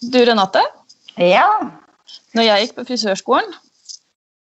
Du, 0.00 0.16
Renate. 0.24 0.62
Ja. 1.20 1.44
Når 2.32 2.46
jeg 2.46 2.64
gikk 2.64 2.78
på 2.78 2.86
frisørskolen, 2.88 3.50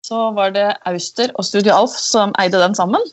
så 0.04 0.27
var 0.35 0.51
det 0.51 0.66
Auster 0.88 1.31
og 1.40 1.45
Studio 1.47 1.72
Alf 1.72 1.95
som 1.95 2.33
eide 2.42 2.59
den 2.59 2.75
sammen. 2.75 3.04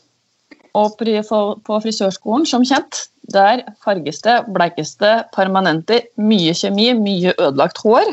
Og 0.74 0.96
på 0.98 1.78
frisørskolen, 1.84 2.46
som 2.50 2.64
kjent, 2.66 3.04
der 3.30 3.62
farges 3.84 4.18
det, 4.26 4.40
bleikes 4.50 4.96
det, 4.98 5.12
permanenter, 5.36 6.08
mye 6.18 6.56
kjemi, 6.58 6.88
mye 6.98 7.36
ødelagt 7.38 7.78
hår. 7.84 8.10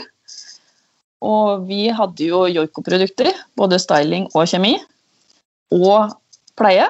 Og 1.26 1.66
vi 1.66 1.88
hadde 1.90 2.30
jo 2.30 2.44
Joiko-produkter, 2.46 3.34
både 3.58 3.82
styling 3.82 4.30
og 4.36 4.46
kjemi. 4.54 4.76
Og 5.74 6.14
pleie. 6.58 6.86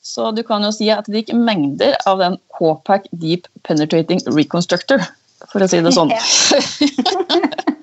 Så 0.00 0.30
du 0.32 0.40
kan 0.46 0.64
jo 0.64 0.72
si 0.72 0.88
at 0.94 1.04
det 1.04 1.26
gikk 1.26 1.36
mengder 1.36 2.00
av 2.08 2.24
den 2.24 2.40
K-Pack 2.56 3.12
Deep 3.12 3.48
Penetrating 3.68 4.24
Reconstructor, 4.30 5.04
for 5.52 5.64
å 5.64 5.68
si 5.70 5.82
det 5.84 5.92
sånn. 5.94 6.12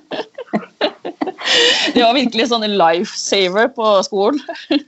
det 1.94 2.03
var 2.03 2.16
virkelig 2.16 2.49
sånn 2.49 2.66
lifesaver 2.77 3.71
på 3.75 3.89
skolen. 4.05 4.41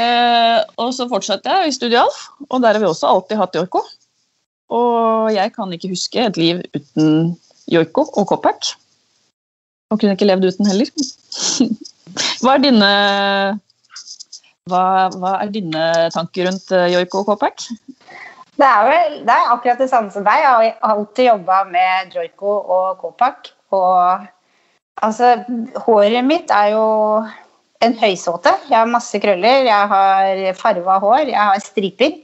eh, 0.00 0.58
og 0.80 0.92
så 0.96 1.08
fortsatte 1.10 1.58
jeg 1.60 1.70
i 1.70 1.76
Studialf, 1.76 2.18
og 2.48 2.62
der 2.64 2.76
har 2.76 2.82
vi 2.82 2.90
også 2.90 3.10
alltid 3.10 3.40
hatt 3.40 3.58
joiko. 3.58 3.82
Og 4.76 5.30
jeg 5.34 5.52
kan 5.54 5.72
ikke 5.74 5.92
huske 5.92 6.24
et 6.26 6.40
liv 6.40 6.62
uten 6.74 7.36
joiko 7.70 8.08
og 8.18 8.26
Copac. 8.32 8.74
Og 9.92 10.00
kunne 10.00 10.16
ikke 10.16 10.26
levd 10.26 10.48
uten 10.50 10.66
heller. 10.66 10.90
hva, 12.42 12.56
er 12.56 12.64
dine, 12.64 12.90
hva, 14.66 14.82
hva 15.14 15.36
er 15.44 15.52
dine 15.54 15.84
tanker 16.14 16.50
rundt 16.50 16.74
eh, 16.74 16.90
joiko 16.96 17.22
og 17.22 17.30
Copac? 17.34 17.68
Det 18.56 18.64
er, 18.64 18.86
vel, 18.88 19.16
det 19.28 19.34
er 19.34 19.50
akkurat 19.52 19.80
det 19.80 19.90
samme 19.90 20.12
som 20.12 20.24
deg. 20.24 20.40
Jeg 20.40 20.72
har 20.80 20.94
alltid 20.94 21.28
jobba 21.28 21.58
med 21.68 22.14
joiko 22.16 22.54
og 22.76 23.02
Copac. 23.02 23.50
Og 23.76 24.24
altså, 25.04 25.34
håret 25.84 26.24
mitt 26.24 26.52
er 26.54 26.72
jo 26.72 26.86
en 27.84 27.96
høysåte. 28.00 28.54
Jeg 28.70 28.78
har 28.78 28.88
masse 28.88 29.20
krøller, 29.20 29.66
jeg 29.68 29.90
har 29.92 30.40
farva 30.56 30.96
hår, 31.02 31.28
jeg 31.28 31.40
har 31.40 31.60
striper. 31.60 32.16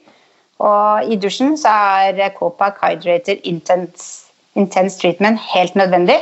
Og 0.62 1.10
i 1.12 1.18
dusjen 1.20 1.56
så 1.58 1.72
er 2.06 2.32
Copac 2.38 2.80
Hydrator 2.80 3.36
Intense, 3.44 4.30
intense 4.56 5.00
Treatment 5.00 5.40
helt 5.52 5.76
nødvendig. 5.76 6.20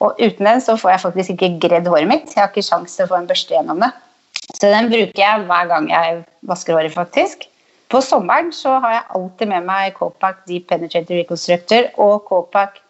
Og 0.00 0.16
uten 0.20 0.46
den 0.46 0.60
så 0.60 0.76
får 0.76 0.90
jeg 0.90 1.04
faktisk 1.06 1.30
ikke 1.36 1.68
gredd 1.68 1.86
håret 1.88 2.08
mitt. 2.08 2.32
Jeg 2.34 2.42
har 2.42 2.50
ikke 2.50 2.66
sjanse 2.66 2.98
til 2.98 3.06
å 3.06 3.14
få 3.14 3.20
en 3.20 3.28
børste 3.30 3.54
gjennom 3.54 3.84
det. 3.84 3.92
Så 4.56 4.68
den 4.72 4.90
bruker 4.90 5.22
jeg 5.22 5.46
hver 5.48 5.68
gang 5.70 5.86
jeg 5.90 6.24
vasker 6.50 6.76
håret, 6.76 6.94
faktisk. 6.94 7.46
På 7.92 8.00
sommeren 8.02 8.52
så 8.52 8.78
har 8.82 8.92
jeg 8.96 9.08
alltid 9.18 9.50
med 9.52 9.66
meg 9.68 9.94
Copac 9.94 10.42
Deep 10.48 10.66
Penetrator 10.70 11.20
Reconstructor 11.20 11.90
og 12.02 12.24
Copac 12.28 12.80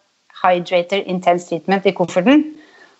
Hydrator 0.41 1.03
Intense 1.05 1.49
Treatment 1.49 1.85
i 1.85 1.93
kofferten. 1.97 2.45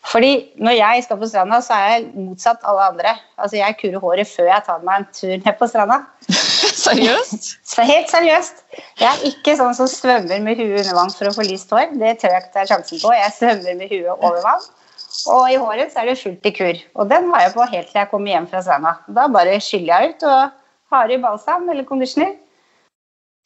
Fordi 0.07 0.53
når 0.63 0.77
jeg 0.77 1.03
skal 1.03 1.17
på 1.19 1.27
stranda, 1.27 1.57
så 1.61 1.75
er 1.75 1.87
jeg 1.89 2.05
motsatt 2.15 2.61
alle 2.63 2.85
andre. 2.91 3.15
Altså 3.37 3.57
Jeg 3.57 3.75
kurer 3.81 3.99
håret 3.99 4.29
før 4.29 4.47
jeg 4.47 4.63
tar 4.65 4.83
meg 4.85 5.01
en 5.01 5.07
tur 5.13 5.33
ned 5.33 5.57
på 5.59 5.67
stranda. 5.67 5.97
seriøst? 6.85 7.47
Så 7.73 7.85
helt 7.87 8.11
seriøst. 8.11 8.63
Jeg 9.01 9.09
er 9.09 9.25
ikke 9.31 9.57
sånn 9.59 9.75
som 9.75 9.89
svømmer 9.91 10.39
med 10.45 10.61
huet 10.61 10.83
under 10.83 10.99
vann 11.01 11.11
for 11.13 11.29
å 11.29 11.33
få 11.35 11.47
lyst 11.49 11.73
hår. 11.73 11.91
Det 11.99 12.13
tør 12.21 12.35
jeg 12.35 12.45
ikke 12.45 12.53
ta 12.55 12.67
sjansen 12.69 13.01
på. 13.01 13.11
Jeg 13.17 13.35
svømmer 13.39 13.81
med 13.81 13.91
huet 13.91 14.13
over 14.13 14.39
vann. 14.45 14.69
Og 15.33 15.49
i 15.51 15.59
håret 15.59 15.91
så 15.91 16.03
er 16.03 16.11
det 16.11 16.21
fullt 16.21 16.47
i 16.47 16.53
kur. 16.55 16.79
Og 16.95 17.11
den 17.11 17.27
har 17.33 17.47
jeg 17.47 17.55
på 17.57 17.67
helt 17.73 17.91
til 17.91 17.99
jeg 17.99 18.11
kommer 18.13 18.31
hjem 18.31 18.47
fra 18.53 18.63
stranda. 18.63 18.95
Da 19.17 19.27
bare 19.33 19.59
skyller 19.63 20.05
jeg 20.05 20.15
ut 20.15 20.27
og 20.29 20.55
har 20.93 21.11
i 21.11 21.19
balsam 21.21 21.69
eller 21.69 21.87
conditioner. 21.87 22.35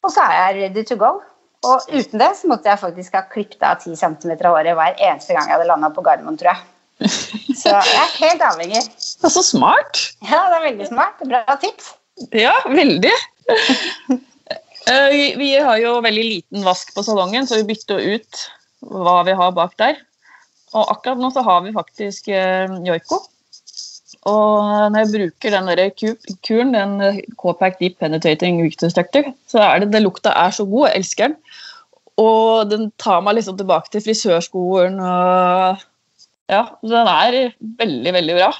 Og 0.02 0.10
så 0.10 0.24
er 0.24 0.34
jeg 0.38 0.58
ready 0.60 0.84
to 0.86 0.98
go. 0.98 1.20
Og 1.62 1.86
uten 1.92 2.18
det 2.18 2.32
så 2.40 2.50
måtte 2.50 2.70
jeg 2.70 2.80
faktisk 2.80 3.14
ha 3.14 3.22
klippet 3.30 3.62
av 3.62 3.82
10 3.84 3.94
cm 4.00 4.32
av 4.34 4.50
håret 4.50 4.74
hver 4.78 4.96
eneste 4.98 5.36
gang 5.36 5.46
jeg 5.46 5.54
hadde 5.54 5.68
landa 5.70 5.92
på 5.94 6.02
Gardermoen, 6.02 6.38
tror 6.40 6.54
jeg. 6.54 6.64
Så 7.58 7.70
jeg 7.70 7.98
er 7.98 8.16
helt 8.18 8.42
avhengig. 8.46 8.82
Det 8.82 9.28
er 9.28 9.34
så 9.34 9.44
smart. 9.46 10.00
Ja, 10.26 10.42
det 10.50 10.58
er 10.58 10.66
veldig 10.66 10.88
smart. 10.90 11.22
Bra 11.30 11.56
tips. 11.62 11.92
Ja, 12.34 12.54
veldig. 12.66 13.14
Eh, 14.90 15.36
vi 15.38 15.52
har 15.62 15.78
jo 15.78 16.00
veldig 16.02 16.22
liten 16.26 16.64
vask 16.66 16.88
på 16.94 17.04
salongen, 17.06 17.46
så 17.46 17.60
vi 17.60 17.68
bytter 17.68 18.00
ut 18.16 18.40
hva 18.90 19.20
vi 19.28 19.36
har 19.38 19.54
bak 19.54 19.76
der. 19.78 20.00
Og 20.72 20.88
akkurat 20.96 21.20
nå 21.20 21.30
så 21.30 21.44
har 21.46 21.60
vi 21.62 21.74
faktisk 21.76 22.26
eh, 22.34 22.72
joiko. 22.82 23.20
Og 24.30 24.92
når 24.94 25.02
jeg 25.02 25.12
bruker 25.16 25.54
den 25.56 25.70
der 25.70 25.88
kuren, 26.46 26.74
den 26.76 27.22
K-Pack 27.40 27.80
Deep 27.80 27.98
Penetrating 27.98 28.60
Reconstructor, 28.62 29.32
så 29.50 29.62
er 29.64 29.82
det, 29.82 29.92
det 29.94 30.02
lukta 30.04 30.34
er 30.38 30.54
så 30.54 30.66
god. 30.68 30.88
Jeg 30.88 31.02
elsker 31.02 31.30
den. 31.30 31.36
Og 32.22 32.70
den 32.70 32.90
tar 33.02 33.22
meg 33.24 33.38
liksom 33.38 33.56
tilbake 33.58 33.90
til 33.90 34.04
frisørskolen. 34.04 35.00
og 35.00 35.82
Ja, 36.52 36.66
den 36.84 37.10
er 37.10 37.38
veldig, 37.80 38.14
veldig 38.18 38.38
bra. 38.38 38.52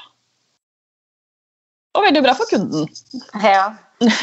Og 1.93 2.07
veldig 2.09 2.23
bra 2.25 2.35
for 2.37 2.49
kunden. 2.51 2.89
Ja. 3.43 3.69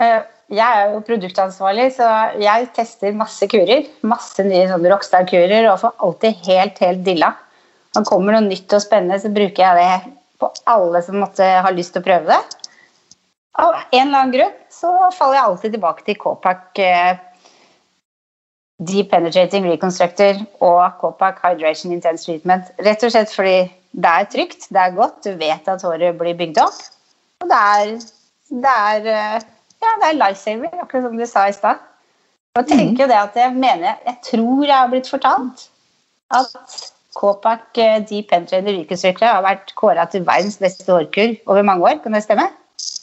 Eh, 0.00 0.22
jeg 0.56 0.64
er 0.64 0.94
jo 0.94 1.02
produktansvarlig, 1.04 1.90
så 1.92 2.06
jeg 2.40 2.70
tester 2.72 3.12
masse 3.12 3.44
kurer. 3.52 3.84
Masse 4.08 4.40
nye 4.46 4.62
sånne 4.70 4.88
Rockstar-kurer 4.88 5.68
og 5.68 5.82
får 5.82 5.92
alltid 6.06 6.46
helt, 6.46 6.80
helt 6.80 7.02
dilla. 7.04 7.28
Når 7.92 8.00
det 8.00 8.08
kommer 8.08 8.34
noe 8.34 8.46
nytt 8.46 8.72
og 8.72 8.80
spennende, 8.80 9.20
så 9.20 9.28
bruker 9.34 9.60
jeg 9.60 9.76
det 9.76 10.14
på 10.40 10.50
alle 10.70 11.02
som 11.04 11.20
måtte 11.22 11.46
ha 11.64 11.72
lyst 11.74 11.94
til 11.94 12.02
å 12.02 12.08
prøve 12.08 12.32
det. 12.32 12.60
Av 13.60 13.74
en 13.76 14.06
eller 14.06 14.18
annen 14.18 14.34
grunn 14.34 14.54
så 14.72 14.92
faller 15.16 15.38
jeg 15.38 15.48
alltid 15.48 15.74
tilbake 15.76 16.06
til 16.06 16.16
K-Pack 16.20 16.80
eh, 16.84 17.18
Deep 18.80 19.10
Penetrating 19.12 19.66
Reconstructor 19.68 20.40
og 20.64 21.00
K-Pack 21.00 21.42
Hydration 21.44 21.92
Intense 21.92 22.24
Treatment. 22.24 22.70
Rett 22.80 23.04
og 23.04 23.12
slett 23.12 23.34
fordi 23.34 23.58
det 23.90 24.10
er 24.10 24.30
trygt, 24.32 24.68
det 24.70 24.80
er 24.80 24.96
godt, 24.96 25.18
du 25.26 25.34
vet 25.40 25.68
at 25.68 25.84
håret 25.84 26.16
blir 26.18 26.38
bygd 26.38 26.62
opp. 26.62 26.78
Og 27.42 27.50
det 27.50 27.58
er, 27.58 27.92
det 28.64 28.74
er, 28.86 29.10
eh, 29.12 29.48
ja, 29.82 29.94
det 30.00 30.08
er 30.08 30.20
lifesaver, 30.20 30.78
akkurat 30.84 31.08
som 31.08 31.18
du 31.18 31.26
sa 31.28 31.48
i 31.50 31.56
stad. 31.56 31.82
Og 32.54 32.62
jeg 32.62 32.78
tenker 32.78 33.04
jo 33.04 33.10
det 33.12 33.18
at 33.20 33.36
jeg 33.38 33.54
mener 33.54 34.00
Jeg 34.02 34.16
tror 34.26 34.64
jeg 34.64 34.74
har 34.74 34.88
blitt 34.90 35.06
fortalt 35.06 35.68
at 36.34 36.88
K-Pack 37.18 37.78
eh, 37.78 37.98
Deep 38.08 38.30
Penetrated 38.30 38.76
Reconstructor 38.78 39.26
har 39.26 39.42
vært 39.46 39.74
kåra 39.78 40.06
til 40.10 40.26
verdens 40.26 40.58
beste 40.62 40.86
hårkur 40.90 41.34
over 41.50 41.66
mange 41.66 41.86
år. 41.88 41.98
Kan 42.04 42.14
det 42.14 42.22
stemme? 42.26 42.46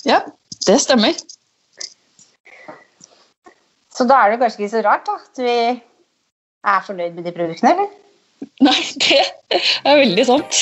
Ja, 0.08 0.22
det 0.68 0.80
stemmer. 0.82 1.18
Så 3.98 4.06
da 4.08 4.22
er 4.22 4.32
det 4.32 4.42
kanskje 4.42 4.64
ikke 4.64 4.76
så 4.76 4.84
rart 4.86 5.08
da, 5.10 5.18
at 5.18 5.44
vi 5.44 5.58
er 6.68 6.84
fornøyd 6.86 7.18
med 7.18 7.24
de 7.26 7.34
produktene, 7.34 7.74
eller? 7.74 7.90
Nei, 8.62 8.82
det 9.02 9.24
er 9.86 9.98
veldig 10.04 10.26
sant. 10.30 10.54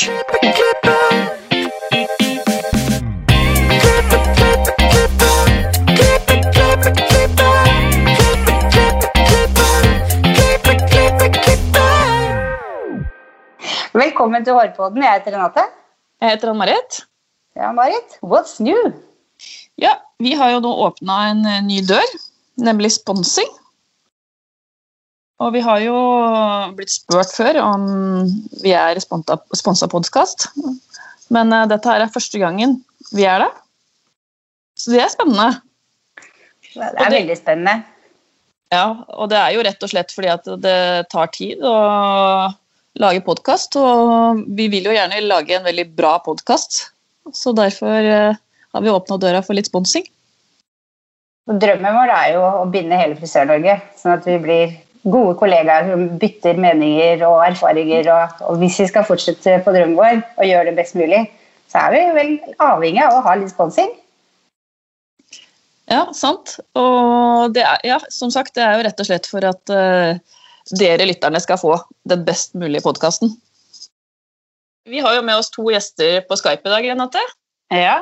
Velkommen 13.95 14.43
til 14.43 14.57
Hårpodden. 14.57 15.03
Jeg 15.05 15.21
heter 15.21 15.37
Renate. 15.37 15.61
Jeg 16.19 16.33
heter 16.33 16.49
Ann-Marit. 16.51 16.97
Ja, 17.55 17.69
Marit. 17.71 18.17
What's 18.19 18.57
new? 18.59 18.89
Ja, 19.79 19.93
vi 20.19 20.33
har 20.35 20.49
jo 20.51 20.57
nå 20.65 20.71
åpna 20.83 21.19
en 21.29 21.45
eh, 21.47 21.61
ny 21.63 21.77
dør, 21.87 22.09
nemlig 22.59 22.91
sponsing. 22.97 23.47
Og 25.39 25.53
vi 25.55 25.61
har 25.63 25.79
jo 25.85 25.95
blitt 26.75 26.91
spurt 26.91 27.31
før 27.37 27.61
om 27.61 27.85
vi 28.65 28.73
er 28.75 28.99
sponsa 28.99 29.87
podkast. 29.87 30.49
Men 31.31 31.55
uh, 31.55 31.63
dette 31.71 31.87
her 31.87 32.03
er 32.03 32.11
første 32.11 32.43
gangen 32.43 32.81
vi 33.15 33.23
er 33.23 33.45
det. 33.45 33.49
Så 34.75 34.91
det 34.91 35.05
er 35.05 35.15
spennende. 35.15 35.47
Det 36.67 36.83
er 36.83 36.99
det, 36.99 37.09
veldig 37.15 37.39
spennende. 37.39 37.79
Ja, 38.75 38.89
og 39.15 39.31
det 39.31 39.39
er 39.39 39.55
jo 39.55 39.63
rett 39.63 39.87
og 39.87 39.95
slett 39.95 40.11
fordi 40.11 40.35
at 40.35 40.53
det 40.67 40.77
tar 41.15 41.31
tid 41.31 41.63
å 41.63 41.75
lage 43.01 43.23
podkast. 43.25 43.75
Og 43.79 44.43
vi 44.57 44.67
vil 44.71 44.89
jo 44.89 44.95
gjerne 44.95 45.23
lage 45.25 45.57
en 45.57 45.67
veldig 45.67 45.87
bra 45.97 46.17
podkast. 46.25 46.87
Så 47.33 47.55
derfor 47.57 48.05
uh, 48.05 48.37
har 48.75 48.83
vi 48.83 48.93
åpna 48.93 49.17
døra 49.21 49.41
for 49.45 49.57
litt 49.57 49.69
sponsing. 49.71 50.05
Drømmen 51.45 51.93
vår 51.93 52.11
er 52.13 52.29
jo 52.33 52.43
å 52.63 52.65
binde 52.73 52.97
hele 52.97 53.17
Frisør-Norge, 53.19 53.77
sånn 54.01 54.15
at 54.15 54.25
vi 54.25 54.37
blir 54.41 54.71
gode 55.05 55.35
kollegaer 55.37 55.91
som 55.91 56.07
bytter 56.21 56.57
meninger 56.57 57.21
og 57.27 57.43
erfaringer. 57.45 58.09
Og, 58.09 58.39
og, 58.47 58.61
hvis 58.61 58.79
vi 58.81 58.87
skal 58.89 59.05
fortsette 59.05 59.59
på 59.65 59.75
drømmen 59.75 59.97
vår 59.99 60.23
og 60.23 60.49
gjøre 60.49 60.71
det 60.71 60.79
best 60.79 60.97
mulig, 60.97 61.21
så 61.69 61.85
er 61.85 61.93
vi 61.93 62.01
vel 62.17 62.33
avhengig 62.63 63.03
av 63.05 63.19
å 63.19 63.23
ha 63.27 63.37
litt 63.37 63.53
sponsing. 63.53 63.93
Ja, 65.85 66.07
sant. 66.17 66.55
Og 66.73 67.53
det 67.53 67.61
er, 67.61 67.81
ja, 67.85 67.99
som 68.09 68.31
sagt, 68.33 68.55
det 68.57 68.65
er 68.65 68.79
jo 68.79 68.87
rett 68.87 69.01
og 69.03 69.09
slett 69.09 69.29
for 69.29 69.45
at 69.45 69.73
uh, 69.73 70.17
dere 70.73 71.05
lytterne 71.05 71.41
skal 71.43 71.59
få 71.61 71.75
den 72.09 72.23
best 72.25 72.55
mulige 72.57 72.83
podkasten. 72.85 73.33
Vi 74.89 75.01
har 75.01 75.15
jo 75.17 75.25
med 75.25 75.37
oss 75.41 75.49
to 75.53 75.65
gjester 75.71 76.21
på 76.29 76.37
Skype 76.37 76.65
i 76.65 76.73
dag, 76.73 76.85
Renate. 76.91 77.21
Ja. 77.73 77.97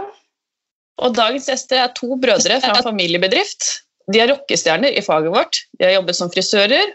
Og 1.02 1.16
dagens 1.16 1.48
gjester 1.50 1.80
er 1.80 1.94
to 1.96 2.18
brødre 2.20 2.60
fra 2.64 2.78
en 2.78 2.88
familiebedrift. 2.90 3.70
De 4.12 4.20
er 4.20 4.32
rockestjerner 4.34 4.92
i 4.92 5.04
faget 5.04 5.32
vårt. 5.32 5.64
De 5.80 5.88
har 5.88 5.96
jobbet 5.96 6.20
som 6.20 6.32
frisører, 6.32 6.92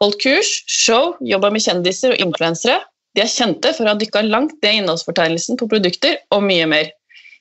holdt 0.00 0.20
kurs, 0.20 0.52
show, 0.68 1.14
jobba 1.24 1.50
med 1.52 1.64
kjendiser 1.64 2.14
og 2.14 2.20
influensere. 2.20 2.82
De 3.16 3.24
er 3.24 3.32
kjente 3.32 3.72
for 3.74 3.88
å 3.88 3.94
ha 3.94 3.98
dykka 3.98 4.22
langt 4.28 4.58
ned 4.60 4.76
i 4.76 4.82
innholdsfortegnelsen 4.82 5.58
på 5.60 5.68
produkter 5.72 6.20
og 6.34 6.44
mye 6.46 6.68
mer. 6.70 6.92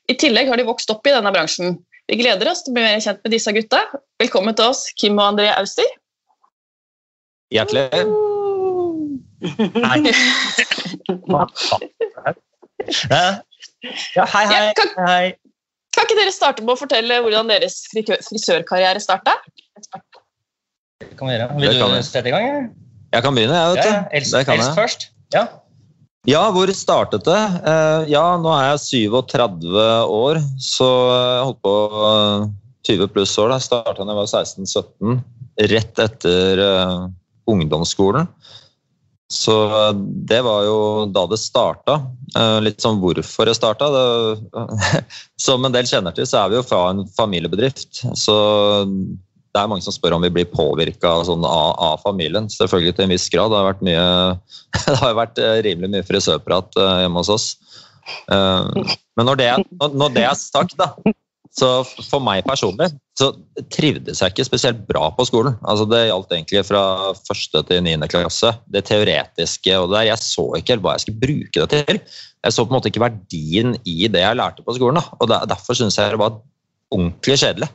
I 0.09 0.15
tillegg 0.17 0.49
har 0.49 0.57
de 0.57 0.65
vokst 0.65 0.89
opp 0.89 1.05
i 1.05 1.13
denne 1.13 1.31
bransjen. 1.35 1.77
Vi 2.09 2.17
gleder 2.17 2.49
oss 2.49 2.63
til 2.65 2.73
å 2.73 2.79
bli 2.79 2.87
mer 2.87 3.03
kjent 3.03 3.19
med 3.21 3.35
disse 3.35 3.53
gutta. 3.53 3.83
Velkommen 4.23 4.55
til 4.57 4.71
oss, 4.71 4.87
Kim 4.97 5.19
og 5.19 5.35
André 5.35 5.51
Auster. 5.53 5.85
Hjertelig. 7.53 7.89
Hei. 7.89 8.05
Ja, 14.15 14.25
hei, 14.25 14.45
hei. 14.49 14.65
Ja, 14.67 14.73
kan- 14.77 15.07
hei. 15.07 15.27
Kan 15.95 16.03
ikke 16.05 16.15
dere 16.19 16.31
starte 16.33 16.61
med 16.63 16.73
å 16.75 16.79
fortelle 16.79 17.21
hvordan 17.23 17.47
deres 17.49 17.75
frisørkarriere 17.91 18.99
starta? 19.01 19.31
Kan 21.17 21.27
vi 21.27 21.33
gjøre. 21.33 21.47
Vil 21.59 21.79
du 21.79 21.85
vi. 21.95 22.01
sette 22.05 22.27
i 22.29 22.31
gang? 22.35 22.45
eller? 22.49 22.65
Jeg 23.13 23.21
kan 23.25 23.33
begynne, 23.35 23.55
jeg, 23.57 23.63
Ja, 23.63 23.69
vet 23.73 23.85
ja. 23.85 23.89
du. 23.89 23.95
Det 24.37 24.45
kan 24.45 24.57
jeg. 24.61 24.75
først. 24.77 25.01
Ja. 25.33 25.43
Ja, 26.27 26.51
hvor 26.51 26.67
startet 26.75 27.23
det? 27.25 27.39
Eh, 27.65 28.01
ja, 28.11 28.37
nå 28.37 28.49
er 28.53 28.63
jeg 28.75 28.79
37 29.09 29.63
år, 30.13 30.35
så 30.61 30.87
jeg 31.09 31.43
holdt 31.47 31.61
på 31.63 31.73
eh, 32.11 32.39
20 32.85 33.07
pluss 33.15 33.33
år. 33.39 33.49
da. 33.49 33.57
Starta 33.63 34.03
da 34.05 34.11
jeg 34.13 34.19
var 34.19 34.29
16-17, 34.29 35.23
rett 35.73 35.95
etter 36.05 36.53
eh, 36.67 36.99
ungdomsskolen. 37.49 38.29
Så 39.29 39.55
eh, 39.69 39.93
det 40.29 40.41
var 40.41 40.65
jo 40.65 40.77
da 41.13 41.25
det 41.29 41.37
starta. 41.41 41.99
Eh, 42.37 42.57
litt 42.65 42.81
sånn 42.81 42.99
hvorfor 43.01 43.49
det 43.49 43.55
starta. 43.57 43.89
Som 45.45 45.65
en 45.65 45.75
del 45.75 45.89
kjenner 45.89 46.15
til, 46.15 46.27
så 46.29 46.43
er 46.43 46.51
vi 46.51 46.59
jo 46.59 46.65
fra 46.65 46.87
en 46.93 47.05
familiebedrift. 47.17 48.01
Så 48.17 48.37
det 49.49 49.61
er 49.61 49.69
mange 49.69 49.81
som 49.81 49.93
spør 49.93 50.13
om 50.13 50.21
vi 50.21 50.29
blir 50.33 50.49
påvirka 50.49 51.11
sånn, 51.25 51.45
av, 51.45 51.71
av 51.81 52.01
familien. 52.03 52.49
Selvfølgelig 52.53 52.97
til 52.97 53.07
en 53.07 53.13
viss 53.15 53.29
grad. 53.33 53.53
Det 53.53 53.61
har 53.61 53.69
vært, 53.69 53.85
mye, 53.85 54.03
det 54.89 54.99
har 55.03 55.17
vært 55.21 55.41
eh, 55.41 55.61
rimelig 55.69 55.93
mye 55.93 56.09
frisørprat 56.09 56.81
hjemme 57.03 57.21
hos 57.21 57.33
oss. 57.33 57.49
Men 58.29 59.27
når 59.27 59.37
det, 59.37 59.47
når 59.77 60.13
det 60.15 60.23
er 60.25 60.37
sagt, 60.37 60.73
da, 60.79 60.95
så 61.59 61.69
for 62.07 62.23
meg 62.23 62.45
personlig 62.47 62.89
så 63.19 63.33
trivdes 63.73 64.21
jeg 64.21 64.31
ikke 64.31 64.47
spesielt 64.47 64.85
bra 64.87 65.09
på 65.15 65.25
skolen. 65.27 65.57
Altså 65.67 65.87
Det 65.89 66.05
gjaldt 66.07 66.35
egentlig 66.35 66.63
fra 66.67 66.83
første 67.27 67.63
til 67.67 67.83
niende 67.83 68.07
klasse. 68.11 68.53
Det 68.71 68.85
teoretiske 68.87 69.75
og 69.75 69.89
det 69.89 69.97
der. 69.97 70.07
Jeg 70.13 70.23
så 70.23 70.45
ikke 70.55 70.75
helt 70.75 70.85
hva 70.85 70.95
jeg 70.95 71.05
skulle 71.05 71.23
bruke 71.25 71.65
det 71.65 71.81
til. 71.89 71.99
Jeg 72.39 72.55
så 72.55 72.63
på 72.63 72.71
en 72.71 72.77
måte 72.77 72.91
ikke 72.91 73.03
verdien 73.03 73.75
i 73.83 74.07
det 74.07 74.23
jeg 74.23 74.39
lærte 74.39 74.63
på 74.63 74.77
skolen. 74.77 75.01
Da. 75.01 75.19
Og 75.19 75.51
Derfor 75.51 75.75
syns 75.75 75.99
jeg 75.99 76.15
det 76.15 76.21
var 76.21 76.39
ordentlig 76.95 77.39
kjedelig. 77.43 77.69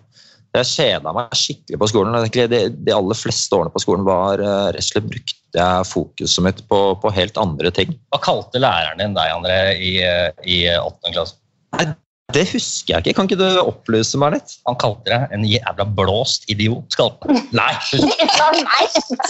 Jeg 0.55 0.71
kjeda 0.71 1.13
meg 1.15 1.35
skikkelig 1.35 1.81
på 1.83 1.89
skolen. 1.91 2.29
De, 2.31 2.61
de 2.71 2.95
aller 2.95 3.19
fleste 3.19 3.59
årene 3.59 3.75
på 3.75 3.83
skolen 3.83 4.07
var 4.07 4.39
eh, 4.39 4.69
rett 4.77 4.87
og 4.87 4.87
slett 4.87 5.11
brukte 5.11 5.59
jeg 5.59 5.89
fokuset 5.91 6.47
mitt 6.47 6.63
på, 6.71 6.81
på 7.03 7.13
helt 7.17 7.41
andre 7.43 7.75
ting. 7.75 7.97
Hva 8.15 8.23
kalte 8.23 8.63
læreren 8.63 9.03
din 9.03 9.19
deg, 9.19 9.35
André, 9.35 9.59
i, 9.75 9.97
eh, 10.07 10.31
i 10.47 10.63
åttende 10.79 11.17
klasse? 11.17 11.95
Det 12.33 12.47
husker 12.49 12.95
jeg 12.95 13.03
ikke. 13.05 13.13
Kan 13.19 13.27
ikke 13.29 13.37
du 13.37 13.61
opplyse 13.61 14.17
meg 14.19 14.33
litt? 14.39 14.55
Han 14.65 14.79
kalte 14.81 15.11
deg 15.13 15.35
en 15.37 15.45
jævla 15.47 15.85
blåst 15.99 16.47
idiot. 16.51 16.97
Kalte 16.97 17.29
han. 17.29 17.43
Nei, 17.53 17.73
Ja, 18.41 18.49
nei, 18.57 18.87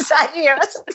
seriøst! 0.07 0.95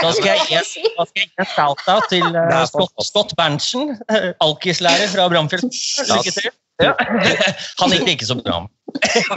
da 0.00 0.10
skal 0.16 0.30
jeg 0.30 0.40
gi 0.48 0.56
en- 0.58 1.50
shout-out 1.52 2.08
til 2.10 2.24
er 2.40 2.64
Scott, 2.70 2.92
Scott 3.04 3.34
Berntsen, 3.38 3.92
eh, 4.08 4.30
alkislærer 4.42 5.12
fra 5.12 5.28
Bramfjell. 5.30 5.66
Lykke 5.68 6.32
til. 6.38 6.48
Ja. 6.82 6.94
Han 7.82 7.92
gikk 7.92 8.06
det 8.08 8.16
ikke 8.16 8.30
så 8.32 8.38
bra 8.40 8.64
med. 8.64 8.70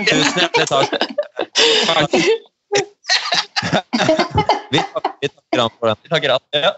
Tusen 0.07 0.41
hjertelig 0.41 0.67
takk. 0.71 0.89
Vi, 4.71 4.79
vi 5.21 5.27
takker 5.31 5.61
han 5.61 5.69
for 5.79 5.87
den. 5.87 5.95
Vi 6.03 6.09
takker 6.11 6.33
han. 6.33 6.41
Ja. 6.53 6.71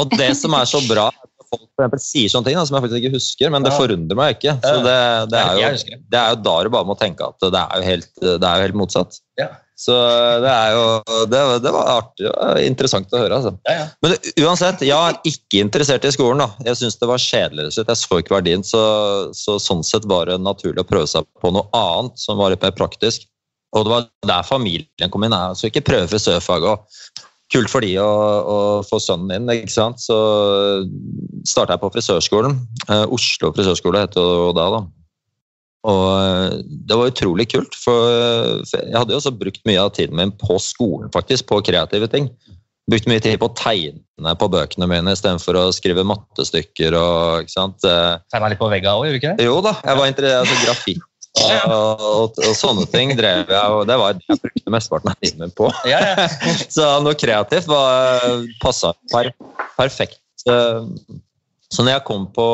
Og 0.00 0.14
det 0.16 0.30
som 0.38 0.54
er 0.56 0.64
så 0.68 0.80
bra, 0.88 1.10
folk 1.50 1.66
for 1.66 1.84
eksempel 1.84 2.02
sier 2.02 2.32
sånne 2.32 2.50
ting 2.50 2.58
da, 2.58 2.64
som 2.68 2.78
jeg 2.78 2.86
faktisk 2.86 3.02
ikke 3.02 3.18
husker, 3.18 3.52
men 3.54 3.66
det 3.66 3.74
forundrer 3.76 4.18
meg 4.18 4.34
ikke. 4.38 4.56
Så 4.64 4.80
det, 4.86 4.96
det, 5.32 5.42
er 5.42 5.60
jo, 5.60 6.00
det. 6.00 6.18
er 6.22 6.34
jo 6.34 6.40
da 6.46 6.56
du 6.64 6.72
bare 6.74 6.88
må 6.88 6.98
tenke 6.98 7.28
at 7.28 7.46
det 7.46 7.62
er 7.62 7.78
jo 7.78 7.88
helt, 7.90 8.10
det 8.24 8.34
er 8.40 8.60
jo 8.60 8.66
helt 8.68 8.80
motsatt. 8.82 9.20
Ja. 9.40 9.52
Så 9.76 9.92
det 10.40 10.48
er 10.48 10.70
jo 10.72 10.84
Det, 11.28 11.40
det 11.60 11.72
var 11.74 11.90
artig 11.98 12.30
og 12.30 12.60
interessant 12.64 13.12
å 13.12 13.20
høre. 13.20 13.36
altså. 13.36 13.52
Ja, 13.68 13.74
ja. 13.82 13.86
Men 14.02 14.14
uansett, 14.46 14.84
jeg 14.88 14.96
er 14.96 15.18
ikke 15.28 15.60
interessert 15.60 16.06
i 16.08 16.14
skolen. 16.14 16.40
da. 16.40 16.48
Jeg 16.70 16.80
syns 16.80 16.96
det 17.00 17.10
var 17.10 17.20
kjedelig. 17.20 17.68
Jeg 17.76 18.00
så 18.00 18.20
ikke 18.22 18.38
verdien, 18.38 18.64
så, 18.64 18.82
så 19.36 19.58
sånn 19.62 19.84
sett 19.84 20.08
var 20.08 20.30
det 20.30 20.40
naturlig 20.40 20.80
å 20.80 20.88
prøve 20.88 21.10
seg 21.10 21.28
på 21.42 21.52
noe 21.52 21.68
annet 21.76 22.16
som 22.20 22.40
var 22.40 22.54
litt 22.54 22.64
mer 22.64 22.74
praktisk. 22.76 23.28
Og 23.76 23.84
det 23.84 23.92
var 23.92 24.08
der 24.30 24.48
familien 24.48 25.12
kom 25.12 25.26
inn. 25.26 25.36
Jeg 25.36 25.60
skulle 25.60 25.74
ikke 25.74 25.88
prøve 25.90 26.10
frisørfaget. 26.14 27.00
Kult 27.54 27.70
for 27.70 27.84
de 27.84 27.92
å, 28.02 28.06
å 28.06 28.58
få 28.86 28.98
sønnen 29.02 29.46
min, 29.46 29.52
ikke 29.62 29.70
sant. 29.70 30.02
Så 30.02 30.16
starta 31.46 31.76
jeg 31.76 31.82
på 31.84 31.92
frisørskolen. 31.94 32.58
Eh, 32.88 33.04
Oslo 33.14 33.52
frisørskole 33.54 34.02
heter 34.02 34.30
det 34.48 34.54
da. 34.58 34.66
da. 34.74 34.80
Og 35.86 36.04
eh, 36.18 36.58
det 36.90 36.98
var 36.98 37.12
utrolig 37.12 37.46
kult, 37.52 37.78
for 37.78 38.10
jeg 38.66 38.96
hadde 38.96 39.14
jo 39.14 39.20
også 39.20 39.34
brukt 39.38 39.62
mye 39.68 39.84
av 39.84 39.94
tiden 39.94 40.18
min 40.18 40.34
på 40.34 40.58
skolen, 40.62 41.12
faktisk, 41.14 41.46
på 41.52 41.62
kreative 41.68 42.10
ting. 42.10 42.32
Brukt 42.90 43.06
mye 43.10 43.22
tid 43.22 43.38
på 43.42 43.48
å 43.48 43.54
tegne 43.58 44.34
på 44.38 44.50
bøkene 44.50 44.86
mine 44.90 45.14
istedenfor 45.14 45.58
å 45.58 45.64
skrive 45.74 46.04
mattestykker 46.06 46.94
og 46.98 47.46
ikke 47.46 47.54
sant. 47.54 47.86
Eh, 47.86 48.18
Tegna 48.34 48.50
litt 48.50 48.62
på 48.62 48.70
vegga 48.70 48.98
òg, 48.98 49.06
gjorde 49.06 49.14
du 49.14 49.22
ikke 49.22 49.36
det? 49.38 49.46
Jo 49.46 49.60
da, 49.62 49.76
jeg 49.86 50.00
var 50.02 50.10
interessert 50.10 50.42
altså 50.42 50.66
grafikk 50.66 51.05
og, 51.36 52.00
og, 52.00 52.38
og 52.40 52.54
sånne 52.56 52.86
ting 52.92 53.12
drev 53.18 53.50
jeg, 53.52 53.72
og 53.72 53.84
det 53.88 53.96
var 54.00 54.16
det 54.16 54.24
jeg 54.30 54.40
brukte 54.42 54.72
mesteparten 54.72 55.12
av 55.12 55.18
tiden 55.20 55.44
min 55.44 55.52
på. 55.56 55.68
Ja, 55.88 56.00
ja. 56.00 56.28
Så 56.76 56.88
noe 57.04 57.18
kreativt 57.18 57.68
var 57.70 58.24
passa 58.62 58.94
per, 59.12 59.32
perfekt. 59.76 60.20
Så 60.46 61.82
når 61.82 61.96
jeg 61.96 62.06
kom 62.06 62.26
på 62.34 62.48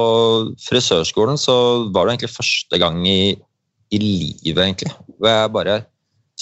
frisørskolen, 0.64 1.38
så 1.40 1.55
var 1.93 2.06
det 2.06 2.17
egentlig 2.17 2.34
første 2.34 2.81
gang 2.81 3.00
i, 3.06 3.34
i 3.93 4.02
livet 4.02 4.64
egentlig, 4.64 4.93
hvor 5.19 5.31
jeg 5.31 5.55
bare 5.55 5.81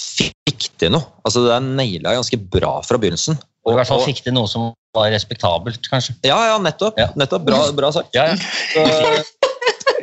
fikk 0.01 0.69
til 0.81 0.93
noe. 0.95 1.05
Altså 1.27 1.43
Det 1.45 1.57
naila 1.65 2.13
jeg 2.13 2.21
ganske 2.23 2.43
bra 2.57 2.77
fra 2.85 2.99
begynnelsen. 3.01 3.39
Og 3.67 3.75
i 3.75 3.77
hvert 3.77 3.91
fall 3.91 4.01
fikk 4.07 4.23
til 4.25 4.33
noe 4.33 4.49
som 4.49 4.71
var 4.95 5.11
respektabelt, 5.13 5.85
kanskje. 5.91 6.15
ja, 6.25 6.37
ja, 6.49 6.55
nettopp. 6.59 6.97
Nettopp 7.19 7.45
bra, 7.45 7.59
bra 7.77 7.91
sagt. 7.93 8.15
Ja, 8.17 8.31
ja. 8.31 8.39
Så, 8.73 9.21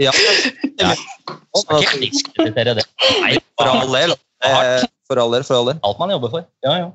ja, 0.01 0.13
ja. 0.79 0.95
Det 1.59 2.65
er 2.65 2.75
det. 2.75 2.87
Nei, 3.23 3.35
For 3.59 3.71
all 3.73 3.93
del. 3.93 4.17
Eh, 4.47 4.87
For 5.09 5.21
all 5.21 5.33
del, 5.35 5.45
for 5.47 5.59
all 5.59 5.71
del. 5.71 5.79
Alt 5.87 6.01
man 6.01 6.13
jobber 6.15 6.33
for. 6.33 6.47
Ja, 6.67 6.77
ja. 6.85 6.89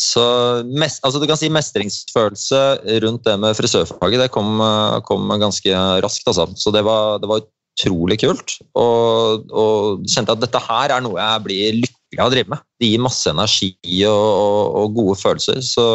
Så 0.00 0.22
mest, 0.64 1.02
altså 1.04 1.20
du 1.20 1.26
kan 1.28 1.36
si 1.36 1.50
mestringsfølelse 1.52 2.60
rundt 3.04 3.26
det 3.26 3.34
med 3.42 3.56
frisørfaget 3.58 4.22
det 4.22 4.30
kom, 4.32 4.60
eh, 4.64 5.00
kom 5.04 5.28
ganske 5.40 5.80
raskt. 6.04 6.28
Altså. 6.30 6.48
Så 6.56 6.72
det 6.72 6.84
var, 6.86 7.18
det 7.20 7.28
var 7.28 7.44
utrolig 7.44 8.20
kult. 8.22 8.56
Og, 8.80 9.50
og 9.52 10.06
kjente 10.08 10.36
at 10.36 10.42
dette 10.42 10.62
her 10.64 10.96
er 10.96 11.04
noe 11.04 11.20
jeg 11.20 11.44
blir 11.44 11.80
lykkelig 11.82 12.22
av 12.22 12.30
å 12.30 12.34
drive 12.34 12.54
med. 12.54 12.64
Det 12.80 12.90
gir 12.90 13.04
masse 13.04 13.32
energi 13.32 13.74
og, 14.08 14.24
og, 14.30 14.62
og 14.80 14.96
gode 14.98 15.18
følelser. 15.20 15.60
Så 15.64 15.86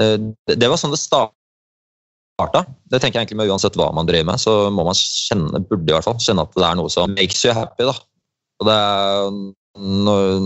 eh, 0.00 0.16
det, 0.54 0.70
var 0.70 0.78
sånn 0.80 0.94
det 0.94 1.02
starta. 2.38 2.64
Det 2.86 3.00
tenker 3.02 3.18
jeg 3.18 3.26
egentlig 3.26 3.40
med 3.42 3.52
uansett 3.52 3.76
hva 3.78 3.90
man 3.94 4.08
driver 4.08 4.30
med, 4.30 4.40
så 4.40 4.54
må 4.70 4.86
man 4.86 4.96
kjenne, 4.98 5.62
burde 5.66 5.90
i 5.90 5.96
hvert 5.96 6.06
fall 6.06 6.20
kjenne 6.22 6.44
at 6.46 6.54
det 6.54 6.66
er 6.68 6.78
noe 6.78 6.92
som 6.92 7.16
makes 7.18 7.42
you 7.44 7.54
happy. 7.56 7.88
da. 7.88 7.96
Og 8.58 8.68
det 8.68 8.74
er, 8.74 9.32
når, 9.78 10.38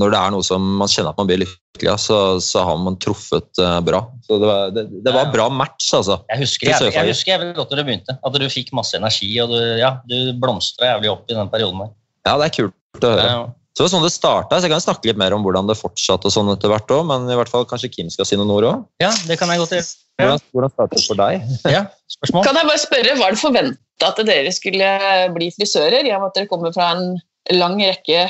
når 0.00 0.12
det 0.12 0.20
er 0.20 0.34
noe 0.34 0.46
som 0.46 0.68
man 0.80 0.92
kjenner 0.92 1.12
at 1.12 1.20
man 1.20 1.28
blir 1.28 1.42
lykkelig 1.42 1.90
av, 1.92 2.00
så, 2.00 2.18
så 2.44 2.64
har 2.68 2.78
man 2.80 2.98
truffet 3.00 3.48
uh, 3.60 3.80
bra. 3.84 4.04
Så 4.28 4.38
det 4.40 4.50
var, 4.50 4.76
det, 4.76 4.86
det 5.04 5.16
var 5.16 5.32
bra 5.32 5.48
match, 5.52 5.90
altså. 5.96 6.20
Jeg 6.32 6.44
husker 6.44 6.70
jeg, 6.70 6.92
jeg 6.94 7.10
husker 7.10 7.34
jævlig 7.34 7.56
godt 7.58 7.72
da 7.72 7.80
du 7.80 7.84
begynte. 7.88 8.16
At 8.20 8.38
du 8.44 8.46
fikk 8.52 8.72
masse 8.76 8.96
energi, 9.00 9.32
og 9.44 9.52
du, 9.52 9.58
ja, 9.80 9.96
du 10.08 10.32
blomstra 10.40 10.94
jævlig 10.94 11.12
opp 11.16 11.32
i 11.32 11.40
den 11.40 11.52
perioden 11.52 11.84
der. 11.84 11.92
Ja, 12.28 12.38
det 12.38 12.48
er 12.48 12.56
kult 12.60 13.08
å 13.08 13.12
høre. 13.16 13.26
Ja, 13.26 13.42
Ja, 13.42 13.50
Så 13.72 13.80
det 13.80 13.86
var 13.86 13.92
sånn 13.94 14.04
det 14.04 14.12
starta. 14.12 14.58
Så 14.60 14.68
jeg 14.68 14.74
kan 14.74 14.84
snakke 14.84 15.08
litt 15.08 15.20
mer 15.20 15.32
om 15.32 15.44
hvordan 15.46 15.68
det 15.70 15.78
fortsatte 15.80 16.28
og 16.28 16.34
sånn 16.34 16.52
etter 16.52 16.68
hvert 16.68 16.92
òg, 16.92 17.06
men 17.08 17.24
i 17.32 17.36
hvert 17.38 17.48
fall 17.48 17.64
kanskje 17.68 17.88
Kim 17.94 18.10
skal 18.12 18.28
si 18.28 18.36
noen 18.36 18.52
ord 18.52 18.66
òg. 18.68 18.82
ja, 19.00 19.12
det 19.28 19.38
kan 19.40 19.48
jeg 19.48 19.62
godt 19.62 19.72
gjøre. 19.78 19.86
Hvordan, 20.20 20.42
hvordan 20.52 20.72
startet 20.74 20.98
det 20.98 21.06
for 21.08 21.20
deg? 21.22 21.54
Ja, 21.72 21.86
spørsmål? 22.12 22.44
Kan 22.44 22.58
jeg 22.60 22.68
bare 22.68 22.82
spørre, 22.82 23.14
Var 23.22 23.32
det 23.32 23.40
forventa 23.40 24.10
at 24.10 24.20
dere 24.28 24.52
skulle 24.52 24.90
bli 25.38 25.48
frisører, 25.56 26.04
i 26.04 26.12
og 26.12 26.20
med 26.20 26.28
at 26.28 26.36
dere 26.36 26.50
kommer 26.50 26.74
fra 26.74 26.90
en 26.98 27.16
lang 27.56 27.80
rekke 27.80 28.26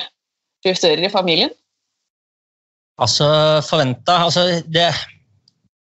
frisører 0.63 1.09
i 1.09 1.11
familien? 1.11 1.51
Altså, 3.03 3.27
forventa 3.67 4.21
altså 4.23 4.45
det, 4.71 4.87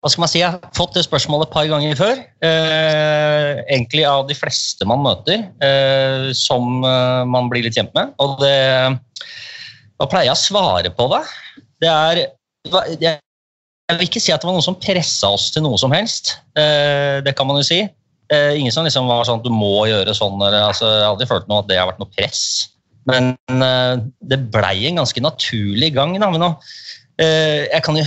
Hva 0.02 0.10
skal 0.10 0.24
man 0.24 0.32
si? 0.32 0.40
Jeg 0.40 0.56
har 0.56 0.74
fått 0.74 0.96
det 0.98 1.04
spørsmålet 1.06 1.46
et 1.46 1.54
par 1.54 1.70
ganger 1.70 1.94
før. 1.94 2.18
Eh, 2.42 3.62
egentlig 3.70 4.02
av 4.10 4.26
de 4.26 4.34
fleste 4.34 4.88
man 4.90 5.04
møter, 5.04 5.46
eh, 5.62 6.32
som 6.34 6.82
eh, 6.82 7.22
man 7.30 7.46
blir 7.52 7.62
litt 7.62 7.78
kjent 7.78 7.94
med. 7.94 8.10
Og 8.18 8.42
det 8.42 8.58
Hva 10.02 10.08
pleier 10.10 10.32
jeg 10.32 10.34
å 10.34 10.42
svare 10.42 10.90
på 10.90 11.04
det? 11.12 11.20
Det 11.78 11.90
er 11.90 12.18
jeg, 12.66 13.18
vil 13.92 14.08
ikke 14.08 14.22
si 14.22 14.32
at 14.34 14.42
det 14.42 14.48
var 14.48 14.56
noen 14.56 14.64
som 14.64 14.78
pressa 14.82 15.30
oss 15.30 15.44
til 15.54 15.62
noe 15.62 15.78
som 15.78 15.94
helst. 15.94 16.32
Eh, 16.58 17.20
det 17.22 17.36
kan 17.38 17.46
man 17.46 17.60
jo 17.60 17.66
si. 17.68 17.84
Eh, 18.32 18.58
ingen 18.58 18.74
som 18.74 18.82
liksom 18.82 19.06
var 19.06 19.28
sånn 19.28 19.38
at 19.38 19.46
du 19.46 19.52
må 19.54 19.84
gjøre 19.86 20.14
sånn. 20.16 20.40
Eller, 20.40 20.58
altså, 20.72 20.88
jeg 20.90 21.04
har 21.04 21.12
aldri 21.12 21.28
følt 21.30 21.46
noe 21.46 21.62
at 21.62 21.70
det 21.70 21.78
har 21.78 21.86
vært 21.86 22.02
noe 22.02 22.10
press. 22.16 22.42
Men 23.06 23.30
eh, 23.46 24.02
det 24.26 24.40
blei 24.50 24.88
en 24.90 24.98
ganske 25.04 25.22
naturlig 25.22 25.92
gang. 25.94 26.16
Da. 26.18 26.32
Men 26.34 26.42
nå, 26.48 26.50
jeg 27.22 27.86
kan 27.86 28.00
jo 28.00 28.06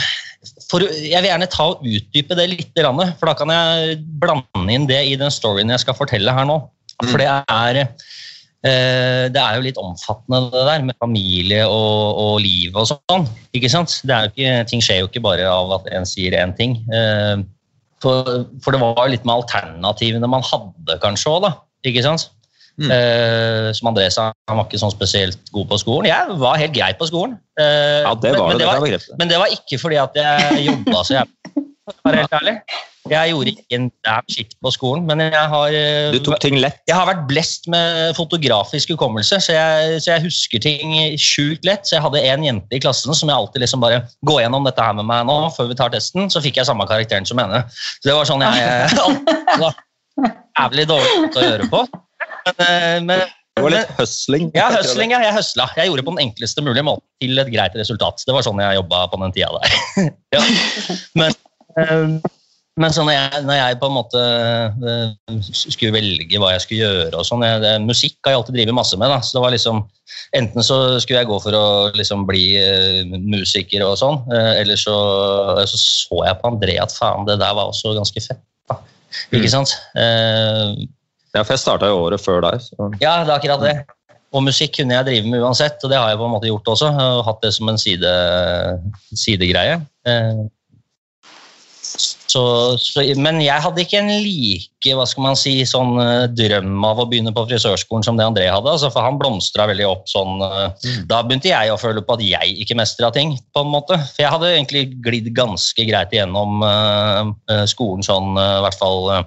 for, 0.67 0.83
jeg 0.83 1.21
vil 1.23 1.29
gjerne 1.29 1.47
ta 1.49 1.69
og 1.71 1.85
utdype 1.87 2.35
det 2.37 2.49
litt, 2.51 2.75
for 2.75 3.29
da 3.29 3.33
kan 3.39 3.53
jeg 3.53 4.01
blande 4.19 4.75
inn 4.75 4.89
det 4.89 4.99
i 5.07 5.15
den 5.17 5.31
storyen 5.33 5.71
jeg 5.71 5.85
skal 5.85 5.97
fortelle 5.97 6.35
her 6.35 6.45
nå. 6.49 6.59
For 7.05 7.19
det 7.23 7.31
er, 7.31 7.79
det 8.65 9.41
er 9.41 9.57
jo 9.57 9.65
litt 9.65 9.77
omfattende, 9.77 10.47
det 10.53 10.63
der 10.65 10.85
med 10.87 10.97
familie 11.01 11.65
og, 11.69 12.21
og 12.21 12.39
liv 12.41 12.73
og 12.73 12.87
sånn. 12.89 13.27
ikke 13.53 13.69
sant? 13.69 13.99
Ikke, 14.01 14.63
ting 14.69 14.81
skjer 14.81 15.03
jo 15.03 15.09
ikke 15.09 15.21
bare 15.25 15.45
av 15.49 15.73
at 15.77 15.91
en 15.93 16.07
sier 16.09 16.33
én 16.39 16.55
ting. 16.57 16.79
Eh, 16.89 17.43
for, 18.01 18.47
for, 18.63 18.73
det 18.73 18.81
var 18.81 19.03
jo 19.03 19.13
litt 19.13 19.27
med 19.27 19.37
alternativene 19.37 20.29
man 20.29 20.45
hadde 20.45 20.97
kanskje 21.03 21.35
òg, 21.35 21.45
da. 21.45 21.51
ikke 21.85 22.03
sant? 22.05 22.29
Mm. 22.75 22.89
Uh, 22.91 23.69
som 23.71 23.87
André 23.87 24.09
sa, 24.11 24.31
han 24.49 24.57
var 24.59 24.65
ikke 24.67 24.81
sånn 24.81 24.91
spesielt 24.91 25.53
god 25.55 25.69
på 25.69 25.79
skolen. 25.79 26.09
Jeg 26.09 26.39
var 26.41 26.59
helt 26.59 26.73
grei 26.75 26.89
på 26.99 27.07
skolen. 27.07 27.37
Ja, 27.55 28.11
det 28.19 28.33
var 28.35 28.49
men, 28.49 28.57
men, 28.57 28.59
det, 28.59 28.67
var, 28.67 29.05
men 29.21 29.31
det 29.31 29.39
var 29.39 29.53
ikke 29.53 29.79
fordi 29.79 30.01
at 30.01 30.19
jeg 30.19 30.65
jobba 30.71 31.05
så 31.05 31.19
jævlig. 31.21 31.63
For 32.01 32.17
helt 32.17 32.35
ærlig. 32.35 32.57
Jeg 33.05 33.29
gjorde 33.29 33.51
ikke 33.53 33.77
en 33.77 33.87
damn 34.05 34.25
shit 34.33 34.55
på 34.65 34.71
skolen, 34.73 35.03
men 35.05 35.21
jeg 35.21 35.49
har 35.51 35.75
uh, 35.77 36.15
Du 36.15 36.17
tok 36.25 36.39
ting 36.41 36.57
lett? 36.57 36.79
Jeg 36.89 36.97
har 36.97 37.05
vært 37.05 37.27
blest 37.29 37.67
med 37.69 38.15
fotografisk 38.17 38.95
hukommelse, 38.95 39.37
så 39.45 39.53
jeg, 39.53 39.99
så 40.01 40.15
jeg 40.15 40.25
husker 40.25 40.63
ting 40.63 40.95
sjukt 41.21 41.67
lett. 41.67 41.85
Så 41.85 41.99
jeg 41.99 42.05
hadde 42.05 42.23
en 42.25 42.45
jente 42.47 42.73
i 42.77 42.81
klassen 42.81 43.13
som 43.13 43.29
jeg 43.29 43.37
alltid 43.37 43.61
liksom 43.61 43.83
bare 43.83 44.01
Gå 44.25 44.39
gjennom 44.41 44.65
dette 44.65 44.81
her 44.81 44.97
med 44.97 45.05
meg 45.05 45.25
nå 45.29 45.37
før 45.53 45.69
vi 45.69 45.77
tar 45.77 45.93
testen, 45.93 46.31
så 46.33 46.41
fikk 46.41 46.57
jeg 46.57 46.69
samme 46.69 46.87
karakteren 46.89 47.29
som 47.29 47.41
henne. 47.41 47.61
Så 47.99 48.09
det 48.09 48.17
var 48.17 48.29
sånn 48.29 48.45
jeg 48.45 48.89
var 49.63 49.77
Jævlig 50.55 50.85
dårlig 50.87 51.15
å 51.35 51.43
gjøre 51.43 51.65
på. 51.71 51.81
Men, 52.45 52.61
eh, 52.63 52.99
men, 53.03 53.25
det 53.55 53.63
var 53.63 53.73
litt 53.73 53.91
høsling? 53.99 54.47
Ja, 54.55 54.69
høsling, 54.71 55.11
ja, 55.11 55.19
jeg 55.27 55.35
høsla. 55.35 55.67
Jeg 55.77 55.89
gjorde 55.89 56.01
det 56.01 56.07
på 56.07 56.13
den 56.15 56.23
enkleste 56.25 56.63
mulige 56.63 56.85
måten 56.87 57.05
til 57.23 57.41
et 57.43 57.51
greit 57.51 57.75
resultat. 57.75 58.23
Det 58.25 58.35
var 58.35 58.45
sånn 58.47 58.61
jeg 58.63 58.79
jobba 58.79 59.05
på 59.11 59.19
den 59.21 59.35
tida 59.35 59.51
der. 59.59 59.75
ja. 60.35 60.43
Men, 61.19 61.35
eh, 61.75 62.15
men 62.81 62.91
så 62.91 63.05
når 63.07 63.15
jeg, 63.15 63.41
når 63.47 63.57
jeg, 63.59 63.77
på 63.79 63.87
en 63.87 63.95
måte 63.95 64.21
eh, 64.91 65.35
skulle 65.47 65.93
velge 65.95 66.39
hva 66.41 66.51
jeg 66.53 66.63
skulle 66.65 66.87
gjøre 66.89 67.19
og 67.21 67.27
sånn 67.27 67.45
Musikk 67.85 68.17
har 68.25 68.33
jeg 68.33 68.41
alltid 68.41 68.57
drevet 68.57 68.77
masse 68.77 68.99
med. 68.99 69.11
da, 69.11 69.21
så 69.23 69.37
det 69.37 69.45
var 69.45 69.55
liksom 69.55 69.85
Enten 70.35 70.65
så 70.65 70.77
skulle 71.01 71.21
jeg 71.21 71.29
gå 71.29 71.37
for 71.41 71.55
å 71.55 71.65
liksom 71.95 72.25
bli 72.27 72.43
musiker 73.23 73.81
og 73.85 73.95
sånn, 73.99 74.19
eller 74.29 74.77
så, 74.79 74.95
så, 75.65 75.79
så 75.79 76.19
jeg 76.27 76.37
på 76.41 76.51
André 76.51 76.75
at 76.81 76.93
faen, 76.93 77.25
det 77.27 77.39
der 77.39 77.55
var 77.55 77.71
også 77.71 77.95
ganske 77.95 78.21
fett. 78.21 78.41
da, 78.69 78.77
Ikke 79.31 79.47
mm. 79.47 79.53
sant? 79.53 79.73
Ja, 81.35 81.43
for 81.43 81.55
jeg 81.55 81.63
starta 81.63 81.89
jo 81.91 82.03
året 82.05 82.23
før 82.23 82.43
deg. 82.45 82.63
Så. 82.63 82.89
Ja, 83.01 83.21
det 83.23 83.31
er 83.31 83.37
akkurat 83.37 83.63
det. 83.63 83.75
Og 84.35 84.43
musikk 84.43 84.73
kunne 84.77 84.95
jeg 84.97 85.07
drive 85.07 85.31
med 85.31 85.43
uansett, 85.43 85.79
og 85.83 85.91
det 85.91 85.99
har 85.99 86.11
jeg 86.11 86.19
på 86.19 86.27
en 86.27 86.33
måte 86.33 86.49
gjort 86.49 86.71
også. 86.73 86.91
og 86.91 87.23
hatt 87.27 87.41
det 87.43 87.51
som 87.55 87.71
en 87.71 87.79
side, 87.79 88.11
sidegreie. 89.15 89.77
Eh, 90.07 90.41
så, 92.35 92.43
så, 92.81 93.03
men 93.21 93.39
jeg 93.39 93.63
hadde 93.63 93.83
ikke 93.85 94.01
en 94.01 94.11
like 94.11 94.93
hva 94.95 95.05
skal 95.07 95.23
man 95.23 95.37
si, 95.39 95.53
sånn 95.67 95.95
uh, 95.97 96.25
drøm 96.27 96.83
av 96.85 96.99
å 96.99 97.05
begynne 97.09 97.31
på 97.35 97.45
frisørskolen 97.47 98.03
som 98.05 98.19
det 98.19 98.25
André 98.27 98.49
hadde. 98.51 98.73
Altså, 98.73 98.91
for 98.93 99.05
Han 99.05 99.19
blomstra 99.21 99.69
veldig 99.71 99.87
opp 99.87 100.09
sånn 100.11 100.43
uh, 100.43 100.67
mm. 100.75 101.05
Da 101.09 101.21
begynte 101.23 101.49
jeg 101.49 101.71
å 101.71 101.79
føle 101.79 102.03
på 102.05 102.17
at 102.17 102.25
jeg 102.25 102.57
ikke 102.65 102.77
mestra 102.79 103.11
ting. 103.15 103.37
på 103.55 103.63
en 103.63 103.71
måte. 103.71 103.97
For 104.11 104.25
jeg 104.25 104.33
hadde 104.35 104.51
egentlig 104.51 104.83
glidd 105.05 105.31
ganske 105.37 105.87
greit 105.87 106.13
igjennom 106.13 106.65
uh, 106.65 107.63
skolen 107.71 108.03
sånn, 108.05 108.35
i 108.35 108.61
hvert 108.65 108.79
fall 108.81 109.09
uh, 109.13 109.23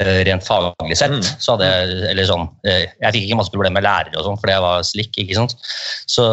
rent 0.00 0.46
faglig 0.46 0.98
sett. 0.98 1.14
Mm. 1.14 1.26
Så 1.38 1.54
hadde 1.54 1.68
jeg, 1.68 1.98
eller 2.10 2.28
sånn, 2.28 2.48
eh, 2.66 2.86
jeg 2.88 3.14
fikk 3.14 3.26
ikke 3.28 3.38
masse 3.38 3.54
problemer 3.54 3.78
med 3.78 3.86
lærere 3.86 4.18
og 4.18 4.26
sånn, 4.26 4.40
fordi 4.40 4.56
jeg 4.56 4.64
var 4.64 4.88
slik. 4.88 5.18
ikke 5.22 5.38
sant? 5.38 5.54
Så, 6.10 6.24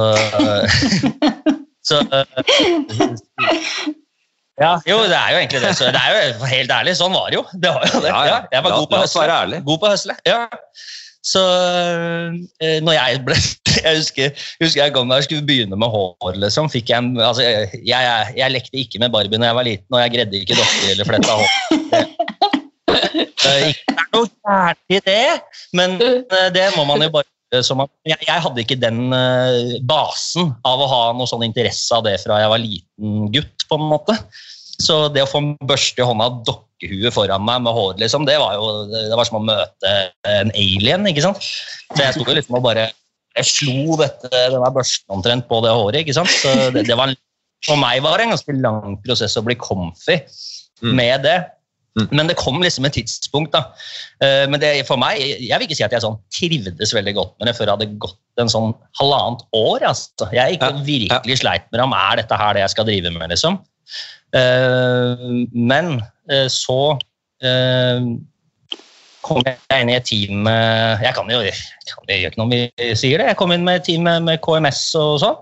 så 1.89 2.01
ja, 4.61 4.71
jo, 4.85 5.01
det 5.09 5.17
er 5.17 5.33
jo 5.33 5.41
egentlig 5.41 5.61
det. 5.63 5.75
Så 5.77 5.89
det 5.89 6.01
er 6.01 6.15
jo 6.15 6.49
helt 6.51 6.73
ærlig, 6.77 6.95
sånn 6.99 7.13
var 7.15 7.31
det 7.31 7.39
jo. 7.39 7.45
Det 7.53 7.71
var 7.73 7.85
jo 7.89 8.01
det. 8.03 8.11
Ja, 8.13 8.39
jeg 8.53 8.65
var 8.65 8.75
god 8.77 8.89
på 8.91 8.99
å 8.99 9.05
høsle. 9.05 9.61
God 9.65 9.81
på 9.81 9.93
høsle. 9.93 10.17
Ja. 10.29 10.41
Så 11.21 11.41
eh, 12.65 12.79
når 12.81 12.95
jeg 12.97 13.21
ble 13.25 13.37
Jeg 13.81 13.97
husker, 13.97 14.31
husker 14.61 14.81
jeg 14.81 14.93
kom 14.93 15.09
da 15.09 15.19
jeg 15.19 15.29
skulle 15.29 15.45
begynne 15.47 15.77
med 15.79 15.89
hår, 15.93 16.35
liksom. 16.41 16.67
fikk 16.69 16.89
jeg, 16.91 17.13
altså, 17.23 17.45
jeg, 17.45 17.69
jeg, 17.87 18.33
jeg 18.35 18.53
lekte 18.53 18.81
ikke 18.81 18.99
med 19.01 19.13
Barbie 19.13 19.39
når 19.39 19.47
jeg 19.47 19.57
var 19.57 19.67
liten, 19.67 19.95
og 19.95 20.01
jeg 20.01 20.13
greide 20.15 20.41
ikke 20.41 20.57
dokker 20.59 20.91
eller 20.91 21.07
fletta 21.07 21.37
hår. 21.39 22.09
Ikke 23.71 23.95
er 23.95 24.09
noe 24.11 24.27
gærent 24.27 24.81
i 24.91 24.99
det, 25.07 25.23
men 25.77 25.95
eh, 26.03 26.49
det 26.53 26.67
må 26.75 26.85
man 26.89 27.05
jo 27.05 27.13
bare 27.15 27.29
man, 27.75 27.89
jeg, 28.07 28.15
jeg, 28.27 28.43
hadde 28.45 28.63
ikke 28.63 28.77
den 28.79 28.99
uh, 29.11 29.73
basen 29.83 30.53
av 30.67 30.79
å 30.83 30.87
ha 30.87 31.01
noe 31.17 31.27
sånn 31.27 31.43
interesse 31.43 31.91
av 31.91 32.05
det 32.05 32.13
fra 32.23 32.37
jeg 32.39 32.51
var 32.53 32.61
liten 32.63 33.25
gutt. 33.33 33.65
på 33.67 33.79
en 33.79 33.89
måte. 33.91 34.15
Så 34.81 34.97
det 35.13 35.25
å 35.25 35.29
få 35.29 35.43
børste 35.67 36.03
i 36.03 36.07
hånda 36.07 36.27
og 36.31 36.41
dokkehue 36.47 37.11
foran 37.13 37.43
meg 37.45 37.61
med 37.65 37.75
hår, 37.77 37.99
liksom, 38.01 38.25
det 38.29 38.39
var 38.41 38.57
jo 38.57 38.87
det 38.91 39.17
var 39.17 39.27
som 39.27 39.41
å 39.41 39.45
møte 39.45 39.93
en 40.27 40.53
alien. 40.57 41.07
ikke 41.09 41.25
sant? 41.25 41.43
Så 41.91 42.01
jeg 42.01 42.17
sto 42.17 42.25
jo 42.27 42.37
liksom 42.37 42.57
og 42.59 42.65
bare 42.65 42.89
jeg 43.37 43.47
slo 43.47 43.95
dette, 43.99 44.27
denne 44.31 44.71
børsten 44.75 45.13
omtrent 45.15 45.47
på 45.47 45.61
det 45.63 45.71
håret. 45.71 46.01
ikke 46.03 46.17
sant? 46.17 46.31
Så 46.41 46.51
det, 46.75 46.85
det 46.89 46.97
var, 46.99 47.13
for 47.67 47.79
meg 47.79 48.03
var 48.03 48.19
det 48.19 48.27
en 48.27 48.35
ganske 48.35 48.57
lang 48.59 48.97
prosess 49.05 49.37
å 49.39 49.45
bli 49.45 49.55
comfy 49.59 50.19
mm. 50.19 50.93
med 50.97 51.23
det. 51.27 51.39
Mm. 51.99 52.07
Men 52.15 52.29
det 52.29 52.37
kom 52.39 52.59
liksom 52.63 52.87
et 52.87 52.95
tidspunkt. 52.95 53.55
da. 53.55 53.63
Eh, 54.23 54.45
men 54.51 54.59
det, 54.63 54.73
for 54.87 54.99
meg, 54.99 55.19
jeg 55.19 55.51
vil 55.59 55.67
ikke 55.67 55.79
si 55.79 55.87
at 55.87 55.95
jeg 55.95 56.03
sånn 56.03 56.19
trivdes 56.33 56.95
veldig 56.95 57.15
godt 57.17 57.33
med 57.39 57.49
det 57.49 57.55
før 57.57 57.67
jeg 57.67 57.75
hadde 57.77 58.03
gått 58.03 58.43
en 58.43 58.51
sånn 58.51 58.71
halvannet 58.99 59.43
år. 59.57 59.87
altså. 59.91 60.29
Jeg 60.35 60.57
ikke 60.57 60.71
ja, 60.71 60.85
virkelig 60.87 61.37
ja. 61.37 61.41
sleit 61.43 61.67
med 61.71 61.83
om 61.83 61.95
er 61.97 62.23
dette 62.23 62.39
her 62.43 62.55
det 62.55 62.65
jeg 62.65 62.75
skal 62.75 62.87
drive 62.87 63.13
med. 63.15 63.31
liksom. 63.35 63.59
Eh, 64.37 65.23
men 65.51 65.95
eh, 66.31 66.47
så 66.51 66.79
kom 69.21 69.41
jeg 69.41 69.81
inn 69.81 69.89
i 69.89 69.95
et 69.97 70.05
team 70.05 70.45
Jeg 70.45 71.13
kan 71.17 71.29
jo 71.33 71.39
jeg 71.41 71.55
kan 71.89 72.05
gjøre 72.05 72.29
ikke 72.29 72.37
noe 72.37 72.51
vi 72.51 72.91
sier 72.93 73.17
det. 73.17 73.31
Jeg 73.31 73.39
kom 73.39 73.53
inn 73.55 73.65
med 73.65 73.81
et 73.81 73.87
team 73.89 74.05
med, 74.05 74.37
KMS 74.45 74.83
og 74.99 75.15
sånn. 75.23 75.39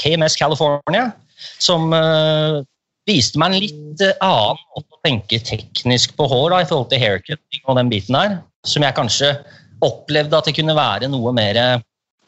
KMS 0.00 0.38
California. 0.40 1.10
Som 1.60 1.92
viste 3.08 3.40
meg 3.40 3.54
en 3.54 3.62
litt 3.62 4.04
eh, 4.04 4.16
annen 4.24 4.60
måte 4.74 4.96
å 4.96 5.02
tenke 5.06 5.40
teknisk 5.44 6.16
på 6.18 6.28
hår 6.30 6.54
da, 6.54 6.62
i 6.62 6.68
forhold 6.68 6.90
til 6.90 7.02
haircutting 7.02 7.62
og 7.66 7.78
den 7.78 7.92
biten 7.92 8.16
der, 8.16 8.36
som 8.68 8.84
jeg 8.84 8.96
kanskje 8.96 9.32
opplevde 9.84 10.36
at 10.36 10.48
det 10.48 10.56
kunne 10.58 10.76
være 10.76 11.08
noe 11.08 11.32
mer 11.32 11.56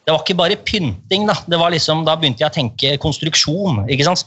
Det 0.03 0.11
var 0.11 0.23
ikke 0.23 0.35
bare 0.35 0.57
pynting, 0.67 1.27
da. 1.29 1.37
Det 1.47 1.55
var 1.59 1.71
liksom, 1.71 2.01
da 2.03 2.17
begynte 2.19 2.43
jeg 2.43 2.51
å 2.51 2.55
tenke 2.57 2.97
konstruksjon. 2.99 3.85
ikke 3.87 4.03
sant? 4.09 4.25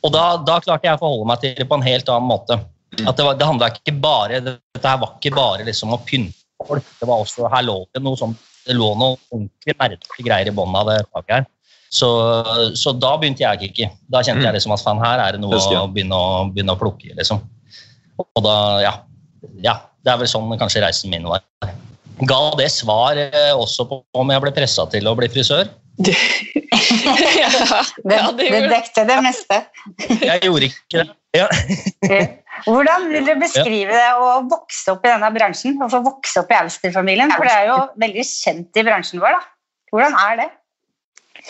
Og 0.00 0.12
da, 0.14 0.24
da 0.46 0.58
klarte 0.64 0.88
jeg 0.88 0.96
å 0.96 1.02
forholde 1.02 1.28
meg 1.28 1.42
til 1.42 1.56
det 1.58 1.66
på 1.68 1.76
en 1.76 1.86
helt 1.86 2.12
annen 2.12 2.30
måte. 2.30 2.58
At 3.00 3.16
Det, 3.16 3.24
var, 3.24 3.36
det 3.38 3.46
handla 3.46 3.70
ikke 3.70 3.94
bare 4.02 4.40
Dette 4.42 4.82
her 4.82 4.98
var 4.98 5.12
ikke 5.14 5.30
bare 5.36 5.66
liksom 5.66 5.94
å 5.94 6.00
pynte 6.04 6.36
folk. 6.66 6.86
Det 6.98 7.08
var 7.08 7.22
også, 7.22 7.48
her 7.52 7.64
lå 7.64 7.76
det 7.94 8.02
noe 8.04 8.18
sånt, 8.18 8.40
det 8.66 8.76
lå 8.76 8.90
noe 8.98 9.16
ordentlig 9.30 9.76
nerdete 9.76 10.24
greier 10.26 10.50
i 10.50 10.54
bunnen 10.54 10.76
av 10.80 10.90
det 10.90 10.98
taket 11.08 11.36
her. 11.38 11.46
Så, 11.90 12.08
så, 12.78 12.92
da 12.94 13.16
begynte 13.18 13.42
jeg 13.42 13.56
å 13.56 13.60
kikke. 13.60 13.88
Da 14.12 14.22
kjente 14.22 14.44
jeg 14.44 14.52
mm. 14.52 14.56
liksom 14.58 14.74
at 14.76 14.82
fan, 14.84 15.00
her 15.02 15.22
er 15.24 15.34
det 15.34 15.42
noe 15.42 15.58
å 15.58 15.86
begynne, 15.90 16.16
å 16.16 16.44
begynne, 16.52 16.76
å 16.76 16.78
plukke 16.78 17.10
i. 17.10 17.14
liksom. 17.18 17.40
Og 18.20 18.42
da, 18.44 18.56
ja, 18.84 18.92
ja. 19.64 19.78
Det 20.00 20.08
er 20.08 20.20
vel 20.22 20.30
sånn 20.30 20.48
kanskje 20.56 20.80
reisen 20.80 21.12
min 21.12 21.26
var. 21.28 21.42
Ga 22.28 22.38
det 22.56 22.70
svar 22.72 23.18
eh, 23.20 23.50
også 23.52 23.84
på 23.88 23.98
om 24.16 24.30
jeg 24.32 24.40
ble 24.44 24.52
pressa 24.56 24.86
til 24.92 25.08
å 25.10 25.12
bli 25.18 25.28
frisør? 25.32 25.68
ja, 27.40 27.50
det, 28.36 28.46
det 28.50 28.60
dekte 28.70 29.04
det 29.08 29.16
meste. 29.24 29.58
jeg 30.20 30.44
gjorde 30.46 30.70
ikke 30.70 31.02
det. 31.02 31.08
Ja. 31.36 31.46
Hvordan 32.66 33.06
vil 33.12 33.26
du 33.26 33.32
beskrive 33.40 33.94
det 33.94 34.08
å 34.18 34.40
vokse 34.50 34.94
opp 34.94 35.04
i 35.06 35.12
denne 35.12 35.30
bransjen? 35.34 35.76
Og 35.80 35.92
få 35.92 36.02
vokse 36.04 36.42
opp 36.42 36.50
i 36.52 36.58
Auster-familien? 36.58 37.32
For 37.34 37.46
det 37.46 37.54
er 37.54 37.70
jo 37.70 37.78
veldig 38.02 38.24
kjent 38.26 38.80
i 38.80 38.86
bransjen 38.86 39.22
vår. 39.22 39.38
da. 39.38 39.42
Hvordan 39.94 40.18
er 40.22 40.40
det? 40.42 40.48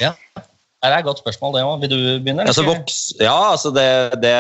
Ja, 0.00 0.12
det 0.36 0.88
er 0.88 0.98
et 1.00 1.08
godt 1.08 1.20
spørsmål, 1.20 1.56
det 1.56 1.64
òg. 1.66 1.80
Vil 1.82 1.92
du 1.92 1.98
begynne? 2.22 2.46
Altså, 2.48 2.64
voks, 2.64 3.00
ja, 3.20 3.36
altså 3.52 3.72
det, 3.74 3.88
det, 4.22 4.36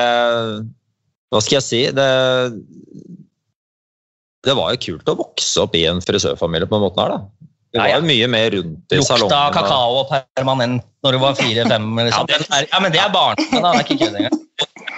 Hva 1.32 1.42
skal 1.44 1.58
jeg 1.58 1.66
si? 1.66 1.82
Det, 1.96 2.08
det 4.46 4.56
var 4.56 4.72
jo 4.72 4.82
kult 4.86 5.12
å 5.12 5.18
vokse 5.20 5.64
opp 5.64 5.76
i 5.76 5.84
en 5.90 6.00
frisørfamilie 6.04 6.68
på 6.68 6.78
den 6.78 6.86
måten 6.86 7.04
her, 7.04 7.16
da. 7.16 7.49
Det 7.70 7.78
var 7.78 8.02
mye 8.02 8.26
mer 8.26 8.50
rundt 8.50 8.92
i 8.92 9.02
salongen. 9.06 9.30
Lukta 9.30 9.40
kakao 9.54 10.04
permanent 10.10 10.86
når 11.04 11.14
du 11.14 11.18
var 11.22 11.36
fire-fem. 11.38 11.90
Liksom. 12.02 12.30
Ja, 12.32 12.62
ja, 12.66 12.80
men 12.82 12.94
det 12.94 13.00
er 13.02 13.12
barnet 13.14 13.52
da. 13.54 13.60
Det 13.60 13.70
er 13.70 13.84
ikke 13.84 13.98
kødd 14.00 14.16
engang. 14.18 14.40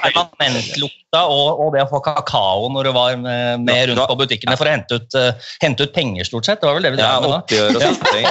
Permanentlukta 0.02 1.20
og, 1.30 1.60
og 1.62 1.68
det 1.76 1.84
å 1.84 1.90
få 1.90 2.00
kakao 2.06 2.70
når 2.72 2.88
du 2.88 2.92
var 2.96 3.18
med, 3.20 3.66
med 3.66 3.92
rundt 3.92 4.06
på 4.08 4.16
butikkene 4.24 4.56
for 4.56 4.70
å 4.70 4.72
hente 4.72 4.98
ut, 4.98 5.18
uh, 5.20 5.52
hente 5.62 5.84
ut 5.84 5.92
penger, 5.94 6.24
stort 6.28 6.48
sett. 6.48 6.62
Det 6.62 6.70
var 6.70 6.80
vel 6.80 6.88
det 6.88 6.94
vi 6.96 7.02
drev 7.02 7.26
med 7.26 7.34
da. 7.36 7.42
Oppgjør 7.42 7.68
og 7.76 7.80
ting. 8.08 8.26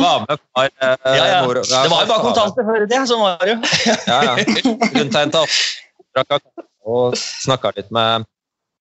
var 0.00 0.22
med 0.24 0.38
far. 0.54 0.70
Eh, 0.70 0.96
ja, 1.04 1.26
ja. 1.34 1.40
Det 1.44 1.90
var 1.90 2.06
jo 2.06 2.10
bare 2.14 2.22
kontanter 2.24 2.70
før 2.70 2.78
i 2.78 2.86
tida, 2.86 3.04
sånn 3.10 3.24
var 3.26 3.42
det 3.42 3.56
jo. 3.56 3.58
ja, 4.06 4.18
ja. 4.30 4.34
Rundt 4.96 5.14
og 6.90 7.18
snakka 7.18 7.74
litt 7.76 7.90
med 7.94 8.24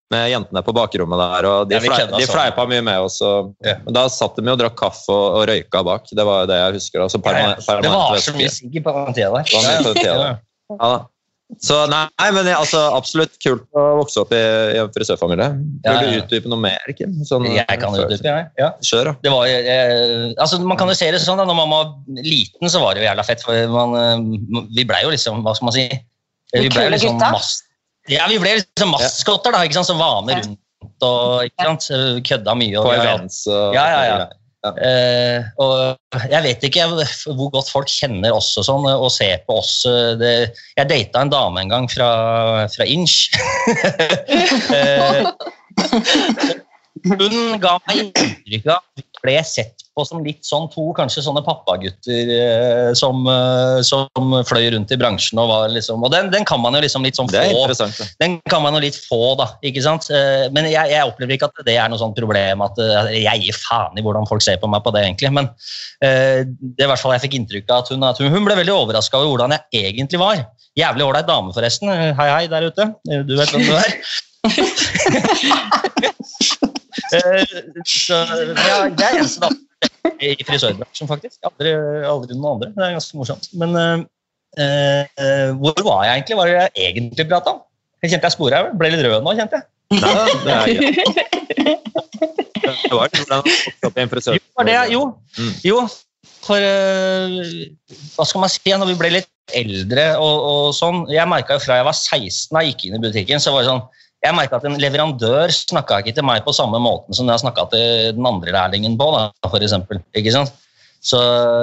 med 0.10 0.30
jentene 0.32 0.64
på 0.66 0.74
bakrommet 0.74 1.20
der. 1.22 1.46
og 1.50 1.70
De, 1.70 1.76
Ja, 1.76 1.82
vi 1.84 1.90
de 1.90 2.26
sånn. 2.26 2.34
fleipa 2.34 2.66
mye 2.70 2.82
med 2.86 3.00
oss. 3.06 3.20
Og, 3.22 3.54
Ja. 3.66 3.76
Men 3.86 3.94
da 3.94 4.08
satt 4.10 4.36
de 4.36 4.46
jo 4.46 4.56
og 4.56 4.60
drakk 4.60 4.76
kaffe 4.80 5.10
og, 5.14 5.38
og 5.38 5.48
røyka 5.50 5.84
bak. 5.86 6.10
Det 6.12 6.26
var 6.26 6.44
jo 6.44 6.50
det 6.50 6.58
jeg 6.64 6.74
husker. 6.80 7.06
Altså, 7.06 7.22
permanent, 7.22 7.62
Det 7.66 7.94
var 7.94 8.18
så 8.18 8.34
mye 8.34 8.50
sigg 8.50 8.84
på 8.84 8.94
den 8.98 9.14
tida 9.14 9.32
der. 9.36 9.44
Det 9.44 9.54
var 9.54 9.70
mye 9.70 9.84
på 9.84 9.94
den 9.94 10.04
tida. 10.04 10.38
Ja. 10.70 10.92
Så 11.58 11.76
nei, 11.90 12.06
men 12.30 12.46
det, 12.46 12.54
altså, 12.54 12.78
absolutt 12.94 13.34
kult 13.42 13.64
å 13.74 13.84
vokse 13.98 14.22
opp 14.22 14.30
i, 14.38 14.42
i 14.76 14.78
en 14.78 14.92
frisørfamilie. 14.94 15.48
Ja, 15.82 15.96
Vil 15.98 16.12
du 16.12 16.18
ja. 16.20 16.20
utdype 16.22 16.52
noe 16.52 16.62
mer, 16.62 16.92
Kim? 16.94 17.16
Sånn, 17.26 17.48
Jeg 17.50 17.66
kan 17.82 17.96
utdype, 17.98 18.22
jeg. 18.30 18.46
Ja. 18.62 18.68
Kjør, 18.86 19.10
da. 19.10 19.14
Det 19.26 19.32
var, 19.34 19.48
eh, 19.50 20.30
altså 20.38 20.60
man 20.62 20.78
kan 20.78 20.92
jo 20.94 20.98
se 21.00 21.10
det 21.10 21.22
sånn 21.24 21.42
da, 21.42 21.48
når 21.50 21.58
man 21.58 21.74
var 21.74 21.90
liten, 22.22 22.70
så 22.70 22.84
var 22.84 22.94
det 22.94 23.02
jo 23.02 23.10
jævla 23.10 23.26
fett. 23.26 23.42
For 23.42 23.74
man, 23.74 23.98
eh, 23.98 24.68
vi 24.78 24.86
blei 24.86 25.02
jo 25.08 25.10
liksom, 25.16 25.42
hva 25.42 25.56
skal 25.58 25.72
man 25.72 25.78
si 25.80 25.88
Vi 26.54 26.70
ble 26.70 26.86
jo 26.86 26.94
liksom 26.94 27.18
gutta. 27.18 27.42
Ja, 28.08 28.26
vi 28.30 28.40
ble 28.42 28.56
liksom 28.62 28.94
maskotter, 28.96 29.54
da, 29.56 29.64
ikke 29.66 29.80
sant, 29.80 29.90
som 29.92 30.02
var 30.02 30.22
med 30.28 30.40
rundt 30.42 31.06
og 31.06 31.48
ikke 31.48 31.66
sant, 31.68 31.88
kødda 32.28 32.56
mye. 32.60 32.76
Og, 32.80 32.86
og 32.88 32.94
Ja, 33.76 33.86
ja, 33.94 34.04
ja. 34.08 34.28
Eh, 34.60 35.46
og 35.64 35.96
jeg 36.28 36.44
vet 36.44 36.64
ikke 36.68 36.88
hvor 36.92 37.52
godt 37.54 37.70
folk 37.72 37.92
kjenner 37.92 38.36
oss 38.36 38.52
og 38.60 38.66
sånn, 38.68 38.88
og 38.92 39.08
ser 39.16 39.40
på 39.48 39.60
oss. 39.62 39.74
Det, 40.20 40.34
jeg 40.76 40.92
data 40.92 41.24
en 41.24 41.32
dame 41.32 41.64
en 41.64 41.72
gang 41.72 41.88
fra, 41.92 42.10
fra 42.74 42.88
Inch. 42.88 43.30
uh, 44.72 45.32
hun 47.08 47.60
ga 47.62 47.78
meg 47.88 48.02
inntrykk 48.04 48.68
av 48.68 48.80
at 48.80 49.00
vi 49.00 49.06
ble 49.24 49.38
sett 49.48 49.86
på 50.00 50.08
som 50.08 50.24
litt 50.24 50.48
sånn 50.48 50.70
to 50.72 50.88
kanskje 50.98 51.24
sånne 51.26 51.44
pappagutter 51.46 52.34
eh, 52.36 52.90
som, 52.98 53.22
eh, 53.28 53.80
som 53.86 54.40
fløy 54.48 54.72
rundt 54.74 54.94
i 54.96 55.00
bransjen. 55.00 55.40
Og, 55.42 55.52
var 55.52 55.70
liksom, 55.76 56.04
og 56.08 56.14
den, 56.14 56.32
den 56.34 56.48
kan 56.48 56.62
man 56.64 56.78
jo 56.78 56.84
liksom 56.86 57.06
litt 57.06 57.20
sånn 57.20 57.30
få 57.30 57.68
den 58.20 58.38
kan 58.50 58.64
man 58.64 58.76
jo 58.78 58.82
litt 58.84 58.98
få, 58.98 59.36
da. 59.40 59.48
ikke 59.66 59.84
sant? 59.86 60.10
Eh, 60.14 60.48
Men 60.56 60.68
jeg, 60.70 60.92
jeg 60.94 61.08
opplever 61.08 61.36
ikke 61.36 61.50
at 61.52 61.66
det 61.68 61.76
er 61.78 61.92
noe 61.92 62.02
sånt 62.02 62.18
problem. 62.18 62.64
at 62.66 62.80
eh, 62.82 63.12
Jeg 63.24 63.44
gir 63.46 63.60
faen 63.60 64.00
i 64.00 64.06
hvordan 64.06 64.28
folk 64.30 64.44
ser 64.46 64.60
på 64.62 64.70
meg 64.72 64.84
på 64.86 64.94
det, 64.96 65.04
egentlig. 65.08 65.32
Men 65.36 65.52
eh, 66.06 66.46
det 66.48 66.84
er 66.84 66.88
i 66.88 66.92
hvert 66.94 67.04
fall 67.04 67.16
jeg 67.18 67.26
fikk 67.28 67.40
inntrykk 67.40 67.70
av 67.70 67.84
at 67.84 67.94
hun, 67.94 68.08
at 68.08 68.22
hun, 68.22 68.32
hun 68.34 68.48
ble 68.48 68.58
veldig 68.62 68.76
overraska 68.76 69.20
over 69.20 69.34
hvordan 69.34 69.58
jeg 69.58 69.92
egentlig 69.92 70.22
var. 70.22 70.46
Jævlig 70.80 71.08
ålreit 71.08 71.30
dame, 71.30 71.54
forresten. 71.56 71.92
Eh, 71.94 72.12
Hei, 72.20 72.30
hei 72.34 72.46
der 72.52 72.70
ute. 72.70 72.84
Du 73.28 73.36
vet 73.38 73.54
hvem 73.54 73.66
du 73.68 73.74
er. 73.78 73.90
Så, 77.90 78.14
ja, 78.14 78.86
det 78.94 79.06
er 79.06 79.18
eneste 79.18 79.42
dame 79.42 79.69
i 80.20 80.46
frisørbransjen, 80.46 81.10
faktisk. 81.10 81.38
Aldri, 81.48 81.74
aldri 82.08 82.38
noen 82.38 82.58
andre. 82.58 82.72
Det 82.76 82.86
er 82.86 82.96
ganske 82.98 83.20
morsomt. 83.20 83.50
Men 83.60 83.76
uh, 83.78 84.04
uh, 84.60 85.50
hvor 85.62 85.84
var 85.88 86.06
jeg 86.08 86.20
egentlig? 86.20 86.38
Hva 86.38 86.44
var 86.44 86.52
det 86.52 86.58
jeg 86.60 86.90
egentlig 86.90 87.28
prata 87.32 87.56
om? 87.56 87.64
Jeg 88.04 88.14
kjente 88.14 88.30
jeg 88.30 88.36
spora. 88.38 88.64
Ble 88.80 88.92
litt 88.94 89.06
rød 89.06 89.24
nå, 89.26 89.36
kjente 89.40 89.60
jeg. 89.60 89.68
Nei, 90.00 90.14
det 90.46 90.54
er 90.56 90.66
greit. 90.78 91.26
Det 92.70 92.94
var 92.94 93.10
frisør. 94.12 94.36
Jo, 94.38 94.42
var 94.58 94.68
det, 94.68 94.76
jo. 94.94 95.02
Mm. 95.38 95.54
jo. 95.66 95.80
For 96.46 96.62
uh, 96.62 97.38
hva 98.16 98.26
skal 98.28 98.44
man 98.44 98.52
si, 98.52 98.62
når 98.70 98.92
vi 98.92 98.98
ble 99.00 99.12
litt 99.18 99.30
eldre 99.58 100.06
og, 100.22 100.44
og 100.46 100.66
sånn 100.78 101.00
Jeg 101.10 101.26
merka 101.30 101.58
jo 101.58 101.64
fra 101.64 101.80
jeg 101.80 101.88
var 101.88 101.96
16 101.98 102.54
da 102.54 102.62
jeg 102.62 102.74
gikk 102.74 102.86
inn 102.86 102.98
i 103.00 103.02
butikken, 103.02 103.42
så 103.42 103.54
var 103.54 103.64
det 103.64 103.72
sånn 103.72 103.84
jeg 104.20 104.36
merka 104.36 104.60
at 104.60 104.66
En 104.68 104.80
leverandør 104.82 105.52
snakka 105.54 106.02
ikke 106.02 106.16
til 106.18 106.26
meg 106.28 106.44
på 106.46 106.56
samme 106.56 106.80
måten 106.84 107.16
som 107.16 107.30
jeg 107.32 107.44
snakka 107.44 107.70
til 107.72 108.18
den 108.18 108.26
andre 108.28 108.56
lærlingen 108.56 108.98
på. 109.00 109.12
Da, 109.16 109.30
for 109.48 109.64
eksempel, 109.64 110.02
ikke 110.18 110.34
sant? 110.36 110.56
Så, 111.00 111.20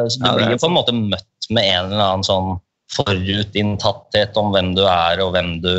så 0.09 0.21
du 0.23 0.25
Ja, 0.25 0.37
blir 0.39 0.55
jo 0.55 0.63
på 0.63 0.71
en 0.71 0.79
måte 0.79 0.95
møtt 0.97 1.51
med 1.53 1.69
en 1.69 1.91
eller 1.91 2.01
annen 2.07 2.25
sånn 2.27 2.55
forutinntatthet 2.95 4.37
om 4.39 4.53
hvem 4.55 4.71
du 4.77 4.85
er 4.87 5.21
og 5.25 5.35
hvem 5.35 5.57
du 5.65 5.75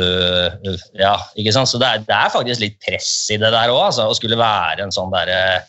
Ja, 1.00 1.16
ikke 1.40 1.54
sant? 1.56 1.70
Så 1.70 1.80
det 1.80 1.88
er, 1.88 2.04
det 2.06 2.14
er 2.14 2.34
faktisk 2.34 2.62
litt 2.62 2.78
press 2.84 3.10
i 3.32 3.40
det 3.40 3.50
der 3.54 3.72
òg, 3.72 3.88
altså, 3.88 4.06
å 4.06 4.16
skulle 4.16 4.38
være 4.38 4.84
en 4.84 4.94
sånn 4.94 5.10
derre 5.14 5.64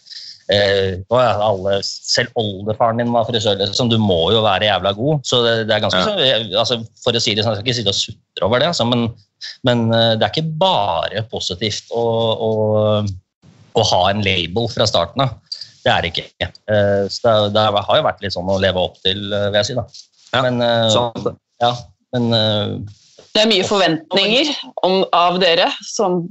Eh, 0.49 0.95
alle, 1.13 1.75
selv 1.85 2.31
oldefaren 2.39 2.97
din 2.97 3.11
var 3.13 3.27
frisør. 3.27 3.59
Liksom. 3.59 3.91
Du 3.91 3.99
må 4.01 4.31
jo 4.33 4.41
være 4.41 4.65
jævla 4.65 4.93
god. 4.97 5.19
Så 5.29 5.43
det, 5.45 5.55
det 5.69 5.75
er 5.75 5.83
ganske 5.83 5.99
Ja. 6.01 6.05
så, 6.09 6.59
altså, 6.63 6.77
For 7.03 7.13
å 7.13 7.21
si 7.21 7.35
det 7.37 7.45
sånn, 7.45 7.53
jeg 7.53 7.61
skal 7.61 7.69
ikke 7.69 7.79
sitte 7.81 7.93
og 7.93 7.99
sutre 7.99 8.47
over 8.47 8.63
det, 8.63 8.71
altså, 8.71 8.87
men, 8.89 9.05
men 9.67 9.85
eh, 9.93 10.15
det 10.17 10.25
er 10.25 10.33
ikke 10.33 10.57
bare 10.61 11.21
positivt 11.29 11.93
å, 11.93 12.05
å, 12.47 12.49
å 13.77 13.85
ha 13.91 14.01
en 14.09 14.23
label 14.25 14.65
fra 14.73 14.89
starten 14.89 15.27
av. 15.27 15.37
Det 15.85 15.93
er 15.93 16.03
det 16.03 16.11
ikke. 16.15 16.49
Eh, 16.73 17.05
så 17.13 17.35
det, 17.45 17.53
det 17.55 17.67
har 17.77 18.01
jo 18.01 18.07
vært 18.09 18.25
litt 18.25 18.35
sånn 18.35 18.49
å 18.49 18.57
leve 18.61 18.81
opp 18.81 18.97
til, 19.05 19.29
eh, 19.29 19.47
vil 19.51 19.61
jeg 19.61 19.69
si. 19.69 19.77
da. 19.77 19.85
Ja, 20.33 20.41
Men, 20.45 20.61
eh, 20.61 21.29
ja, 21.61 21.71
men 22.13 22.33
eh, 22.33 22.73
Det 23.33 23.41
er 23.43 23.49
mye 23.49 23.65
forventninger 23.65 24.51
om, 24.85 25.03
av 25.13 25.39
dere 25.41 25.69
som 25.85 26.23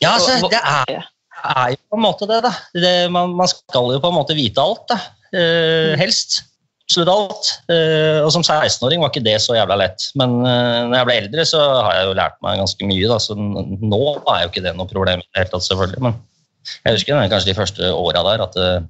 Ja, 0.00 0.16
altså, 0.16 0.48
det 0.52 0.60
er, 0.60 1.06
er 1.42 1.74
jo 1.74 1.80
på 1.90 1.98
en 1.98 2.04
måte 2.04 2.28
det, 2.30 2.40
da. 2.44 2.52
Det, 2.74 2.94
man, 3.12 3.34
man 3.38 3.50
skal 3.50 3.92
jo 3.94 4.00
på 4.02 4.10
en 4.12 4.16
måte 4.16 4.36
vite 4.38 4.62
alt, 4.62 4.86
da. 4.90 4.98
Eh, 5.32 5.92
helst. 6.00 6.42
Absolutt 6.86 7.08
alt. 7.12 7.50
Eh, 7.72 8.18
og 8.20 8.30
som 8.34 8.44
16-åring 8.44 9.00
var 9.00 9.12
ikke 9.12 9.24
det 9.24 9.38
så 9.40 9.56
jævla 9.56 9.78
lett. 9.80 10.08
Men 10.18 10.34
eh, 10.44 10.80
når 10.90 10.96
jeg 10.98 11.08
ble 11.08 11.16
eldre, 11.22 11.46
så 11.48 11.60
har 11.86 11.94
jeg 11.96 12.08
jo 12.10 12.16
lært 12.18 12.36
meg 12.44 12.60
ganske 12.60 12.88
mye, 12.90 13.08
da. 13.08 13.20
Så 13.22 13.36
nå 13.38 14.02
er 14.34 14.42
jo 14.44 14.50
ikke 14.50 14.64
det 14.66 14.74
noe 14.76 14.90
problem 14.90 15.22
i 15.22 15.26
det 15.28 15.40
hele 15.40 15.52
tatt, 15.54 15.66
selvfølgelig. 15.68 16.02
Men 16.04 16.18
jeg 16.84 16.98
husker 16.98 17.16
det, 17.16 17.30
kanskje 17.32 17.50
de 17.52 17.58
første 17.58 17.92
åra 17.96 18.26
der 18.30 18.44
at, 18.48 18.60
eh, 18.60 18.82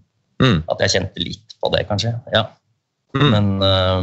Mm. 0.43 0.65
at 0.73 0.81
jeg 0.83 0.91
kjente 0.97 1.23
litt 1.23 1.53
på 1.63 1.69
det, 1.71 1.85
kanskje. 1.87 2.11
Ja. 2.35 2.47
Mm. 3.15 3.29
Men, 3.31 3.51
eh, 3.63 4.01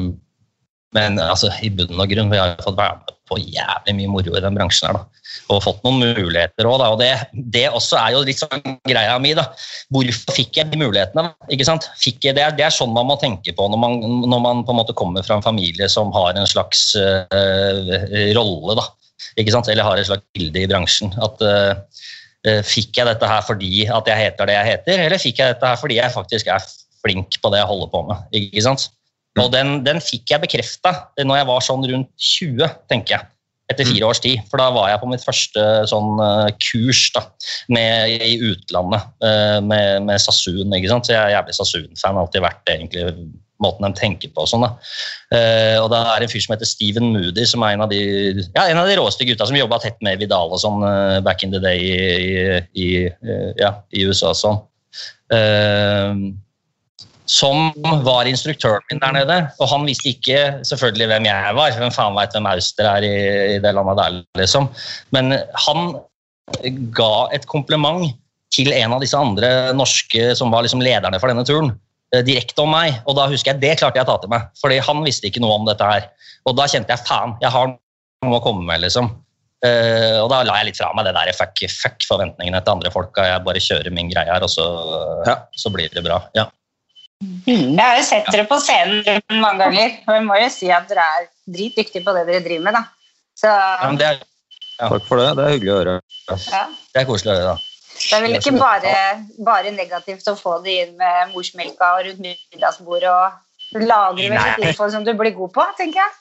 men 0.96 1.20
altså, 1.20 1.50
i 1.66 1.68
bunn 1.74 2.00
og 2.00 2.08
grunn, 2.08 2.32
vi 2.32 2.40
har 2.40 2.56
fått 2.64 2.78
være 2.80 3.02
med 3.02 3.12
på 3.30 3.39
jævlig 3.39 3.96
mye 3.98 4.12
moro 4.12 4.36
i 4.36 4.44
den 4.44 4.58
bransjen 4.58 4.89
her, 4.89 5.00
da. 5.00 5.24
Og 5.54 5.62
fått 5.63 5.82
noen 5.86 6.02
muligheter 6.02 6.68
òg, 6.68 6.78
da. 6.82 6.89
Og 6.94 7.00
det, 7.02 7.12
det 7.54 7.68
også 7.70 7.98
er 8.02 8.15
jo 8.15 8.24
litt 8.28 8.42
sånn 8.42 8.78
greia 8.89 9.15
mi, 9.22 9.36
da. 9.38 9.48
Hvorfor 9.94 10.38
fikk 10.38 10.60
jeg 10.60 10.72
de 10.72 10.82
mulighetene? 10.82 11.30
Ikke 11.54 11.68
sant? 11.68 11.89
Jeg 12.06 12.36
det, 12.38 12.46
det 12.58 12.65
er 12.65 12.74
sånn 12.74 12.94
man 12.96 13.08
må 13.10 13.18
tenke 13.22 13.54
på 13.56 13.70
når 13.72 13.82
man, 13.82 14.00
når 14.26 14.44
man 14.46 14.63
på 14.65 14.74
en 14.74 14.82
måte 14.82 14.98
kommer 14.98 15.26
fra 15.26 15.39
en 15.39 15.46
familie 15.46 15.89
som 15.92 16.13
har 16.15 16.38
en 16.38 16.50
slags 16.50 16.92
uh, 16.98 17.94
rolle, 18.38 18.78
da. 18.80 18.89
Ikke 19.39 19.54
sant? 19.54 19.70
Eller 19.72 19.88
har 19.88 20.00
et 20.00 20.10
slags 20.10 20.26
bilde 20.36 20.63
i 20.63 20.70
bransjen. 20.70 21.13
At 21.22 21.42
eh, 21.46 22.62
fikk 22.65 23.00
jeg 23.00 23.08
dette 23.10 23.28
her 23.30 23.44
fordi 23.46 23.86
at 23.88 24.08
jeg 24.10 24.24
heter 24.24 24.50
det 24.50 24.56
jeg 24.56 24.70
heter, 24.74 25.04
eller 25.06 25.22
fikk 25.22 25.42
jeg 25.42 25.56
dette 25.56 25.72
her 25.72 25.80
fordi 25.80 26.00
jeg 26.00 26.15
faktisk 26.15 26.50
er 26.52 26.63
flink 27.04 27.39
på 27.42 27.52
det 27.54 27.62
jeg 27.62 27.70
holder 27.70 27.92
på 27.94 28.04
med? 28.10 28.24
Ikke 28.36 28.65
sant? 28.65 28.89
Og 29.38 29.52
den, 29.54 29.82
den 29.86 30.00
fikk 30.04 30.34
jeg 30.34 30.42
bekrefta 30.44 30.94
når 31.22 31.42
jeg 31.42 31.50
var 31.52 31.65
sånn 31.65 31.86
rundt 31.92 32.10
20, 32.32 32.80
tenker 32.92 33.18
jeg. 33.18 33.30
Etter 33.70 33.86
fire 33.86 34.08
års 34.10 34.22
tid. 34.24 34.42
For 34.50 34.58
da 34.58 34.72
var 34.74 34.88
jeg 34.89 35.02
på 35.04 35.10
mitt 35.12 35.22
første 35.22 35.63
sånn 35.92 36.18
eh, 36.26 36.48
kurs 36.58 37.04
da, 37.13 37.22
med, 37.70 38.15
i 38.26 38.39
utlandet 38.48 39.06
eh, 39.22 39.60
med, 39.62 40.08
med 40.08 40.24
Sassoon. 40.24 40.74
ikke 40.74 40.89
sant? 40.89 41.06
Så 41.06 41.13
jeg 41.13 41.22
er 41.22 41.36
jævlig 41.36 41.54
Sassoon-fan. 41.60 42.18
Alltid 42.18 42.46
vært 42.48 42.63
det, 42.65 42.80
egentlig 42.80 43.06
måten 43.62 43.86
de 43.86 43.92
tenker 44.00 44.34
på. 44.34 44.42
og 44.42 44.50
sånn 44.50 44.65
da. 44.65 44.72
Eh, 45.38 45.78
og 45.84 45.92
da 45.94 46.02
er 46.15 46.24
det 46.24 46.30
en 46.30 46.34
fyr 46.34 46.48
som 46.48 46.56
heter 46.56 46.72
Steven 46.72 47.13
Moody, 47.13 47.46
som 47.46 47.62
er 47.68 47.78
en 47.78 47.86
av 47.86 47.94
de, 47.94 48.02
ja, 48.42 48.65
en 48.65 48.82
av 48.82 48.89
de 48.89 48.98
råeste 48.98 49.30
gutta 49.30 49.46
som 49.46 49.60
jobba 49.60 49.82
tett 49.84 50.02
med 50.06 50.18
Vidal 50.24 50.50
og 50.50 50.63
sånn 50.63 50.82
back 51.28 51.46
in 51.46 51.54
the 51.54 51.62
day 51.62 51.86
i, 51.86 52.02
i, 52.74 52.89
i, 53.06 53.34
ja, 53.62 53.76
i 53.94 54.10
USA. 54.10 54.34
og 54.34 54.42
sånn. 54.42 54.63
Som 57.30 57.70
var 58.08 58.26
instruktøren 58.26 58.82
min 58.89 59.02
der 59.04 59.13
nede. 59.13 59.36
Og 59.62 59.70
han 59.70 59.84
visste 59.86 60.10
ikke 60.10 60.39
selvfølgelig 60.65 61.10
hvem 61.12 61.28
jeg 61.30 61.58
var. 61.60 61.76
Hvem 61.78 61.92
faen 61.94 62.15
veit 62.18 62.34
hvem 62.34 62.48
Auster 62.50 62.88
er 62.89 63.06
i, 63.06 63.12
i 63.56 63.60
det 63.62 63.74
landet 63.78 64.00
der, 64.02 64.15
liksom. 64.39 64.70
Men 65.13 65.36
han 65.68 65.92
ga 66.98 67.12
et 67.38 67.46
kompliment 67.52 68.10
til 68.50 68.72
en 68.74 68.96
av 68.96 69.04
disse 69.04 69.18
andre 69.18 69.70
norske 69.78 70.32
som 70.39 70.50
var 70.50 70.65
liksom 70.65 70.82
lederne 70.82 71.20
for 71.22 71.30
denne 71.30 71.46
turen. 71.46 71.70
eh, 72.15 72.24
Direkte 72.26 72.63
om 72.65 72.72
meg, 72.74 72.98
og 73.06 73.13
da 73.20 73.28
husker 73.30 73.54
jeg 73.54 73.62
det 73.62 73.76
klarte 73.78 74.02
jeg 74.02 74.08
å 74.08 74.10
ta 74.10 74.18
til 74.24 74.34
meg. 74.34 74.50
Fordi 74.58 74.80
han 74.89 75.06
visste 75.06 75.30
ikke 75.30 75.44
noe 75.46 75.60
om 75.60 75.70
dette 75.70 75.86
her. 75.86 76.10
Og 76.50 76.58
da 76.58 76.65
kjente 76.65 76.89
jeg 76.96 77.06
faen, 77.06 77.38
jeg 77.44 77.54
har 77.54 77.76
noe 78.26 78.39
å 78.39 78.42
komme 78.42 78.65
med, 78.65 78.82
liksom. 78.82 79.12
Uh, 79.60 80.24
og 80.24 80.30
da 80.32 80.39
la 80.48 80.56
jeg 80.62 80.70
litt 80.70 80.78
fra 80.80 80.89
meg 80.96 81.06
det 81.06 81.12
der 81.18 81.34
fuck, 81.36 81.62
fuck 81.70 82.06
forventningene 82.08 82.62
til 82.63 82.74
andre 82.74 82.89
folka. 82.96 83.26
Jeg 83.28 83.44
bare 83.46 83.62
kjører 83.62 83.94
min 83.94 84.10
greie 84.10 84.32
her, 84.32 84.42
og 84.42 84.50
så, 84.50 84.65
Ja. 85.28 85.36
så 85.54 85.70
blir 85.70 85.92
det 85.94 86.02
bra. 86.06 86.24
Ja. 86.34 86.48
Jeg 87.19 87.79
har 87.84 87.97
jo 87.99 88.03
sett 88.08 88.29
dere 88.32 88.45
på 88.47 88.58
scenen 88.63 89.03
mange 89.41 89.65
ganger, 89.65 89.95
og 90.08 90.13
jeg 90.15 90.23
må 90.23 90.38
jo 90.39 90.51
si 90.53 90.69
at 90.71 90.86
dere 90.88 91.03
er 91.03 91.25
dritdyktige 91.51 92.03
på 92.05 92.13
det 92.15 92.21
dere 92.29 92.43
driver 92.45 92.63
med. 92.69 92.77
da. 92.77 92.84
Så 93.36 93.49
Ja, 93.49 93.88
men 93.89 93.97
det, 93.99 94.05
er, 94.08 94.21
Takk 94.79 95.08
for 95.08 95.19
det. 95.19 95.34
Det 95.36 95.43
er 95.43 95.51
hyggelig 95.58 95.73
å 95.73 95.79
høre. 95.82 95.95
ja. 96.29 96.62
det 96.93 97.01
er 97.01 97.10
koselig 97.10 97.34
å 97.34 97.36
høre, 97.36 97.49
da. 97.49 97.58
det 97.99 98.15
er 98.15 98.23
vel 98.23 98.38
ikke 98.38 98.53
bare, 98.55 98.93
bare 99.49 99.73
negativt 99.75 100.32
å 100.32 100.36
få 100.39 100.62
det 100.63 100.77
inn 100.86 100.95
med 100.99 101.34
morsmelka 101.34 101.91
og 101.97 102.08
rundt 102.08 102.23
middagsbordet 102.23 103.12
og 103.12 103.84
lagre 103.84 104.29
med 104.32 104.39
Nei. 104.39 104.69
info 104.69 104.88
som 104.93 105.03
du 105.03 105.12
blir 105.19 105.36
god 105.36 105.51
på, 105.58 105.65
tenker 105.79 105.99
jeg. 105.99 106.15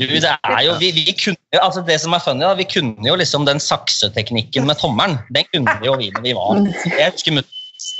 Du, 0.00 0.04
det 0.04 0.32
er 0.32 0.60
jo, 0.64 0.74
vi, 0.80 0.90
vi 0.96 1.14
kunne, 1.16 1.40
altså 1.60 1.80
det 1.84 1.96
som 2.00 2.12
er 2.16 2.22
funny, 2.24 2.44
da, 2.44 2.52
vi 2.56 2.68
kunne 2.68 3.08
jo 3.08 3.16
liksom 3.20 3.48
den 3.48 3.60
sakseteknikken 3.60 4.68
med 4.68 4.76
tommelen. 4.80 5.16
Den 5.32 5.48
kunne 5.48 5.74
jo 5.84 5.96
vi 6.00 6.12
når 6.12 6.28
vi 6.28 6.36
var 6.36 6.60
Jeg 6.92 7.16
husker 7.16 7.36
vi 7.40 7.44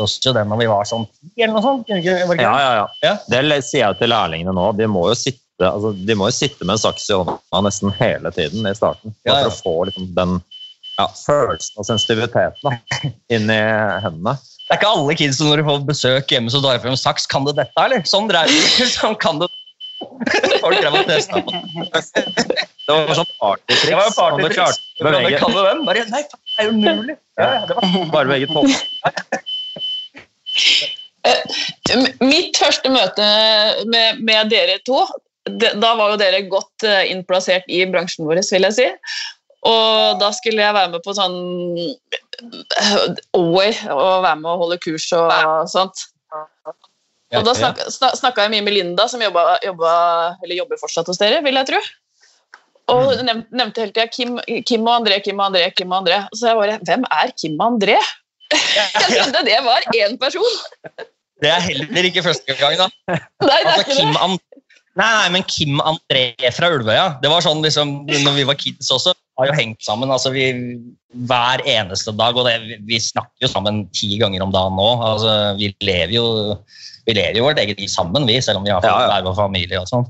viste 0.00 0.20
oss 0.20 0.26
jo 0.26 0.32
den 0.32 0.48
når 0.48 0.60
vi 0.60 0.68
var 0.70 0.88
sånn 0.88 1.06
ti 1.06 1.42
eller 1.42 1.54
noe 1.56 1.64
sånt. 1.64 1.88
Var 1.88 2.00
det 2.00 2.36
ikke? 2.36 2.42
Ja, 2.42 2.58
ja, 2.60 2.86
ja. 3.04 3.14
Det 3.28 3.62
sier 3.64 3.86
jeg 3.86 3.98
til 4.00 4.12
lærlingene 4.12 4.54
nå. 4.56 4.70
De 4.78 4.86
må 4.90 5.08
jo 5.10 5.16
sitte, 5.18 5.66
altså, 5.66 5.92
de 5.92 6.16
må 6.16 6.30
jo 6.30 6.36
sitte 6.36 6.64
med 6.64 6.76
en 6.76 6.82
saks 6.84 7.10
i 7.10 7.18
hånda 7.18 7.62
nesten 7.66 7.92
hele 8.00 8.32
tiden 8.36 8.66
i 8.66 8.74
starten. 8.76 9.14
For 9.26 9.50
å 9.50 9.54
få 9.54 9.76
liksom, 9.90 10.10
den 10.16 10.40
ja, 10.98 11.06
følelsen 11.16 11.80
og 11.80 11.88
sensitiviteten 11.88 12.66
da, 12.66 13.12
inn 13.32 13.52
i 13.52 13.60
hendene. 14.04 14.36
Det 14.70 14.76
er 14.76 14.82
ikke 14.82 14.92
alle 14.94 15.16
kids 15.18 15.40
som 15.40 15.48
når 15.50 15.62
de 15.62 15.66
får 15.66 15.80
besøk 15.88 16.30
hjemme, 16.30 16.52
så 16.52 16.60
drar 16.62 16.76
de 16.76 16.84
frem 16.84 16.98
saks. 16.98 17.26
Kan 17.30 17.46
du 17.46 17.50
dette, 17.50 17.74
eller? 17.80 18.04
Sånn 18.06 18.30
dreier 18.30 18.68
det 18.78 18.90
sånn, 18.98 19.18
kan 19.20 19.42
du 19.42 19.48
Folk 20.00 20.78
drev 20.80 20.94
og 20.96 21.08
testa 21.08 21.40
på. 21.44 21.52
Det 22.90 22.94
var 22.96 23.18
sånn 23.18 23.28
partytriks. 23.36 23.84
Det 23.84 23.98
var 23.98 24.14
partytriks. 24.16 24.80
kan 25.42 25.52
du 25.52 25.60
den? 25.60 25.82
Bare, 25.86 26.04
nei, 26.08 26.22
det 26.24 26.64
er 26.64 26.72
umulig. 26.72 27.16
Ja, 27.38 27.50
ja, 27.54 27.60
det 27.68 27.76
var 27.76 28.10
Bare 28.14 28.32
begge 28.32 28.48
tommelen. 28.50 29.44
M- 31.94 32.14
Mitt 32.24 32.56
første 32.56 32.88
møte 32.92 33.26
med, 33.92 34.22
med 34.24 34.48
dere 34.52 34.78
to, 34.86 35.02
da 35.50 35.94
var 35.98 36.14
jo 36.14 36.20
dere 36.20 36.44
godt 36.48 36.84
eh, 36.86 37.10
innplassert 37.12 37.66
i 37.68 37.82
bransjen 37.90 38.28
vår, 38.28 38.40
vil 38.52 38.66
jeg 38.68 38.76
si. 38.78 38.88
Og 39.68 40.16
da 40.20 40.30
skulle 40.32 40.62
jeg 40.62 40.72
være 40.76 40.92
med 40.94 41.02
på 41.04 41.12
sånn 41.16 41.36
eh, 41.76 43.02
og 43.36 43.58
være 43.60 44.36
med 44.40 44.50
og 44.54 44.62
holde 44.64 44.78
kurs 44.80 45.10
og 45.16 45.28
sånt. 45.68 46.06
Og 47.30 47.44
da 47.46 47.52
snakka, 47.54 48.42
jeg 48.46 48.50
mye 48.56 48.64
med 48.66 48.74
Linda, 48.74 49.04
som 49.06 49.20
jobba, 49.22 49.58
jobba, 49.62 49.90
eller 50.42 50.56
jobber 50.62 50.80
fortsatt 50.80 51.06
hos 51.12 51.20
dere, 51.20 51.42
vil 51.44 51.54
jeg 51.60 51.68
tro. 51.68 51.82
Og 52.90 53.20
nevnte 53.22 53.84
hele 53.84 53.92
tida 53.94 54.08
Kim, 54.10 54.40
Kim 54.66 54.88
og 54.88 54.96
André, 54.96 55.20
Kim 55.22 55.38
og 55.38 55.52
André, 55.52 55.68
Kim 55.78 55.92
og 55.92 56.00
André. 56.00 56.24
Så 56.34 56.48
jeg 56.50 56.58
bare 56.58 56.80
Hvem 56.88 57.04
er 57.06 57.30
Kim 57.38 57.54
og 57.60 57.76
André? 57.76 58.00
Jeg 58.50 59.06
trodde 59.06 59.42
det 59.46 59.58
var 59.66 59.86
én 59.94 60.16
person. 60.20 60.60
Det 61.40 61.48
er 61.48 61.62
heller 61.64 62.08
ikke 62.10 62.24
første 62.26 62.56
gang, 62.58 62.76
da. 62.76 62.88
Nei, 63.08 63.18
det 63.46 63.50
er 63.50 63.70
Altså, 63.72 63.84
ikke 63.86 63.96
det. 64.00 64.40
Nei, 64.98 65.06
nei, 65.14 65.28
men 65.36 65.44
Kim 65.48 65.78
André 65.86 66.24
fra 66.52 66.68
Ulvøya. 66.74 67.04
Det 67.22 67.30
var 67.30 67.44
sånn 67.44 67.62
liksom, 67.64 67.92
når 68.10 68.34
vi 68.36 68.46
var 68.48 68.58
kids 68.60 68.90
også. 68.92 69.14
Vi 69.14 69.40
Har 69.40 69.48
jo 69.52 69.56
hengt 69.56 69.86
sammen 69.86 70.10
altså 70.12 70.32
vi, 70.34 70.50
hver 71.30 71.62
eneste 71.64 72.12
dag. 72.18 72.36
Og 72.36 72.44
det, 72.48 72.80
vi 72.88 72.98
snakker 73.00 73.46
jo 73.46 73.52
sammen 73.52 73.84
ti 73.96 74.18
ganger 74.20 74.44
om 74.44 74.52
dagen 74.52 74.76
nå. 74.76 74.88
Altså, 75.06 75.36
vi 75.60 75.70
lever 75.86 76.18
jo 76.18 76.26
vi 77.06 77.14
lever 77.16 77.38
jo 77.40 77.46
vårt 77.46 77.58
eget 77.62 77.80
liv 77.80 77.88
sammen, 77.90 78.26
vi, 78.28 78.36
selv 78.44 78.60
om 78.60 78.66
vi 78.66 78.74
har 78.74 78.84
Ja, 78.84 78.92
ja. 79.00 79.06
hver 79.14 79.24
vår 79.30 79.38
familie. 79.38 79.80
og 79.80 79.88
sånn. 79.88 80.04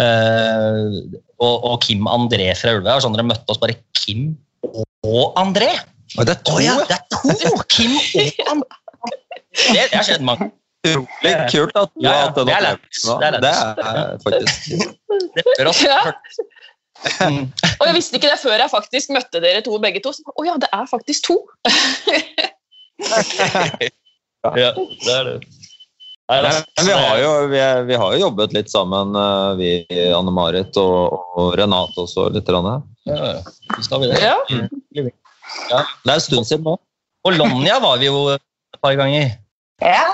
Uh, 0.00 1.18
og, 1.42 1.56
og 1.72 1.80
Kim 1.82 2.06
André 2.08 2.52
fra 2.56 2.76
Ulvøya. 2.76 3.00
Sånn 3.02 3.16
dere 3.16 3.26
møtte 3.26 3.50
oss 3.50 3.60
bare 3.60 3.80
Kim 3.98 4.36
og 4.70 5.34
André. 5.40 5.72
Og 6.18 6.26
det 6.26 6.32
er 6.34 6.40
Å 6.40 6.44
to, 6.48 6.54
Oh, 6.56 6.62
ja. 6.64 6.74
det 6.88 6.96
er 6.96 7.04
to! 7.14 7.18
Kim 7.70 7.92
André. 8.50 8.66
Det, 9.50 9.84
har 9.92 10.04
skjedd 10.06 10.22
mange 10.26 10.50
Utrolig 10.86 11.32
kult 11.52 11.74
at 11.76 11.90
du 11.92 12.00
Ja, 12.06 12.10
har 12.10 12.16
ja, 12.16 12.26
hatt 12.26 12.36
den 12.38 12.46
det 12.48 12.54
opplevelsen. 12.56 13.20
Det 13.20 13.26
er 13.26 13.32
er 13.90 14.18
faktisk 14.24 14.56
Det 15.36 15.44
bør 15.50 15.70
også 15.74 15.88
Ja. 15.90 16.00
Mm. 17.24 17.46
Og 17.80 17.84
jeg 17.88 17.94
visste 17.96 18.16
ikke 18.18 18.28
det 18.28 18.38
før 18.42 18.58
jeg 18.60 18.68
faktisk 18.72 19.12
møtte 19.16 19.40
dere 19.40 19.62
to 19.64 19.78
begge 19.80 20.00
to. 20.04 20.10
Så, 20.12 20.20
oh, 20.36 20.44
ja, 20.44 20.56
det 20.60 20.68
er 20.72 20.84
faktisk 20.90 21.24
to! 21.30 21.36
Ja, 24.56 24.70
det 24.72 25.12
er 25.12 25.24
det. 25.28 25.34
Nei, 26.30 26.36
men 26.46 26.86
vi 26.86 26.92
har, 26.94 27.16
jo, 27.20 27.30
vi, 27.50 27.58
er- 27.58 27.82
vi 27.88 27.96
har 27.98 28.12
jo 28.14 28.20
jobbet 28.22 28.52
litt 28.54 28.70
sammen, 28.70 29.16
eh, 29.18 29.48
vi 29.58 29.70
Anne-Marit 30.14 30.76
og, 30.80 31.16
og 31.36 31.56
Renate 31.58 32.04
også. 32.04 32.28
litt. 32.32 32.46
grann. 32.46 32.84
Ja, 33.08 33.16
ja. 33.34 33.40
Så 33.76 33.82
skal 33.88 34.00
vi 34.04 34.12
det. 34.12 34.20
Ja. 34.22 34.36
Det 35.70 36.10
er 36.10 36.14
en 36.16 36.24
stund 36.24 36.48
siden 36.48 36.66
nå. 36.66 36.76
Og 37.26 37.36
Lonja 37.36 37.76
var 37.82 37.98
vi 38.00 38.08
jo 38.08 38.28
et 38.34 38.80
par 38.82 38.96
ganger. 38.98 39.36
Ja, 39.84 40.06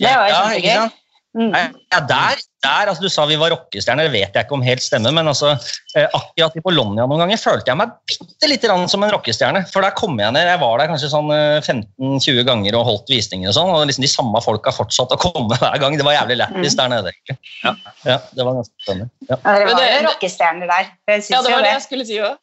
det 0.00 0.12
var 0.18 0.28
Ja, 0.28 0.42
kjempegøy. 0.50 1.00
Mm. 1.34 1.50
Ja, 1.50 1.98
der, 2.06 2.38
der, 2.62 2.90
altså 2.92 3.02
Du 3.02 3.08
sa 3.10 3.24
vi 3.26 3.34
var 3.34 3.50
rockestjerner, 3.50 4.06
det 4.06 4.12
vet 4.14 4.36
jeg 4.36 4.44
ikke 4.46 4.54
om 4.54 4.62
helt 4.62 4.82
stemmer, 4.84 5.10
men 5.10 5.26
altså, 5.26 5.56
eh, 5.98 6.06
akkurat 6.14 6.54
i 6.54 6.62
Bologna 6.62 7.08
noen 7.10 7.24
ganger 7.24 7.40
følte 7.42 7.72
jeg 7.72 7.78
meg 7.80 7.90
bitte 8.06 8.50
lite 8.52 8.70
grann 8.70 8.86
som 8.92 9.02
en 9.02 9.10
rockestjerne. 9.10 9.64
For 9.72 9.82
der 9.82 9.96
kom 9.98 10.14
jeg 10.22 10.30
ned, 10.36 10.46
jeg 10.46 10.60
var 10.62 10.78
der 10.78 10.92
kanskje 10.92 11.10
sånn 11.10 11.32
eh, 11.34 11.58
15-20 11.66 12.46
ganger 12.46 12.78
og 12.78 12.86
holdt 12.86 13.10
visninger 13.10 13.50
og 13.50 13.56
sånn, 13.58 13.72
og 13.74 13.82
liksom 13.90 14.06
de 14.06 14.12
samme 14.12 14.44
folka 14.46 14.70
fortsatte 14.76 15.18
å 15.18 15.22
komme 15.24 15.58
hver 15.64 15.82
gang. 15.82 15.98
Det 15.98 16.06
var 16.06 16.20
jævlig 16.20 16.38
lættis 16.44 16.78
der 16.78 16.94
nede. 16.94 17.16
Ja, 17.26 17.74
ja, 18.06 18.20
det 18.30 18.46
var 18.46 18.60
ganske 18.60 18.86
spennende. 18.86 19.10
Ja. 19.26 19.40
Ja, 19.42 19.58
dere 19.58 19.74
var 19.74 19.90
jo 19.90 20.08
rockestjerner 20.12 20.70
der. 20.70 20.94
Det 21.10 21.18
Ja, 21.34 21.42
det 21.42 21.50
var 21.50 21.64
det 21.64 21.66
det. 21.66 21.74
jeg 21.80 21.86
skulle 21.88 22.06
si 22.12 22.22
òg. 22.22 22.38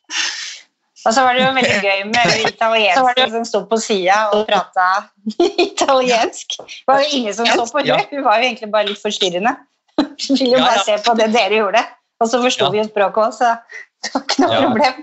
Og 1.02 1.14
så 1.16 1.24
var 1.26 1.34
det 1.34 1.42
jo 1.42 1.50
veldig 1.56 1.78
gøy 1.82 2.04
med 2.12 2.34
italienske 2.52 3.26
som 3.34 3.46
sto 3.48 3.64
på 3.70 3.80
sida 3.82 4.18
og 4.36 4.46
prata 4.50 4.90
italiensk. 5.68 6.58
Det 6.62 6.90
var 6.90 7.02
jo 7.02 7.08
ingen 7.18 7.38
som 7.38 7.50
så 7.50 7.66
på 7.72 7.84
det. 7.88 7.98
Hun 8.12 8.26
var 8.28 8.42
jo 8.42 8.50
egentlig 8.50 8.70
bare 8.74 8.90
litt 8.92 9.02
forstyrrende. 9.02 9.56
Hun 10.02 10.38
ville 10.38 10.54
jo 10.58 10.62
bare 10.62 10.86
se 10.86 11.00
på 11.06 11.16
det 11.18 11.32
dere 11.34 11.64
gjorde. 11.64 11.82
Og 12.22 12.30
så 12.30 12.42
forsto 12.44 12.70
vi 12.74 12.78
jo 12.78 12.86
språket 12.86 13.24
òg, 13.24 13.34
så 13.34 13.56
det 14.02 14.14
var 14.14 14.26
ikke 14.28 14.46
noe 14.46 14.60
problem. 14.62 15.02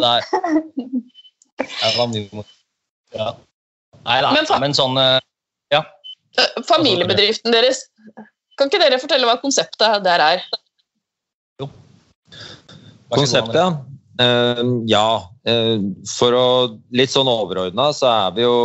Nei. 0.00 0.18
Ja. 3.12 3.28
Nei 4.06 4.18
da, 4.24 4.30
Men 4.32 4.48
men 4.62 4.76
sånn 4.76 4.96
eh, 5.00 5.18
Ja. 5.74 5.82
Eh, 6.40 6.62
Familiebedriften 6.64 7.52
deres, 7.52 7.84
kan 8.56 8.70
ikke 8.70 8.80
dere 8.80 9.00
fortelle 9.02 9.28
hva 9.28 9.36
konseptet 9.42 10.00
der 10.06 10.24
er? 10.24 10.46
Jo. 11.60 11.68
Konseptet, 13.12 13.84
Eh, 14.20 14.62
ja. 14.90 15.32
eh, 15.48 15.80
for 16.18 16.36
å 16.36 16.46
Litt 16.96 17.12
sånn 17.14 17.30
overordna 17.30 17.88
så 17.96 18.08
er 18.10 18.34
vi 18.36 18.44
jo 18.44 18.56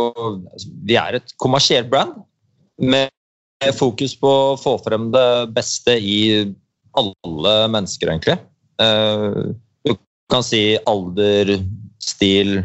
Vi 0.84 0.98
er 1.00 1.16
et 1.16 1.36
kommersielt 1.40 1.88
brand 1.92 2.18
med 2.76 3.08
fokus 3.78 4.12
på 4.20 4.28
å 4.28 4.56
få 4.60 4.74
frem 4.84 5.08
det 5.14 5.28
beste 5.56 5.94
i 5.96 6.18
alle 6.96 7.54
mennesker, 7.72 8.10
egentlig. 8.12 8.36
Eh, 8.84 9.38
du 9.88 9.94
kan 10.32 10.44
si 10.44 10.76
alder, 10.84 11.54
stil, 12.04 12.58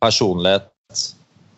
personlighet. 0.00 0.70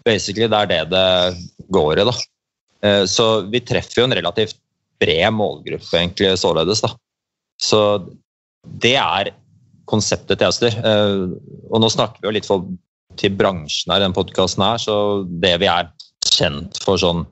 Basically, 0.03 0.49
det 0.51 0.59
er 0.59 0.71
det 0.73 0.81
det 0.91 1.69
går 1.71 2.03
i, 2.03 2.09
da. 2.09 3.07
Så 3.07 3.27
vi 3.53 3.61
treffer 3.63 4.01
jo 4.01 4.09
en 4.09 4.17
relativt 4.19 4.59
bred 5.03 5.37
målgruppe, 5.39 5.93
egentlig, 5.95 6.33
således, 6.43 6.83
da. 6.83 6.91
Så 7.63 7.81
det 8.83 8.97
er 8.99 9.31
konseptet 9.91 10.41
til 10.41 10.49
Ester. 10.49 10.77
Eh, 10.77 11.27
og 11.71 11.83
nå 11.83 11.91
snakker 11.93 12.23
vi 12.23 12.31
jo 12.31 12.37
litt 12.39 12.49
for, 12.49 12.67
til 13.21 13.35
bransjen 13.37 13.93
her 13.95 14.05
den 14.05 14.17
podkasten 14.17 14.65
her, 14.65 14.81
så 14.83 14.97
det 15.43 15.57
vi 15.63 15.71
er 15.71 15.91
kjent 16.31 16.81
for 16.85 17.01
sånn 17.01 17.27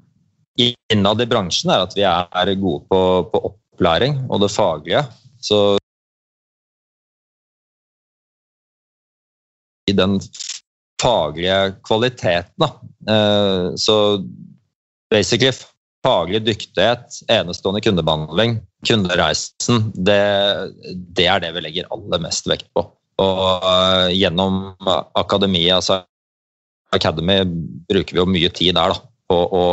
innad 0.59 1.23
i 1.23 1.29
bransjen, 1.31 1.71
er 1.71 1.85
at 1.87 1.95
vi 1.95 2.05
er 2.07 2.55
gode 2.59 2.85
på, 2.91 3.01
på 3.31 3.43
opplæring 3.53 4.25
og 4.27 4.43
det 4.43 4.51
faglige. 4.51 5.05
Så 5.39 5.79
i 9.89 9.95
den 9.97 10.19
faglige 11.01 11.79
kvaliteten, 11.87 12.59
da. 12.59 12.73
Eh, 13.09 13.67
så 13.79 13.97
basically 15.11 15.55
faglig 16.05 16.43
dyktighet, 16.47 17.23
enestående 17.31 17.83
kundebehandling, 17.85 18.59
kundereisen, 18.87 19.89
det, 19.95 20.21
det 21.17 21.27
er 21.27 21.43
det 21.43 21.53
vi 21.57 21.65
legger 21.65 21.91
aller 21.95 22.23
mest 22.23 22.47
vekt 22.51 22.69
på. 22.77 22.85
Og 23.19 23.65
øh, 23.67 24.13
gjennom 24.15 24.61
akademiet, 25.19 25.81
altså 25.81 26.03
Academy, 26.95 27.43
bruker 27.89 28.15
vi 28.15 28.23
jo 28.23 28.29
mye 28.31 28.51
tid 28.55 28.77
der 28.79 28.95
da, 28.95 29.01
på 29.29 29.39
å 29.59 29.65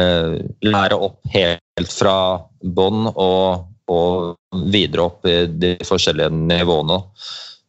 eh, 0.00 0.38
lære 0.64 0.96
opp 0.96 1.20
helt 1.34 1.92
fra 1.92 2.16
bånn 2.64 3.10
og, 3.12 3.68
og 3.92 4.64
videre 4.72 5.06
opp 5.06 5.28
i 5.28 5.42
de 5.46 5.76
forskjellige 5.86 6.32
nivåene. 6.34 6.98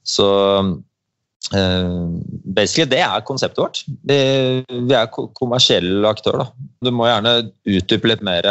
Så 0.01 0.29
basically 1.49 2.85
det 2.91 2.99
er 3.01 3.23
konseptet 3.25 3.61
vårt. 3.61 3.79
Vi, 4.05 4.17
er 4.93 5.07
kommersiell 5.09 6.05
aktører. 6.05 6.43
da. 6.43 6.67
Du 6.85 6.91
må 6.93 7.07
gjerne 7.07 7.33
utdype 7.65 8.11
litt 8.11 8.21
mer, 8.25 8.45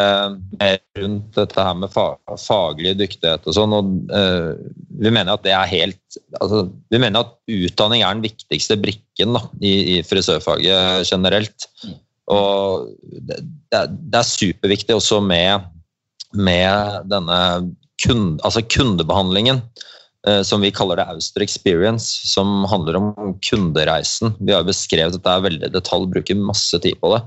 mer 0.59 0.81
rundt 0.99 1.37
dette 1.37 1.67
her 1.69 1.77
med 1.79 1.93
fa 1.95 2.09
faglig 2.41 2.97
dyktighet 2.99 3.47
og 3.47 3.55
sånn. 3.55 3.77
og 3.77 3.93
uh, 4.11 4.57
Vi 4.99 5.13
mener 5.13 5.35
at 5.35 5.45
det 5.47 5.55
er 5.55 5.71
helt 5.71 6.19
altså, 6.41 6.67
Vi 6.91 7.01
mener 7.01 7.23
at 7.23 7.37
utdanning 7.47 8.03
er 8.03 8.19
den 8.19 8.27
viktigste 8.27 8.79
brikken 8.81 9.37
da, 9.37 9.45
i, 9.61 9.75
i 9.99 10.03
frisørfaget 10.07 11.09
generelt. 11.09 11.69
Og 12.29 12.89
det, 13.01 13.43
det, 13.71 13.79
er, 13.79 13.93
er 14.13 14.27
superviktig 14.27 14.97
også 14.99 15.21
med, 15.25 15.69
med 16.37 17.07
denne 17.13 17.39
kund, 18.03 18.39
altså 18.47 18.63
kundebehandlingen 18.63 19.63
eh, 19.63 19.98
som 20.43 20.61
vi 20.61 20.73
kaller 20.75 20.99
det 20.99 21.07
Auster 21.09 21.45
Experience, 21.45 22.27
som 22.27 22.65
handler 22.69 22.97
om 22.99 23.37
kundereisen. 23.51 24.35
Vi 24.41 24.53
har 24.53 24.67
beskrevet 24.67 25.15
dette 25.15 25.35
er 25.35 25.45
veldig 25.45 25.69
i 25.69 25.75
detalj, 25.75 26.09
bruker 26.11 26.41
masse 26.41 26.81
tid 26.83 26.99
på 27.01 27.13
det. 27.15 27.23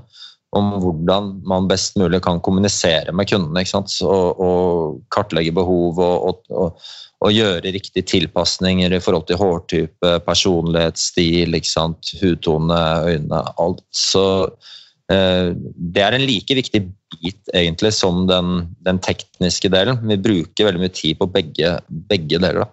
Om 0.52 0.74
hvordan 0.82 1.30
man 1.48 1.68
best 1.70 1.96
mulig 1.96 2.20
kan 2.26 2.42
kommunisere 2.44 3.14
med 3.16 3.30
kundene. 3.30 3.64
Og, 4.04 4.42
og 4.44 4.98
kartlegge 5.14 5.54
behov 5.56 5.96
og, 6.04 6.44
og, 6.52 6.84
og, 7.24 7.32
gjøre 7.32 7.72
riktige 7.72 8.04
tilpasninger 8.04 8.92
i 8.92 9.00
forhold 9.00 9.24
til 9.30 9.40
hårtype, 9.40 10.12
personlighet, 10.26 11.00
stil, 11.00 11.56
hudtone, 12.20 12.82
øyne, 13.08 13.42
alt. 13.64 13.82
Så 13.96 14.26
eh, 14.44 14.72
det 15.12 16.02
er 16.02 16.14
en 16.16 16.24
like 16.24 16.54
viktig 16.56 16.80
bit 17.12 17.50
egentlig 17.52 17.92
som 17.96 18.24
den, 18.30 18.68
den 18.86 19.00
tekniske 19.04 19.68
delen. 19.72 19.98
Vi 20.08 20.20
bruker 20.24 20.68
veldig 20.68 20.82
mye 20.82 20.94
tid 20.94 21.18
på 21.20 21.28
begge, 21.32 21.74
begge 22.10 22.40
deler. 22.42 22.64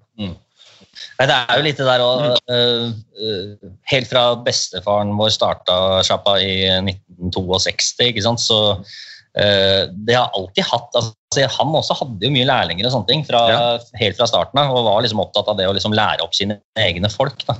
Nei, 1.19 1.27
det 1.27 1.35
er 1.35 1.59
jo 1.59 1.65
litt 1.65 1.79
det 1.79 1.87
der 1.87 2.01
òg. 2.03 2.25
uh, 2.47 3.69
Helt 3.91 4.09
fra 4.11 4.23
bestefaren 4.45 5.11
vår 5.19 5.33
starta 5.35 5.99
sjappa 6.07 6.37
i 6.39 6.53
1962, 6.79 8.09
ikke 8.13 8.23
sant, 8.23 8.43
så 8.43 8.59
uh, 8.79 9.83
det 9.91 10.15
har 10.15 10.31
alltid 10.31 10.63
hatt 10.69 10.95
altså, 10.95 11.47
Han 11.59 11.75
også 11.75 11.97
hadde 11.99 12.25
jo 12.25 12.33
mye 12.33 12.47
lærlinger 12.47 12.87
og 12.87 12.95
sånne 12.95 13.11
ting 13.11 13.25
fra, 13.27 13.43
ja. 13.51 13.63
helt 13.99 14.19
fra 14.19 14.29
starten 14.31 14.61
av, 14.61 14.71
og 14.71 14.87
var 14.87 15.03
liksom 15.03 15.21
opptatt 15.25 15.51
av 15.51 15.59
det 15.59 15.67
å 15.67 15.75
liksom 15.75 15.95
lære 15.97 16.23
opp 16.23 16.37
sine 16.37 16.61
egne 16.79 17.11
folk. 17.11 17.43
da. 17.49 17.59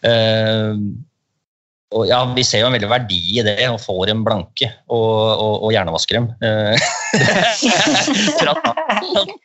Uh, 0.00 0.80
og 1.94 2.08
ja, 2.08 2.24
Vi 2.34 2.42
ser 2.46 2.60
jo 2.62 2.68
en 2.68 2.74
veldig 2.74 2.88
verdi 2.90 3.18
i 3.38 3.42
det, 3.46 3.68
og 3.70 3.80
får 3.82 4.06
dem 4.10 4.24
blanke 4.26 4.66
og, 4.90 4.98
og, 4.98 5.62
og 5.66 5.72
hjernevasker 5.74 6.14
dem. 6.18 6.26
Eh, 6.42 6.74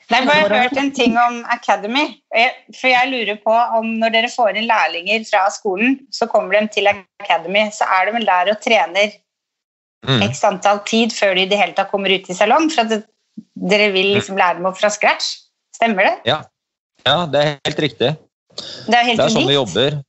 Nei, 0.09 0.19
jeg 0.25 0.25
har 0.25 0.55
hørt 0.55 0.77
en 0.81 0.89
ting 0.95 1.13
om 1.21 1.45
Academy. 1.53 2.07
For 2.73 2.87
jeg 2.89 3.11
lurer 3.11 3.37
på 3.43 3.53
om 3.77 3.85
når 4.01 4.09
dere 4.15 4.29
får 4.33 4.57
inn 4.57 4.69
lærlinger 4.69 5.19
fra 5.29 5.41
skolen, 5.53 5.99
så 6.13 6.27
kommer 6.31 6.57
de 6.57 6.67
til 6.79 6.85
Academy, 6.89 7.63
så 7.75 7.83
er 7.99 8.09
de 8.09 8.15
vel 8.17 8.25
der 8.29 8.45
og 8.55 8.59
trener 8.65 9.07
mm. 10.07 10.21
x 10.31 10.33
antall 10.49 10.79
tid 10.89 11.09
før 11.13 11.31
de 11.37 11.41
i 11.45 11.51
det 11.51 11.59
hele 11.61 11.75
tatt 11.77 11.91
kommer 11.93 12.09
ut 12.09 12.29
i 12.29 12.37
salong? 12.37 12.65
For 12.73 12.81
at 12.87 12.91
dere 13.69 13.87
vil 13.93 14.09
liksom 14.17 14.35
lære 14.39 14.57
dem 14.57 14.69
opp 14.71 14.79
fra 14.79 14.89
scratch? 14.93 15.25
Stemmer 15.77 16.03
det? 16.09 16.15
Ja, 16.33 16.39
ja 17.05 17.17
det 17.29 17.39
er 17.45 17.49
helt 17.69 17.81
riktig. 17.85 18.09
Det 18.89 18.97
er, 18.97 19.05
helt 19.05 19.19
det 19.21 19.25
er 19.29 19.35
sånn 19.37 19.47
vi 19.47 19.59
jobber. 19.59 20.01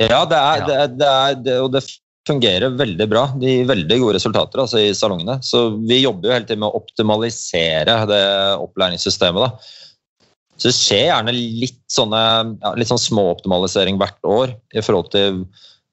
Ja, 0.00 0.22
det 0.24 0.38
er, 0.38 0.62
det, 0.64 0.76
er, 0.76 0.94
det 0.96 1.10
er, 1.10 1.34
det, 1.44 1.56
og 1.60 1.74
det 1.74 1.84
fungerer 2.28 2.76
veldig 2.78 3.06
bra. 3.10 3.26
De 3.40 3.50
gir 3.50 3.68
veldig 3.68 3.98
gode 4.02 4.16
resultater 4.16 4.62
altså, 4.62 4.80
i 4.80 4.94
salongene. 4.96 5.38
Så 5.44 5.66
vi 5.88 6.02
jobber 6.02 6.28
jo 6.28 6.34
hele 6.36 6.48
tiden 6.48 6.62
med 6.62 6.70
å 6.70 6.80
optimalisere 6.80 7.96
det 8.08 8.24
opplæringssystemet. 8.60 9.44
Da. 9.44 10.30
Så 10.60 10.68
det 10.68 10.76
skjer 10.76 11.06
gjerne 11.08 11.34
litt 11.34 11.82
sånne 11.90 12.22
ja, 12.60 12.72
litt 12.76 12.90
sånn 12.90 13.00
småoptimalisering 13.00 14.00
hvert 14.00 14.28
år 14.28 14.54
i 14.76 14.84
forhold 14.84 15.12
til 15.14 15.44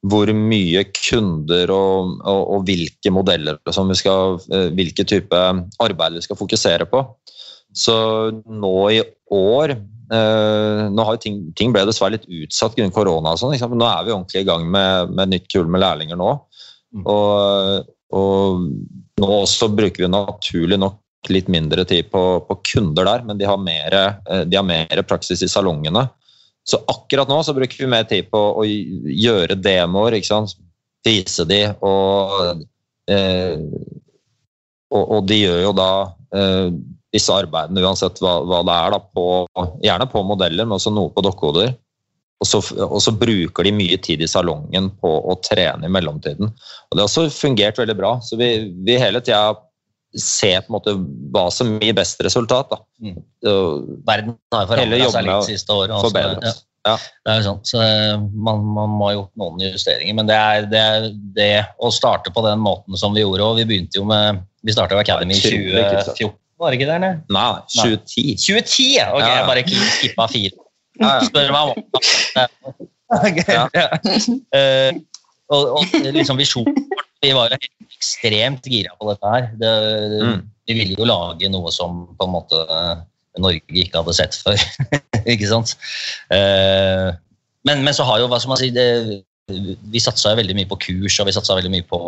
hvor 0.07 0.29
mye 0.29 0.83
kunder 0.93 1.71
og, 1.73 2.17
og, 2.21 2.41
og 2.53 2.65
hvilke 2.67 3.11
modeller 3.11 3.57
som 3.73 3.89
vi 3.89 3.97
skal, 3.97 4.37
eh, 4.53 4.67
hvilke 4.77 5.03
type 5.07 5.39
arbeid 5.83 6.19
vi 6.19 6.23
skal 6.23 6.39
fokusere 6.39 6.87
på. 6.91 7.01
Så 7.75 7.95
nå 8.45 8.75
i 8.93 9.01
år 9.33 9.73
nå 10.07 11.03
har 11.03 11.15
jo 11.17 11.19
ting, 11.19 11.39
ting 11.57 11.73
ble 11.75 11.81
dessverre 11.87 12.15
litt 12.15 12.27
utsatt 12.27 12.77
grunnet 12.77 12.95
korona, 12.95 13.33
og 13.33 13.41
sånn, 13.41 13.55
men 13.59 13.81
nå 13.81 13.87
er 13.89 14.05
vi 14.05 14.13
ordentlig 14.15 14.43
i 14.43 14.47
gang 14.47 14.63
med, 14.71 15.11
med 15.17 15.33
nytt 15.33 15.49
kull 15.51 15.67
med 15.67 15.83
lærlinger 15.83 16.19
nå. 16.19 16.29
Mm. 16.95 17.03
Og, 17.11 17.89
og, 18.15 18.67
nå 19.17 19.31
også 19.41 19.67
bruker 19.73 20.05
vi 20.05 20.11
naturlig 20.13 20.77
nok 20.79 21.31
litt 21.33 21.49
mindre 21.51 21.83
tid 21.89 22.07
på, 22.13 22.21
på 22.47 22.59
kunder 22.71 23.07
der, 23.09 23.25
men 23.27 23.39
de 23.39 23.47
har, 23.49 23.59
mer, 23.59 23.97
eh, 23.97 24.45
de 24.47 24.55
har 24.55 24.63
mer 24.63 25.01
praksis 25.09 25.43
i 25.43 25.51
salongene. 25.51 26.05
Så 26.67 26.79
akkurat 26.87 27.27
nå 27.27 27.41
så 27.43 27.55
bruker 27.57 27.83
vi 27.83 27.89
mer 27.91 28.07
tid 28.07 28.29
på 28.31 28.39
å 28.61 28.63
gjøre 28.63 29.59
demoer, 29.59 30.19
ikke 30.19 30.31
sant? 30.31 30.55
vise 31.07 31.45
de, 31.47 31.61
og, 31.85 32.63
eh, 33.11 33.55
og, 34.91 35.03
og 35.03 35.27
de 35.29 35.37
gjør 35.39 35.61
jo 35.63 35.73
da 35.77 35.91
eh, 36.35 36.69
disse 37.15 37.33
arbeidene, 37.33 37.83
uansett 37.85 38.19
hva, 38.23 38.39
hva 38.43 38.63
det 38.67 38.77
er. 38.77 38.95
Da, 38.95 39.01
på, 39.15 39.25
gjerne 39.85 40.07
på 40.11 40.23
modeller, 40.27 40.67
men 40.67 40.77
også 40.77 40.93
noe 40.93 41.13
på 41.15 41.23
dokkehoder. 41.25 41.75
Og 42.37 42.45
så, 42.45 42.59
og 42.85 42.99
så, 43.01 43.13
bruker 43.17 43.65
de 43.65 43.73
mye 43.73 43.97
tid 44.03 44.21
i 44.21 44.29
salongen 44.29 44.91
på 45.01 45.09
å 45.09 45.37
trene 45.41 45.87
i 45.87 45.93
mellomtiden. 45.93 46.51
Og 46.51 46.91
Det 46.91 47.01
har 47.01 47.07
også 47.07 47.29
fungert 47.33 47.79
veldig 47.81 47.95
bra. 47.97 48.17
Så 48.21 48.37
vi, 48.37 48.51
vi 48.85 48.99
hele 49.01 49.23
tida 49.25 49.55
ser 50.17 50.61
på 50.63 50.71
en 50.71 50.75
måte 50.77 50.93
hva 51.33 51.47
som 51.53 51.75
gir 51.81 51.95
best 51.97 52.21
resultat. 52.25 52.69
Da. 52.69 52.79
Mm. 53.01 53.17
Verden 54.07 54.37
har 54.53 54.69
forandret 54.69 55.13
seg 55.15 55.27
litt 55.27 55.49
siste 55.49 55.73
året. 55.73 55.97
Også, 55.97 56.13
ja. 56.45 56.53
Ja. 56.87 56.95
Det 57.25 57.33
er 57.33 57.39
jo 57.41 57.45
sånn, 57.49 57.63
så 57.67 57.81
man, 58.31 58.61
man, 58.63 58.93
må 58.95 59.09
ha 59.09 59.15
gjort 59.17 59.33
noen 59.41 59.63
justeringer. 59.65 60.15
Men 60.15 60.29
det 60.29 60.37
er, 60.37 60.67
det 60.71 60.83
er, 60.83 61.07
det 61.35 61.53
å 61.83 61.89
starte 61.91 62.31
på 62.33 62.43
den 62.45 62.61
måten 62.63 62.99
som 62.99 63.17
vi 63.17 63.25
gjorde. 63.25 63.43
og 63.43 63.59
Vi 63.59 63.65
begynte 63.67 63.99
jo 63.99 64.05
med, 64.07 64.43
vi 64.63 64.75
starta 64.75 64.99
Academy 65.01 65.35
i 65.35 65.41
2014. 65.41 66.31
Var 66.57 66.73
ikke 66.73 66.89
der, 66.89 66.97
nei? 67.03 67.13
Nei, 67.29 67.61
2010. 67.69 68.33
2010, 68.41 68.97
ja! 68.97 69.13
Ok, 69.13 69.21
jeg 69.27 69.45
bare 69.45 69.61
skippa 69.67 70.25
fire. 70.31 70.55
Spør 71.27 71.51
meg 71.53 71.61
om 71.69 71.77
uh, 74.57 74.89
og, 75.53 75.61
og 75.77 75.85
liksom 76.15 76.39
visjonen 76.41 76.73
Vi 77.21 77.29
var 77.37 77.53
jo 77.53 77.57
ekstremt 77.85 78.65
gira 78.67 78.91
på 78.97 79.05
dette 79.11 79.25
her. 79.35 79.43
Det, 79.61 79.71
mm. 80.25 80.41
Vi 80.67 80.73
ville 80.79 80.97
jo 80.97 81.05
lage 81.07 81.49
noe 81.53 81.69
som 81.73 81.91
på 82.17 82.23
en 82.27 82.33
måte 82.33 82.57
Norge 83.37 83.77
ikke 83.77 84.01
hadde 84.01 84.17
sett 84.17 84.33
før. 84.41 84.57
ikke 85.31 85.47
sant? 85.49 85.69
Uh, 86.33 87.13
men, 87.67 87.85
men, 87.85 87.93
så 87.93 88.03
har 88.07 88.17
jo, 88.21 88.29
hva 88.31 88.39
skal 88.41 88.53
man 88.55 88.61
si 88.61 88.69
det, 88.73 88.87
Vi 89.93 89.99
satsa 90.01 90.35
veldig 90.37 90.55
mye 90.57 90.69
på 90.69 90.81
kurs, 90.83 91.19
og 91.21 91.29
vi 91.29 91.37
satsa 91.37 91.57
veldig 91.57 91.73
mye 91.73 91.85
på 91.87 91.99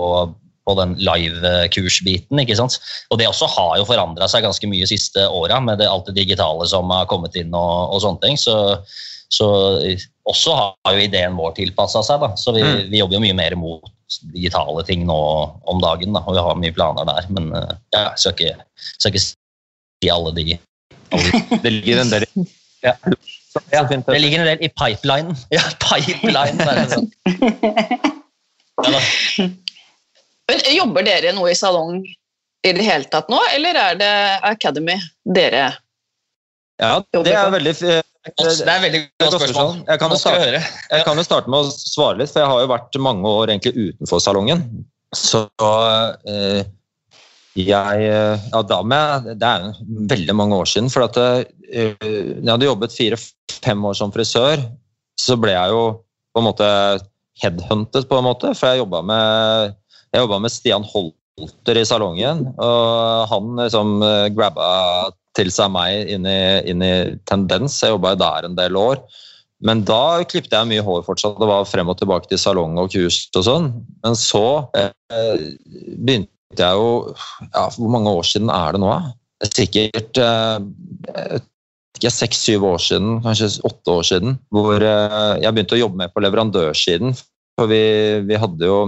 på 0.69 0.77
den 0.77 0.95
live-kursbiten. 1.01 2.41
ikke 2.43 2.57
sant? 2.59 2.77
Og 3.09 3.19
det 3.19 3.29
også 3.29 3.49
har 3.55 3.77
jo 3.79 3.87
forandra 3.89 4.29
seg 4.29 4.45
ganske 4.45 4.69
mye 4.69 4.85
de 4.85 4.93
siste 4.93 5.25
åra, 5.25 5.59
med 5.63 5.81
det, 5.81 5.89
alt 5.89 6.09
det 6.09 6.19
digitale 6.19 6.67
som 6.69 6.91
har 6.93 7.09
kommet 7.09 7.37
inn. 7.39 7.55
og, 7.57 7.95
og 7.95 8.03
sånne 8.05 8.21
ting. 8.25 8.37
Så, 8.39 8.55
så, 9.33 9.49
også 10.29 10.55
har 10.59 10.93
jo 10.93 11.07
ideen 11.07 11.37
vår 11.39 11.55
tilpassa 11.57 12.03
seg. 12.05 12.21
da, 12.21 12.33
Så 12.37 12.53
vi, 12.55 12.63
mm. 12.65 12.85
vi, 12.91 13.01
jobber 13.01 13.17
jo 13.17 13.23
mye 13.25 13.39
mer 13.41 13.57
mot 13.59 13.95
digitale 14.33 14.85
ting 14.85 15.05
nå 15.09 15.19
om 15.69 15.81
dagen. 15.83 16.13
da, 16.13 16.23
Og 16.25 16.37
vi 16.37 16.45
har 16.45 16.63
mye 16.63 16.77
planer 16.77 17.09
der. 17.09 17.29
Men 17.33 17.51
eh, 17.57 17.75
ja, 17.95 18.05
jeg 18.11 18.23
skal 18.23 18.37
ikke, 18.37 18.69
skal 18.97 19.13
ikke 19.13 19.25
si 19.25 20.13
alle 20.13 20.35
de, 20.37 20.47
alle 21.09 21.33
de 21.33 21.59
Det 21.65 21.75
ligger 21.79 22.05
en 22.05 22.13
del 22.13 22.29
ja. 22.85 22.93
ja. 23.73 23.81
det 23.83 24.21
ligger 24.21 24.45
en 24.45 24.51
del 24.53 24.61
i 24.63 24.69
pipelinen. 24.71 25.35
Ja, 25.51 25.65
pipeline. 25.81 26.69
Er 26.69 26.83
det 26.83 26.89
sånn. 26.93 27.09
Ja, 28.79 29.01
da. 30.49 30.73
Jobber 30.75 31.05
dere 31.07 31.33
noe 31.37 31.51
i 31.53 31.57
salong 31.57 32.01
i 32.03 32.73
det 32.75 32.83
hele 32.83 33.07
tatt 33.11 33.29
nå, 33.31 33.39
eller 33.55 33.77
er 33.79 33.99
det 33.99 34.13
Academy 34.49 34.97
dere 35.23 35.69
ja, 36.79 36.99
det 37.11 37.33
er 37.35 37.51
veldig 37.51 37.73
det 37.75 38.67
er 38.67 38.81
veldig 38.83 38.99
godt 39.19 39.35
spørsmål. 39.35 39.71
Jeg 39.87 39.99
kan, 39.99 40.13
starte, 40.19 40.61
jeg 40.91 41.05
kan 41.07 41.19
jo 41.19 41.23
starte 41.25 41.51
med 41.51 41.65
å 41.65 41.71
svare 41.71 42.19
litt, 42.19 42.31
for 42.31 42.43
jeg 42.43 42.51
har 42.51 42.61
jo 42.63 42.69
vært 42.71 42.99
mange 43.03 43.31
år 43.31 43.51
egentlig 43.51 43.89
utenfor 43.89 44.21
salongen. 44.23 44.63
Så 45.15 45.41
eh, 46.29 46.61
jeg 47.57 48.03
Ja, 48.05 48.61
da 48.61 48.79
med 48.85 49.31
Det 49.39 49.47
er 49.47 49.79
veldig 50.11 50.35
mange 50.35 50.59
år 50.59 50.69
siden. 50.69 50.91
For 50.93 51.07
at 51.07 51.17
eh, 51.17 51.95
jeg 51.99 52.45
hadde 52.47 52.69
jobbet 52.69 52.95
fire-fem 52.95 53.87
år 53.89 53.97
som 53.97 54.13
frisør, 54.13 54.61
så 55.19 55.39
ble 55.39 55.55
jeg 55.55 55.73
jo 55.73 55.83
på 56.35 56.43
en 56.43 56.47
måte 56.47 56.69
headhuntet, 57.41 58.07
på 58.07 58.19
en 58.19 58.27
måte. 58.29 58.53
For 58.55 58.71
jeg 58.71 58.83
jobba 58.83 59.01
med 59.09 59.78
jeg 60.13 60.23
jobba 60.23 60.41
med 60.43 60.53
Stian 60.53 60.85
Holter 60.87 61.79
i 61.79 61.85
salongen, 61.87 62.45
og 62.57 63.31
han 63.31 63.55
liksom 63.61 63.99
eh, 64.05 64.27
grabba 64.35 64.69
til 65.37 65.51
seg 65.53 65.71
meg 65.71 66.09
inn 66.11 66.27
i, 66.27 66.39
inn 66.69 66.83
i 66.83 66.93
Tendens. 67.29 67.77
Jeg 67.83 67.93
jobba 67.95 68.15
der 68.19 68.47
en 68.47 68.57
del 68.57 68.79
år. 68.79 69.01
Men 69.65 69.83
da 69.87 70.23
klippet 70.27 70.55
jeg 70.55 70.69
mye 70.69 70.83
hår 70.85 71.03
fortsatt. 71.07 71.37
Det 71.39 71.47
var 71.49 71.67
frem 71.67 71.91
og 71.91 71.99
tilbake 71.99 72.29
til 72.31 72.39
salong 72.39 72.79
og 72.79 72.91
kurs 72.93 73.25
og 73.35 73.45
sånn. 73.45 73.71
Men 74.05 74.15
så 74.19 74.43
eh, 74.79 75.47
begynte 75.99 76.63
jeg 76.63 76.79
jo 76.79 77.13
ja, 77.51 77.67
Hvor 77.75 77.91
mange 77.93 78.13
år 78.15 78.25
siden 78.25 78.51
er 78.53 78.75
det 78.75 78.81
nå? 78.81 78.93
Sikkert 79.51 80.19
eh, 80.23 81.39
seks-syv 81.99 82.63
år 82.63 82.79
siden, 82.83 83.19
kanskje 83.23 83.51
åtte 83.67 83.91
år 83.91 84.07
siden, 84.07 84.39
hvor 84.55 84.79
eh, 84.79 85.35
jeg 85.43 85.53
begynte 85.55 85.75
å 85.75 85.83
jobbe 85.83 86.01
med 86.01 86.15
på 86.15 86.23
leverandørsiden. 86.23 87.15
For 87.59 87.67
vi, 87.71 87.83
vi 88.27 88.39
hadde 88.39 88.67
jo 88.67 88.79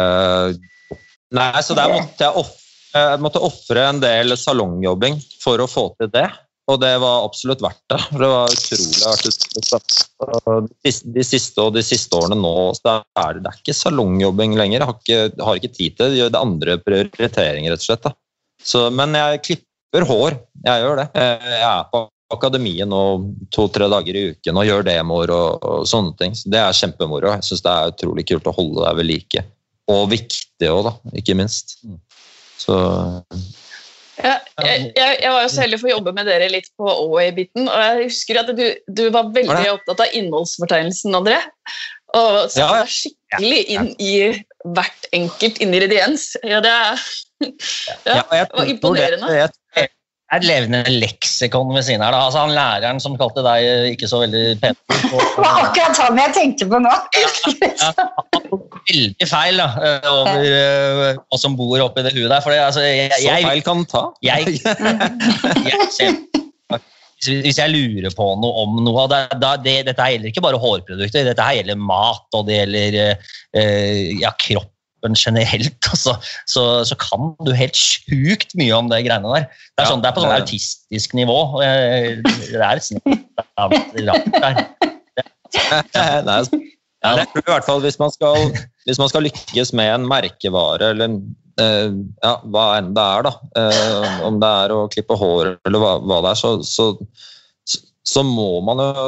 Nei, 1.33 1.63
så 1.65 1.73
der 1.73 1.89
måtte 1.89 2.27
jeg 2.27 2.45
jeg 2.93 3.21
måtte 3.25 3.41
ofre 3.41 3.87
en 3.89 4.01
del 4.03 4.35
salongjobbing 4.37 5.17
for 5.41 5.63
å 5.63 5.69
få 5.71 5.87
til 5.97 6.11
det. 6.13 6.27
Og 6.71 6.79
det 6.79 6.93
var 7.03 7.25
absolutt 7.27 7.63
verdt 7.65 7.81
det. 7.91 7.99
Det 8.21 8.29
var 8.31 8.53
utrolig 8.53 9.07
artig. 9.11 9.33
de, 11.17 11.25
siste 11.27 11.65
og 11.65 11.73
de 11.75 11.83
siste 11.85 12.17
årene 12.17 12.39
nå 12.39 12.53
så 12.79 13.01
er 13.01 13.35
det, 13.35 13.43
det 13.43 13.51
er 13.51 13.59
ikke 13.59 13.77
salongjobbing 13.81 14.55
lenger. 14.61 14.79
Jeg 14.79 14.91
har 14.91 15.01
ikke, 15.01 15.45
har 15.49 15.59
ikke 15.59 15.73
tid 15.75 15.97
til 15.97 16.05
det. 16.05 16.21
Gjør 16.21 16.35
det 16.35 16.45
andre 16.47 16.79
prioriteringer, 16.85 17.75
rett 17.75 17.83
og 17.83 17.89
slett. 17.89 18.09
Så, 18.63 18.85
men 18.95 19.19
jeg 19.19 19.43
klipper 19.49 19.72
hår. 20.01 20.39
Jeg 20.65 20.85
gjør 20.85 21.03
det. 21.03 21.07
Jeg 21.15 21.63
er 21.69 21.89
på 21.93 22.07
akademiet 22.33 22.89
nå 22.89 23.03
to-tre 23.53 23.89
dager 23.93 24.17
i 24.17 24.23
uken 24.33 24.61
og 24.61 24.69
gjør 24.69 24.87
demoer 24.87 25.33
og, 25.35 25.67
og 25.69 25.89
sånne 25.89 26.15
ting. 26.21 26.37
Så 26.39 26.53
det 26.53 26.63
er 26.63 26.79
kjempemoro. 26.79 27.35
Jeg 27.37 27.49
syns 27.49 27.65
det 27.67 27.73
er 27.73 27.93
utrolig 27.93 28.25
kult 28.31 28.49
å 28.49 28.57
holde 28.57 28.87
deg 28.87 29.01
ved 29.01 29.11
like. 29.11 29.45
Og 29.93 30.07
viktig 30.13 30.71
òg, 30.71 30.87
da. 30.89 30.95
Ikke 31.21 31.37
minst. 31.37 31.77
Så 32.63 32.79
ja, 34.23 34.37
jeg, 34.63 34.93
jeg, 34.95 35.31
var 35.33 35.43
jo 35.43 35.51
så 35.51 35.65
heldig 35.65 35.79
å 35.81 35.83
få 35.83 35.91
jobbe 35.91 36.13
med 36.15 36.29
dere 36.31 36.51
litt 36.53 36.69
på 36.79 36.87
OA-biten. 36.87 37.67
og 37.67 37.81
Jeg 37.81 38.07
husker 38.07 38.39
at 38.43 38.53
du, 38.55 38.65
du 38.87 39.05
var 39.15 39.33
veldig 39.35 39.73
opptatt 39.73 40.05
av 40.05 40.17
innholdsfortegnelsen, 40.19 41.17
André. 41.19 41.41
Og 42.13 42.53
så 42.53 42.61
ja, 42.61 42.69
ja. 42.83 42.87
skikkelig 42.93 43.61
inn 43.73 43.91
i 43.97 44.15
hvert 44.77 45.09
enkelt 45.17 45.63
ingrediens. 45.65 46.29
Ja, 46.45 46.61
det, 46.65 46.75
ja, 48.07 48.23
det 48.31 48.47
var 48.53 48.71
imponerende. 48.71 49.29
Det, 49.29 49.39
jeg, 49.77 49.91
er 50.33 50.41
et 50.41 50.47
levende 50.49 50.81
leksikon 50.89 51.75
ved 51.75 51.85
siden 51.85 52.05
her. 52.05 52.15
Da. 52.15 52.23
Altså, 52.27 52.41
han 52.41 52.55
Læreren 52.57 53.01
som 53.05 53.17
kalte 53.21 53.45
deg 53.45 53.67
eh, 53.69 53.89
ikke 53.93 54.09
så 54.09 54.23
veldig 54.23 54.45
pen. 54.63 54.79
Det 55.13 55.41
var 55.45 55.59
akkurat 55.67 55.99
han 56.01 56.21
jeg 56.21 56.33
tenkte 56.37 56.69
på 56.71 56.79
nå. 56.81 56.93
ja, 57.21 57.91
han 57.93 58.47
tok 58.47 58.79
veldig 58.89 59.29
feil 59.29 59.61
da, 59.61 59.69
eh, 59.89 60.09
over 60.09 60.47
uh, 60.47 61.21
hva 61.21 61.41
som 61.41 61.57
bor 61.59 61.85
oppi 61.85 62.05
det 62.07 62.15
huet 62.15 62.31
der. 62.31 62.41
For 62.45 62.55
det, 62.55 62.63
altså, 62.65 62.85
jeg, 62.87 63.13
så 63.19 63.37
feil 63.45 63.65
kan 63.67 63.85
ta. 63.91 64.07
Jeg, 64.25 64.57
jeg 65.69 65.89
ser, 65.93 66.17
hvis 67.23 67.61
jeg 67.61 67.71
lurer 67.71 68.15
på 68.17 68.33
noe 68.43 68.65
om 68.65 68.81
noe 68.83 69.07
da, 69.11 69.25
da, 69.39 69.55
det, 69.61 69.83
Dette 69.87 70.09
gjelder 70.15 70.33
ikke 70.33 70.45
bare 70.45 70.61
hårprodukter, 70.63 71.29
dette 71.29 71.51
gjelder 71.59 71.79
mat 71.79 72.39
og 72.39 72.49
det 72.49 72.63
gjelder 72.63 72.97
eh, 73.03 74.17
ja, 74.23 74.33
kropp 74.41 74.73
kroppen 75.03 75.15
generelt, 75.17 75.87
altså, 75.91 76.17
så, 76.47 76.85
så, 76.85 76.95
kan 76.97 77.35
du 77.47 77.53
helt 77.53 77.77
sjukt 77.77 78.55
mye 78.55 78.73
om 78.75 78.89
det 78.89 79.05
greiene 79.07 79.29
der. 79.29 79.49
Det 79.77 79.85
er, 79.85 79.91
sånn, 79.91 80.03
det 80.03 80.09
er 80.11 80.15
på 80.15 80.23
sånn 80.23 80.37
autistisk 80.37 81.15
nivå. 81.15 81.61
Det 81.61 82.61
er 82.61 82.77
et 82.77 82.85
snitt 82.85 83.05
rart 83.59 84.29
der. 84.33 84.65
Nei, 86.25 86.39
ja, 87.03 87.17
jeg 87.19 87.29
tror 87.33 87.43
i 87.43 87.51
hvert 87.51 87.67
fall 87.67 87.83
hvis 87.83 87.99
man, 87.99 88.13
skal, 88.15 88.53
hvis 88.87 89.01
man 89.01 89.11
skal 89.11 89.27
lykkes 89.27 89.73
med 89.77 89.91
en 89.91 90.07
merkevare, 90.09 90.93
eller 90.95 91.19
uh, 91.61 91.91
ja, 92.23 92.33
hva 92.47 92.67
enn 92.79 92.93
det 92.97 93.05
er, 93.05 93.27
da, 93.27 93.33
uh, 93.59 94.23
om 94.29 94.39
det 94.41 94.53
er 94.63 94.75
å 94.77 94.87
klippe 94.93 95.19
hår 95.19 95.57
eller 95.67 95.83
hva, 95.83 95.97
hva 96.01 96.23
det 96.25 96.33
er, 96.33 96.41
så, 96.41 96.55
så, 96.65 96.93
så 98.03 98.25
må 98.27 98.57
man 98.67 98.81
jo 98.83 99.03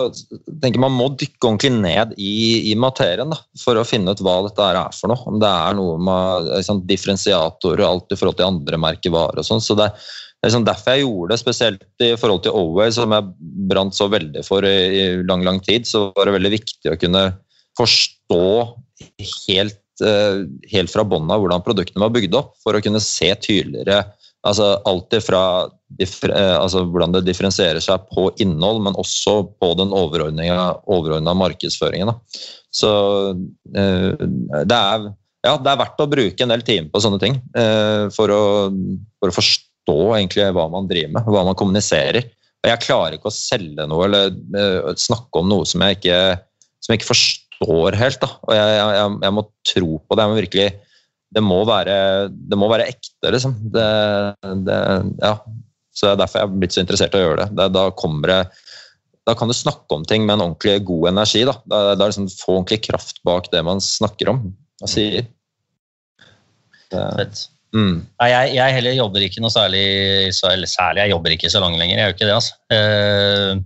tenker 0.62 0.82
man 0.82 0.94
må 0.94 1.08
dykke 1.18 1.48
ordentlig 1.48 1.72
ned 1.74 2.12
i, 2.14 2.70
i 2.70 2.74
materien 2.78 3.32
da, 3.32 3.38
for 3.58 3.78
å 3.78 3.86
finne 3.86 4.14
ut 4.14 4.22
hva 4.22 4.36
dette 4.46 4.68
er 4.70 4.78
for 4.94 5.10
noe. 5.10 5.24
Om 5.32 5.40
det 5.42 5.50
er 5.50 5.78
noe 5.78 5.96
med 5.98 6.50
liksom, 6.52 6.84
differensiatorer 6.86 7.82
og 7.82 7.88
alt 7.88 8.14
i 8.14 8.18
forhold 8.20 8.38
til 8.38 8.46
andre 8.46 8.78
merkevarer. 8.84 9.42
og 9.42 9.48
sånn. 9.48 9.64
Så 9.64 9.74
det, 9.78 9.88
det 9.90 10.46
er 10.46 10.52
liksom 10.52 10.68
derfor 10.68 10.94
jeg 10.94 11.06
gjorde 11.06 11.32
det, 11.32 11.40
spesielt 11.42 12.06
i 12.06 12.12
forhold 12.20 12.44
til 12.46 12.58
Oway, 12.60 12.94
som 12.94 13.16
jeg 13.16 13.50
brant 13.72 13.98
så 13.98 14.06
veldig 14.12 14.46
for 14.46 14.66
i, 14.68 14.76
i, 14.94 15.06
lang 15.26 15.42
lang 15.46 15.58
tid. 15.66 15.90
Så 15.90 16.06
var 16.14 16.30
det 16.30 16.38
veldig 16.38 16.54
viktig 16.54 16.94
å 16.94 16.98
kunne 17.00 17.24
forstå 17.80 18.44
helt, 19.48 19.80
uh, 20.06 20.44
helt 20.70 20.92
fra 20.92 21.02
bånn 21.08 21.34
av 21.34 21.42
hvordan 21.42 21.66
produktene 21.66 22.06
var 22.06 22.14
bygd 22.14 22.38
opp, 22.38 22.54
for 22.62 22.78
å 22.78 22.84
kunne 22.84 23.02
se 23.02 23.34
tydeligere 23.42 24.04
Altså 24.44 24.74
alt 24.84 25.14
ifra 25.16 25.42
eh, 26.02 26.56
altså 26.58 26.84
hvordan 26.84 27.14
det 27.14 27.24
differensierer 27.24 27.80
seg 27.80 28.04
på 28.12 28.28
innhold, 28.42 28.82
men 28.84 28.98
også 29.00 29.38
på 29.60 29.70
den 29.78 29.94
overordna 29.94 31.36
markedsføringen. 31.40 32.12
Da. 32.12 32.44
Så 32.74 32.90
eh, 33.72 34.12
det 34.20 34.78
er, 34.78 35.08
ja, 35.46 35.54
det 35.56 35.72
er 35.72 35.80
verdt 35.80 36.04
å 36.04 36.10
bruke 36.12 36.44
en 36.44 36.52
del 36.52 36.64
timer 36.66 36.92
på 36.92 37.04
sånne 37.04 37.22
ting 37.22 37.38
eh, 37.56 38.10
for 38.12 38.32
å, 38.34 38.42
for 39.22 39.32
å 39.32 39.38
forstå 39.38 39.98
egentlig 40.18 40.50
hva 40.56 40.68
man 40.72 40.90
driver 40.92 41.16
med, 41.16 41.32
hva 41.32 41.46
man 41.48 41.56
kommuniserer. 41.60 42.28
Jeg 42.64 42.84
klarer 42.84 43.16
ikke 43.16 43.32
å 43.32 43.36
selge 43.36 43.84
noe 43.88 44.06
eller 44.08 44.94
snakke 44.96 45.40
om 45.40 45.50
noe 45.50 45.66
som 45.68 45.82
jeg 45.84 45.98
ikke, 45.98 46.20
som 46.80 46.92
jeg 46.92 47.00
ikke 47.00 47.12
forstår 47.12 47.96
helt. 48.00 48.22
Da. 48.22 48.30
Og 48.44 48.56
jeg, 48.56 48.76
jeg, 48.80 49.18
jeg, 49.24 49.34
må 49.36 49.44
tro 49.68 49.98
på 50.00 50.16
det. 50.16 50.24
Jeg 50.24 50.32
må 50.32 50.38
virkelig 50.38 50.68
det 51.34 51.42
må 51.42 51.60
være, 51.66 51.96
det 52.30 52.58
må 52.58 52.68
være 52.70 52.88
ekte, 52.92 53.32
liksom. 53.34 53.56
Det, 53.74 53.88
det, 54.66 54.78
ja. 55.22 55.34
Så 55.94 56.06
det 56.06 56.12
er 56.12 56.20
derfor 56.24 56.40
jeg 56.40 56.48
har 56.48 56.56
blitt 56.62 56.74
så 56.76 56.82
interessert 56.82 57.14
i 57.14 57.20
å 57.20 57.24
gjøre 57.24 57.44
det. 57.44 57.48
det 57.58 57.68
da 57.74 57.88
kommer 57.98 58.32
det 58.32 58.40
da 59.24 59.32
kan 59.32 59.48
du 59.48 59.56
snakke 59.56 59.96
om 59.96 60.04
ting 60.04 60.26
med 60.26 60.36
en 60.36 60.44
ordentlig 60.50 60.82
god 60.84 61.08
energi. 61.14 61.46
Da, 61.48 61.54
da, 61.70 61.80
da 61.96 62.08
liksom 62.10 62.28
Få 62.28 62.58
ordentlig 62.58 62.82
kraft 62.84 63.22
bak 63.24 63.48
det 63.54 63.62
man 63.64 63.80
snakker 63.80 64.34
om 64.34 64.42
og 64.82 64.90
sier. 64.90 65.24
Fett. 66.92 67.46
Mm. 67.74 68.04
Nei, 68.20 68.26
jeg, 68.30 68.50
jeg, 68.54 68.74
heller 68.76 68.96
jobber 68.98 69.24
ikke 69.24 69.42
noe 69.42 69.50
særlig, 69.50 69.86
så, 70.36 70.52
eller 70.52 70.70
særlig, 70.70 71.02
jeg 71.02 71.14
jobber 71.14 71.34
ikke 71.34 71.50
så 71.50 71.62
langt 71.62 71.80
lenger. 71.80 71.96
Jeg 71.96 72.04
gjør 72.04 72.16
ikke 72.16 72.28
det, 72.28 72.36
altså. 72.36 72.58
Eh, 72.76 73.62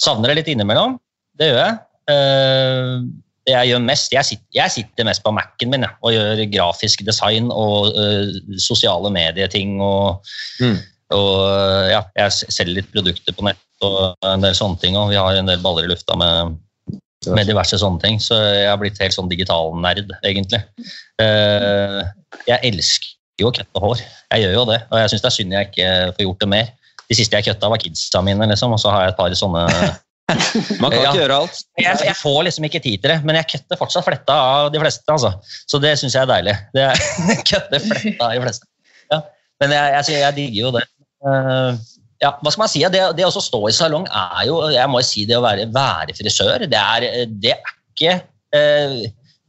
savner 0.00 0.30
det 0.30 0.38
litt 0.38 0.52
innimellom. 0.54 0.94
Det 1.36 1.50
gjør 1.50 1.60
jeg. 1.60 1.74
Eh, 2.14 2.94
det 3.50 3.56
jeg 3.56 3.72
gjør 3.72 3.82
mest 3.84 4.14
Jeg 4.14 4.28
sitter, 4.28 4.48
jeg 4.54 4.74
sitter 4.76 5.08
mest 5.08 5.24
på 5.24 5.32
Mac-en 5.34 5.72
min 5.72 5.86
ja, 5.86 5.90
og 6.00 6.14
gjør 6.14 6.44
grafisk 6.52 7.04
design 7.06 7.50
og 7.50 7.90
uh, 7.96 8.32
sosiale 8.62 9.12
medieting. 9.14 9.78
Og, 9.84 10.32
mm. 10.62 10.78
og 11.18 11.36
ja, 11.90 12.04
jeg 12.22 12.54
selger 12.54 12.80
litt 12.80 12.90
produkter 12.94 13.36
på 13.36 13.46
nett 13.48 13.86
og 13.86 14.26
en 14.28 14.44
del 14.44 14.56
sånne 14.56 14.80
ting. 14.82 14.98
Og 15.00 15.12
vi 15.12 15.20
har 15.20 15.36
en 15.36 15.50
del 15.50 15.62
baller 15.64 15.88
i 15.88 15.92
lufta 15.92 16.16
med, 16.20 16.58
med 17.30 17.48
diverse 17.50 17.78
sånne 17.80 18.02
ting. 18.04 18.20
Så 18.22 18.38
jeg 18.38 18.68
har 18.70 18.80
blitt 18.80 19.00
helt 19.02 19.16
sånn 19.16 19.30
digital 19.32 19.74
nerd, 19.82 20.12
egentlig. 20.22 20.62
Uh, 21.20 22.04
jeg 22.46 22.60
elsker 22.72 23.16
jo 23.40 23.50
å 23.50 23.56
kutte 23.56 23.82
hår. 23.82 24.04
Jeg 24.34 24.44
gjør 24.44 24.58
jo 24.58 24.68
det, 24.68 24.82
og 24.90 25.00
jeg 25.00 25.12
syns 25.12 25.24
det 25.24 25.30
er 25.30 25.38
synd 25.38 25.56
jeg 25.56 25.70
ikke 25.70 25.90
får 26.16 26.26
gjort 26.26 26.44
det 26.44 26.52
mer. 26.54 26.76
De 27.10 27.16
siste 27.18 27.34
jeg 27.34 27.48
kutta, 27.48 27.72
var 27.72 27.80
kidsa 27.82 28.20
mine, 28.22 28.46
liksom, 28.52 28.76
og 28.76 28.78
så 28.78 28.92
har 28.92 29.08
jeg 29.08 29.14
et 29.14 29.18
par 29.18 29.34
sånne 29.34 29.64
Man 30.82 30.92
kan 30.92 30.98
ja. 30.98 31.10
ikke 31.10 31.20
gjøre 31.22 31.38
alt. 31.42 31.60
Jeg, 31.80 32.00
jeg, 32.06 32.16
får 32.18 32.40
liksom 32.46 32.66
ikke 32.68 32.82
tid 32.82 33.02
til 33.02 33.12
det, 33.12 33.18
men 33.26 33.38
jeg 33.40 33.48
kutter 33.54 33.80
fortsatt 33.80 34.06
fletta 34.06 34.36
av 34.36 34.72
de 34.74 34.80
fleste. 34.82 35.04
Altså. 35.12 35.32
Så 35.70 35.80
det 35.82 35.94
syns 36.00 36.16
jeg 36.16 36.24
er 36.24 36.30
deilig. 36.30 36.56
Det 36.76 36.86
er, 36.88 37.04
kutter 37.50 37.84
fletta 37.84 38.28
av 38.28 38.34
de 38.34 38.42
fleste. 38.44 38.68
Ja. 39.12 39.22
Men 39.62 39.76
jeg, 39.76 40.04
jeg, 40.16 40.36
digger 40.38 40.60
jo 40.66 40.74
det. 40.78 40.84
Uh, 41.20 41.72
ja, 42.20 42.34
hva 42.40 42.52
skal 42.52 42.64
man 42.64 42.72
si? 42.72 42.82
Det, 42.92 43.00
det 43.16 43.26
å 43.26 43.32
stå 43.32 43.62
i 43.68 43.76
salong 43.76 44.06
er 44.08 44.42
jo 44.48 44.60
jeg 44.72 44.92
må 44.92 45.00
si 45.04 45.26
det 45.28 45.38
å 45.38 45.44
være, 45.44 45.66
være 45.74 46.16
frisør. 46.16 46.66
Det 46.70 46.84
er, 46.96 47.08
det 47.40 47.56
er 47.56 47.74
ikke 47.94 48.20
uh, 48.56 49.00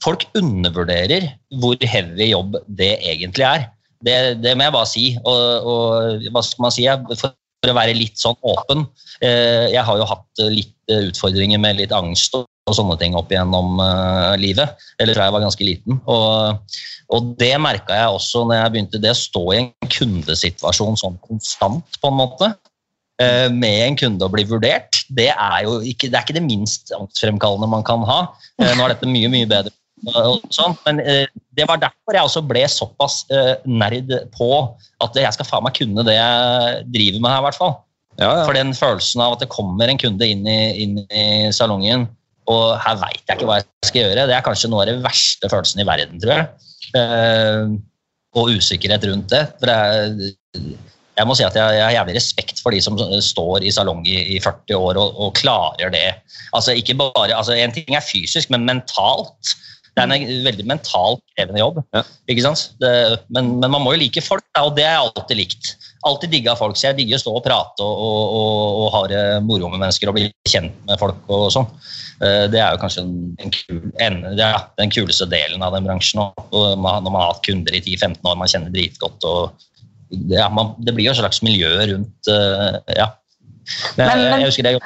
Folk 0.02 0.24
undervurderer 0.34 1.28
hvor 1.62 1.78
heavy 1.86 2.32
jobb 2.32 2.56
det 2.66 2.96
egentlig 3.06 3.46
er. 3.46 3.68
Det, 4.02 4.16
det 4.42 4.56
må 4.58 4.66
jeg 4.66 4.74
bare 4.74 4.90
si. 4.90 5.04
Og, 5.22 5.68
og 5.70 6.24
hva 6.34 6.42
skal 6.42 6.66
man 6.66 6.74
si? 6.74 6.88
For 7.20 7.36
for 7.62 7.72
å 7.72 7.78
være 7.78 7.98
litt 7.98 8.18
sånn 8.20 8.38
åpen. 8.42 8.86
Eh, 9.22 9.70
jeg 9.76 9.84
har 9.86 10.00
jo 10.00 10.08
hatt 10.10 10.42
litt 10.50 10.74
eh, 10.90 11.08
utfordringer 11.12 11.62
med 11.62 11.78
litt 11.78 11.94
angst 11.94 12.36
og 12.40 12.48
sånne 12.74 12.98
ting 13.02 13.18
opp 13.18 13.32
igjennom 13.34 13.80
livet. 14.42 14.78
Eller 15.02 15.18
fra 15.18 15.28
jeg 15.28 15.36
var 15.36 15.44
ganske 15.44 15.66
liten. 15.66 16.00
Og, 16.10 16.76
og 17.14 17.32
det 17.42 17.54
merka 17.62 17.98
jeg 17.98 18.18
også 18.18 18.44
når 18.48 18.60
jeg 18.60 18.74
begynte 18.74 19.02
det 19.02 19.14
å 19.14 19.22
stå 19.22 19.46
i 19.52 19.60
en 19.60 19.72
kundesituasjon 19.92 21.00
sånn 21.02 21.18
konstant, 21.26 22.00
på 22.00 22.12
en 22.12 22.20
måte. 22.22 22.52
Med 23.54 23.82
en 23.84 23.98
kunde 24.00 24.26
å 24.26 24.32
bli 24.34 24.46
vurdert. 24.50 25.04
Det 25.10 25.28
er 25.34 25.58
jo 25.66 25.82
ikke 25.86 26.10
det, 26.14 26.22
ikke 26.22 26.38
det 26.38 26.46
minst 26.46 26.94
angstfremkallende 26.96 27.70
man 27.70 27.84
kan 27.86 28.06
ha. 28.08 28.22
Nå 28.62 28.72
er 28.78 28.96
dette 28.96 29.10
mye, 29.10 29.30
mye 29.34 29.50
bedre 29.50 29.74
Sånn. 30.50 30.76
Men 30.86 31.02
eh, 31.04 31.28
det 31.58 31.68
var 31.68 31.82
derfor 31.82 32.16
jeg 32.16 32.28
også 32.28 32.44
ble 32.48 32.64
såpass 32.72 33.22
uh, 33.34 33.56
nerd 33.68 34.12
på 34.36 34.50
at 35.04 35.18
jeg 35.20 35.36
skal 35.36 35.48
faen 35.48 35.66
meg 35.66 35.76
kunne 35.76 36.06
det 36.08 36.16
jeg 36.16 36.86
driver 36.94 37.24
med 37.24 37.34
her. 37.34 37.46
hvert 37.48 37.60
fall. 37.60 37.76
Ja, 38.20 38.30
ja. 38.30 38.46
For 38.46 38.56
den 38.56 38.74
følelsen 38.78 39.24
av 39.24 39.36
at 39.36 39.44
det 39.44 39.52
kommer 39.52 39.92
en 39.92 40.00
kunde 40.00 40.28
inn 40.28 40.48
i, 40.48 40.60
inn 40.84 41.00
i 41.08 41.26
salongen, 41.56 42.08
og 42.52 42.76
her 42.84 43.00
veit 43.02 43.24
jeg 43.24 43.38
ikke 43.38 43.48
hva 43.50 43.62
jeg 43.62 43.88
skal 43.88 44.06
gjøre, 44.06 44.28
det 44.30 44.36
er 44.36 44.46
kanskje 44.46 44.72
noe 44.72 44.84
av 44.84 44.92
den 44.92 45.04
verste 45.04 45.50
følelsen 45.52 45.84
i 45.84 45.88
verden, 45.88 46.22
tror 46.24 46.36
jeg. 46.38 46.50
Uh, 46.96 47.80
og 48.38 48.56
usikkerhet 48.56 49.06
rundt 49.10 49.32
det. 49.32 49.44
For 49.60 49.72
jeg, 49.72 50.32
jeg 51.20 51.28
må 51.28 51.36
si 51.38 51.46
at 51.46 51.58
jeg, 51.58 51.78
jeg 51.78 51.84
har 51.84 51.96
jævlig 51.98 52.16
respekt 52.18 52.62
for 52.64 52.74
de 52.74 52.80
som 52.84 52.98
står 52.98 53.66
i 53.68 53.74
salong 53.76 54.06
i, 54.08 54.18
i 54.36 54.40
40 54.42 54.78
år 54.78 55.00
og, 55.02 55.18
og, 55.20 55.34
klarer 55.38 55.92
det. 55.94 56.08
Altså 56.56 56.76
ikke 56.78 56.96
bare, 57.00 57.34
altså 57.36 57.56
En 57.58 57.76
ting 57.76 57.96
er 57.96 58.06
fysisk, 58.06 58.52
men 58.54 58.68
mentalt. 58.68 59.56
Det 59.92 60.04
er 60.04 60.14
en 60.16 60.44
veldig 60.46 60.66
mentalt 60.70 61.24
krevende 61.36 61.60
jobb. 61.60 61.80
Ja. 61.92 62.02
ikke 62.32 62.44
sant? 62.46 62.78
Det, 62.80 62.92
men, 63.28 63.58
men, 63.60 63.74
man 63.74 63.84
må 63.84 63.96
jo 63.96 64.00
like 64.00 64.24
folk, 64.24 64.46
og 64.62 64.76
det 64.78 64.86
har 64.88 64.94
jeg 64.96 65.10
alltid 65.10 65.40
likt. 65.40 65.72
Alltid 66.08 66.32
digga 66.32 66.56
folk, 66.58 66.78
så 66.80 66.90
jeg 66.90 67.02
digger 67.02 67.20
å 67.20 67.24
stå 67.26 67.34
og 67.36 67.44
prate 67.46 67.84
og, 67.84 68.06
og, 68.06 68.38
og, 68.38 68.78
og 68.84 68.94
ha 68.96 69.02
det 69.12 69.24
moro 69.46 69.68
med 69.74 69.84
mennesker 69.84 70.10
og 70.10 70.16
bli 70.16 70.30
kjent 70.48 70.78
med 70.88 71.02
folk 71.02 71.28
og 71.28 71.50
sånn. 71.54 71.68
Eh, 72.22 72.46
det 72.54 72.62
er 72.62 72.76
jo 72.76 72.82
kanskje 72.82 73.04
den, 73.04 73.54
kul, 73.56 73.84
ja, 74.38 74.64
den 74.78 74.94
kuleste 74.94 75.28
delen 75.30 75.66
av 75.66 75.76
den 75.76 75.88
bransjen. 75.90 76.24
Og 76.24 76.56
når 76.56 76.80
man 77.10 77.20
har 77.20 77.34
hatt 77.34 77.44
kunder 77.46 77.76
i 77.76 77.84
10-15 77.84 78.20
år, 78.22 78.40
man 78.40 78.52
kjenner 78.52 78.74
dritgodt. 78.74 79.28
og 79.28 79.68
ja, 80.32 80.48
man, 80.54 80.76
Det 80.80 80.94
blir 80.96 81.10
jo 81.10 81.16
et 81.16 81.22
slags 81.22 81.42
miljø 81.46 81.72
rundt 81.94 82.32
eh, 82.32 82.78
ja. 82.98 83.12
Men, 83.96 84.08
men, 84.08 84.42
jeg 84.42 84.50
husker 84.52 84.68
det 84.68 84.78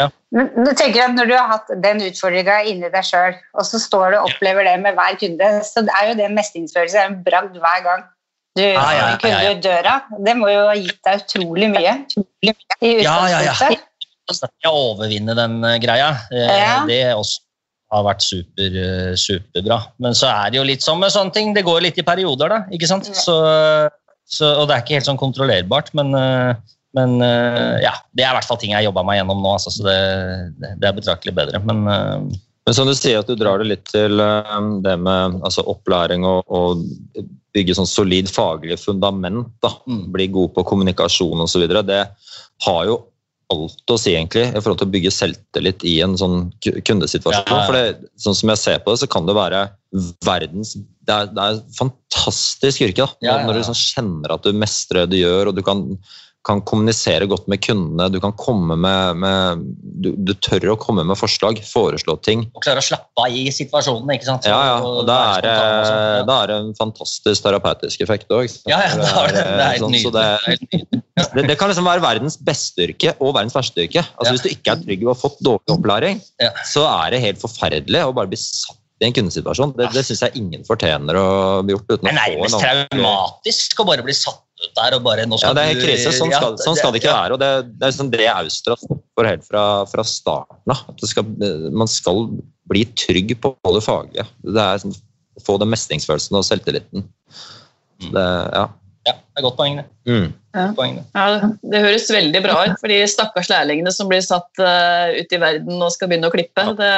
ja. 0.00 0.08
Men 0.32 0.48
du 0.56 0.70
tenker 0.72 1.04
at 1.04 1.12
Når 1.14 1.28
du 1.28 1.34
har 1.36 1.50
hatt 1.50 1.68
den 1.84 2.00
utfordringa 2.06 2.62
inni 2.70 2.88
deg 2.92 3.04
sjøl, 3.06 3.36
og 3.58 3.68
så 3.68 3.80
står 3.82 4.14
du 4.14 4.18
og 4.22 4.30
opplever 4.30 4.64
det 4.66 4.78
med 4.80 4.96
hver 4.96 5.18
kunde, 5.20 5.52
så 5.68 5.84
er 5.84 6.10
jo 6.10 6.18
det 6.22 6.32
mestringsfølelse 6.32 7.06
en 7.06 7.20
bragd 7.26 7.58
hver 7.60 7.84
gang 7.84 8.02
du 8.56 8.64
ja, 8.64 8.72
ja, 8.92 9.04
ja, 9.12 9.20
kunde 9.20 9.52
ut 9.54 9.62
døra. 9.64 9.94
Det 10.26 10.34
må 10.36 10.50
jo 10.52 10.66
ha 10.68 10.74
gitt 10.76 10.98
deg 11.06 11.22
utrolig 11.22 11.70
mye. 11.72 11.94
I 12.44 12.98
utgangspunktet. 13.00 13.88
Å 14.68 14.72
overvinne 14.72 15.34
den 15.36 15.56
uh, 15.64 15.78
greia, 15.82 16.12
uh, 16.28 16.84
det 16.88 17.00
også 17.16 17.40
har 17.92 18.04
vært 18.06 18.24
super, 18.24 18.76
uh, 18.76 19.14
superbra. 19.18 19.80
Men 20.04 20.16
så 20.16 20.28
er 20.30 20.52
det 20.52 20.60
jo 20.60 20.66
litt 20.68 20.84
sånn 20.84 21.00
med 21.00 21.14
sånne 21.14 21.32
ting. 21.36 21.56
Det 21.56 21.64
går 21.64 21.80
litt 21.86 22.00
i 22.00 22.04
perioder, 22.04 22.52
da. 22.52 22.60
ikke 22.76 22.90
sant? 22.90 23.08
Så, 23.08 23.38
så, 24.28 24.52
og 24.60 24.68
det 24.68 24.76
er 24.76 24.84
ikke 24.84 24.98
helt 25.00 25.08
sånn 25.08 25.20
kontrollerbart, 25.20 25.90
men 25.96 26.12
men 26.96 27.18
uh, 27.24 27.76
ja, 27.82 27.92
det 28.12 28.24
er 28.24 28.32
i 28.32 28.36
hvert 28.36 28.48
fall 28.48 28.58
ting 28.60 28.74
jeg 28.74 28.82
har 28.82 28.88
jobba 28.90 29.04
meg 29.08 29.20
gjennom 29.20 29.42
nå, 29.42 29.52
altså, 29.56 29.72
så 29.72 29.84
det, 29.86 29.98
det, 30.60 30.88
er 30.88 30.96
betraktelig 30.96 31.36
bedre. 31.36 31.60
Men, 31.64 31.84
uh, 31.88 32.42
men 32.66 32.76
som 32.76 32.88
du 32.88 32.94
sier, 32.94 33.22
at 33.22 33.30
du 33.30 33.36
drar 33.38 33.62
det 33.62 33.70
litt 33.70 33.86
til 33.90 34.20
um, 34.20 34.74
det 34.84 34.98
med 35.00 35.40
altså, 35.42 35.64
opplæring 35.72 36.26
og, 36.28 36.42
og, 36.52 36.84
bygge 37.52 37.74
sånn 37.76 37.88
solid 37.88 38.30
faglig 38.32 38.78
fundament. 38.80 39.50
da, 39.60 39.74
mm. 39.84 40.04
Bli 40.14 40.30
god 40.32 40.54
på 40.56 40.62
kommunikasjon 40.70 41.42
osv. 41.44 41.66
Det 41.84 41.98
har 42.64 42.86
jo 42.88 42.94
alt 43.52 43.92
å 43.92 43.98
si 44.00 44.14
egentlig 44.14 44.46
i 44.48 44.60
forhold 44.60 44.80
til 44.80 44.88
å 44.88 44.92
bygge 44.94 45.12
selvtillit 45.12 45.84
i 45.88 45.98
en 46.04 46.16
sånn 46.16 46.46
kundesituasjon. 46.62 47.44
Ja, 47.44 47.58
ja. 47.58 47.66
For 47.68 47.76
det, 47.76 48.10
sånn 48.24 48.38
som 48.38 48.52
jeg 48.54 48.62
ser 48.62 48.80
på 48.80 48.94
det, 48.94 49.02
så 49.02 49.10
kan 49.12 49.28
det 49.28 49.36
være 49.36 49.66
verdens 50.24 50.72
Det 50.80 51.12
er, 51.12 51.28
det 51.34 51.44
er 51.44 51.60
fantastisk 51.76 52.86
yrke. 52.86 53.04
da, 53.04 53.26
ja, 53.26 53.36
Når 53.44 53.52
du 53.52 53.60
liksom 53.60 53.80
kjenner 53.82 54.36
at 54.36 54.46
du 54.46 54.56
mestrer 54.56 55.04
det 55.04 55.16
du 55.16 55.20
gjør, 55.20 55.50
og 55.50 55.58
du 55.58 55.64
kan 55.66 55.84
kan 56.46 56.62
kommunisere 56.66 57.26
godt 57.30 57.46
med 57.50 57.62
kundene. 57.62 58.08
Du 58.10 58.18
kan 58.22 58.34
komme 58.38 58.76
med, 58.78 59.20
med 59.22 59.62
du, 60.02 60.10
du, 60.16 60.32
tør 60.42 60.72
å 60.74 60.76
komme 60.80 61.04
med 61.06 61.18
forslag, 61.18 61.60
foreslå 61.66 62.16
ting. 62.26 62.44
Og 62.56 62.64
klare 62.64 62.82
å 62.82 62.86
slappe 62.86 63.26
av 63.26 63.36
i 63.36 63.44
situasjonen. 63.54 64.10
ikke 64.16 64.28
sant? 64.28 64.48
Ja, 64.50 64.58
ja. 64.72 64.74
og 64.82 65.06
Da 65.08 65.18
er, 65.36 65.48
sånn, 65.86 66.34
er 66.34 66.50
det 66.50 66.58
en 66.58 66.74
fantastisk 66.78 67.46
terapeutisk 67.46 68.02
effekt 68.04 68.34
òg. 68.34 68.50
Ja, 68.70 68.82
ja, 68.82 68.98
det 68.98 69.06
er, 69.06 69.38
det 69.38 69.46
er 69.46 69.62
helt 69.62 69.86
sånn, 69.86 69.96
nydelig. 69.96 71.00
Det, 71.22 71.46
det, 71.46 71.56
kan 71.60 71.70
liksom 71.70 71.86
være 71.86 72.02
verdens 72.04 72.38
beste 72.42 72.88
yrke 72.88 73.14
og 73.18 73.36
verdens 73.36 73.56
verste 73.56 73.86
yrke. 73.86 74.02
Altså, 74.02 74.32
ja. 74.32 74.36
Hvis 74.36 74.46
du 74.46 74.52
ikke 74.52 74.74
er 74.74 74.84
trygg 74.84 75.06
og 75.06 75.14
har 75.14 75.20
fått 75.22 75.42
dårlig 75.46 75.76
opplæring, 75.76 76.22
ja. 76.42 76.52
så 76.68 76.86
er 76.90 77.14
det 77.14 77.26
helt 77.26 77.42
forferdelig 77.42 78.06
å 78.08 78.14
bare 78.16 78.32
bli 78.32 78.40
satt 78.40 78.78
i 79.02 79.08
en 79.08 79.16
kundesituasjon. 79.16 79.74
Det, 79.78 79.90
det 79.94 80.04
syns 80.06 80.22
jeg 80.26 80.42
ingen 80.42 80.66
fortjener 80.66 81.18
å 81.18 81.26
bli 81.66 81.74
gjort. 81.76 81.88
uten 81.90 82.06
å 82.06 82.10
få 82.10 82.10
Det 82.10 82.12
er 82.12 82.36
nærmest 82.36 82.62
traumatisk 82.62 83.82
å 83.82 83.86
bare 83.88 84.06
bli 84.06 84.14
satt 84.16 84.42
der 84.76 84.96
og 84.96 85.04
bare 85.04 85.26
nå 85.28 85.38
skal 85.40 85.52
Ja, 85.52 85.56
det 85.58 85.62
er 85.62 85.70
helt 85.72 85.86
krise. 85.86 86.12
Sånn 86.16 86.32
skal, 86.32 86.58
sånn 86.62 86.76
skal 86.78 86.94
det 86.94 87.02
ikke 87.02 87.14
være. 87.14 87.36
og 87.36 87.40
Det, 87.42 87.50
det 87.80 87.88
er 87.88 87.96
sånn 87.96 88.12
det 88.12 88.26
Austra 88.30 88.76
for 88.78 89.28
helt 89.28 89.46
fra, 89.46 89.64
fra 89.90 90.04
starten 90.06 90.74
av. 90.74 91.72
Man 91.74 91.90
skal 91.90 92.28
bli 92.70 92.84
trygg 92.98 93.34
på 93.42 93.54
det 93.64 93.82
faglige. 93.84 94.28
Det 94.44 94.68
er 94.68 94.84
sånn, 94.84 94.94
Få 95.40 95.54
den 95.56 95.70
mestringsfølelsen 95.72 96.36
og 96.36 96.42
selvtilliten. 96.44 97.06
Mm. 98.04 98.08
Det, 98.12 98.24
ja. 98.52 98.66
Ja, 99.08 99.14
det 99.16 99.40
er 99.40 99.44
godt 99.46 99.56
poeng, 99.58 99.78
det. 99.80 99.86
Mm. 100.06 100.26
Ja. 100.52 100.66
Poeng, 100.76 100.98
det. 100.98 101.04
Ja, 101.16 101.48
det 101.72 101.80
høres 101.86 102.10
veldig 102.12 102.42
bra 102.44 102.58
ut 102.68 102.76
for 102.82 102.92
de 102.92 102.98
stakkars 103.10 103.48
lærlingene 103.50 103.90
som 103.96 104.10
blir 104.10 104.20
satt 104.22 104.62
uh, 104.62 105.08
ut 105.16 105.32
i 105.32 105.40
verden 105.42 105.80
og 105.80 105.90
skal 105.94 106.12
begynne 106.12 106.28
å 106.28 106.34
klippe. 106.34 106.66
Ja. 106.68 106.76
Det... 106.78 106.92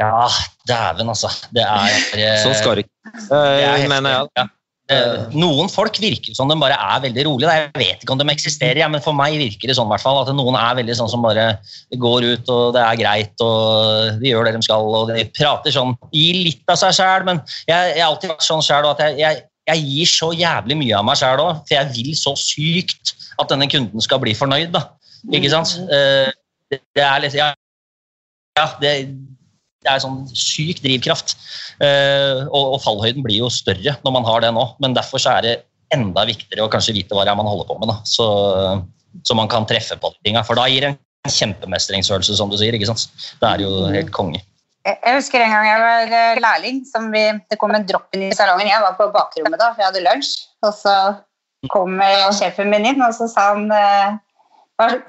ja 0.00 0.24
dæven, 0.72 1.12
altså. 1.12 1.30
Det 1.54 1.68
er 1.68 2.40
Sånn 2.42 2.56
skal 2.58 2.80
det 2.80 2.86
ikke, 2.86 3.14
uh, 3.28 3.84
mener 3.92 4.16
jeg. 4.16 4.32
Ja. 4.40 4.48
Uh, 4.92 5.30
noen 5.32 5.70
folk 5.72 5.96
virker 5.96 6.34
som 6.36 6.50
de 6.50 6.58
bare 6.60 6.76
er 6.76 6.98
veldig 7.06 7.22
rolige. 7.24 7.52
Jeg 7.56 7.70
vet 7.80 8.02
ikke 8.04 8.12
om 8.12 8.20
de 8.20 8.26
eksisterer, 8.28 8.84
men 8.92 9.00
for 9.00 9.16
meg 9.16 9.38
virker 9.40 9.70
det 9.70 9.76
sånn 9.78 9.88
hvert 9.88 10.04
fall, 10.04 10.20
at 10.20 10.28
noen 10.36 10.58
er 10.60 10.76
veldig 10.76 10.96
sånn 10.98 11.08
som 11.08 11.24
bare 11.24 11.46
går 12.02 12.26
ut 12.34 12.50
og 12.52 12.74
det 12.76 12.82
er 12.82 12.98
greit 13.00 13.44
og 13.46 14.20
de 14.20 14.28
gjør 14.28 14.44
det 14.44 14.58
de 14.58 14.66
skal 14.66 14.84
og 14.98 15.08
de 15.08 15.24
prater 15.32 15.72
sånn 15.72 15.96
Gir 16.12 16.36
litt 16.50 16.68
av 16.68 16.76
seg 16.82 16.98
sjæl, 16.98 17.24
men 17.30 17.40
jeg, 17.64 17.94
har 17.96 18.10
alltid 18.10 18.34
vært 18.34 18.44
sånn 18.44 18.64
sjæl 18.66 18.90
at 18.90 19.00
jeg, 19.06 19.16
jeg, 19.22 19.40
jeg, 19.72 19.86
gir 19.88 20.12
så 20.12 20.28
jævlig 20.36 20.76
mye 20.82 21.00
av 21.00 21.08
meg 21.08 21.20
sjæl 21.22 21.40
òg, 21.46 21.64
for 21.64 21.76
jeg 21.78 21.92
vil 21.96 22.12
så 22.20 22.36
sykt 22.42 23.14
at 23.40 23.48
denne 23.54 23.70
kunden 23.72 24.04
skal 24.04 24.20
bli 24.20 24.36
fornøyd. 24.36 24.68
da, 24.76 24.84
ikke 25.32 25.54
sant? 25.54 25.78
Det, 25.88 26.82
det, 26.92 27.06
er 27.08 27.24
litt, 27.24 27.40
ja, 27.40 27.54
ja 28.60 28.68
det, 28.84 28.92
det 29.84 29.92
er 29.92 30.02
sånn 30.02 30.24
syk 30.32 30.80
drivkraft. 30.84 31.36
Uh, 31.78 32.46
og, 32.48 32.74
og, 32.74 32.80
fallhøyden 32.84 33.24
blir 33.24 33.42
jo 33.42 33.52
større 33.52 33.96
når 34.04 34.14
man 34.14 34.26
har 34.28 34.44
det 34.44 34.52
nå, 34.56 34.64
men 34.82 34.96
derfor 34.96 35.22
så 35.22 35.36
er 35.36 35.46
det 35.46 35.54
enda 35.94 36.24
viktigere 36.26 36.64
å 36.64 36.70
kanskje 36.72 36.96
vite 36.96 37.16
hva 37.16 37.26
det 37.26 37.34
er 37.34 37.38
man 37.38 37.50
holder 37.50 37.68
på 37.68 37.76
med. 37.80 37.92
Da. 37.92 37.98
Så, 38.08 38.26
så 39.26 39.36
man 39.38 39.50
kan 39.52 39.68
treffe 39.68 39.98
på 40.00 40.10
tinga. 40.24 40.42
For 40.46 40.58
da 40.58 40.66
gir 40.70 40.86
det 40.86 40.94
en 40.94 41.34
kjempemestringsfølelse, 41.36 42.36
som 42.40 42.50
du 42.50 42.58
sier. 42.60 42.74
ikke 42.76 42.88
sant? 42.90 43.06
Det 43.40 43.50
er 43.50 43.64
jo 43.64 43.86
helt 43.92 44.12
konge. 44.16 44.42
Jeg 44.84 45.16
husker 45.16 45.40
en 45.40 45.54
gang 45.54 45.66
jeg 45.68 45.80
var 45.80 46.10
eh, 46.12 46.40
lærling. 46.44 46.82
Vi, 47.14 47.22
det 47.48 47.60
kom 47.60 47.72
en 47.72 47.86
dropp 47.88 48.16
inn 48.16 48.26
i 48.26 48.34
salongen. 48.36 48.68
Jeg 48.68 48.82
var 48.84 48.98
på 48.98 49.06
bakrommet 49.14 49.60
da, 49.60 49.70
for 49.72 49.80
jeg 49.80 49.92
hadde 49.92 50.04
lunsj. 50.04 50.34
Og 50.66 50.74
så 50.76 50.96
kom 51.72 51.96
eh, 52.04 52.26
sjefen 52.36 52.68
min 52.72 52.84
inn, 52.90 53.00
og 53.04 53.14
så 53.16 53.30
sa 53.30 53.52
han 53.54 53.70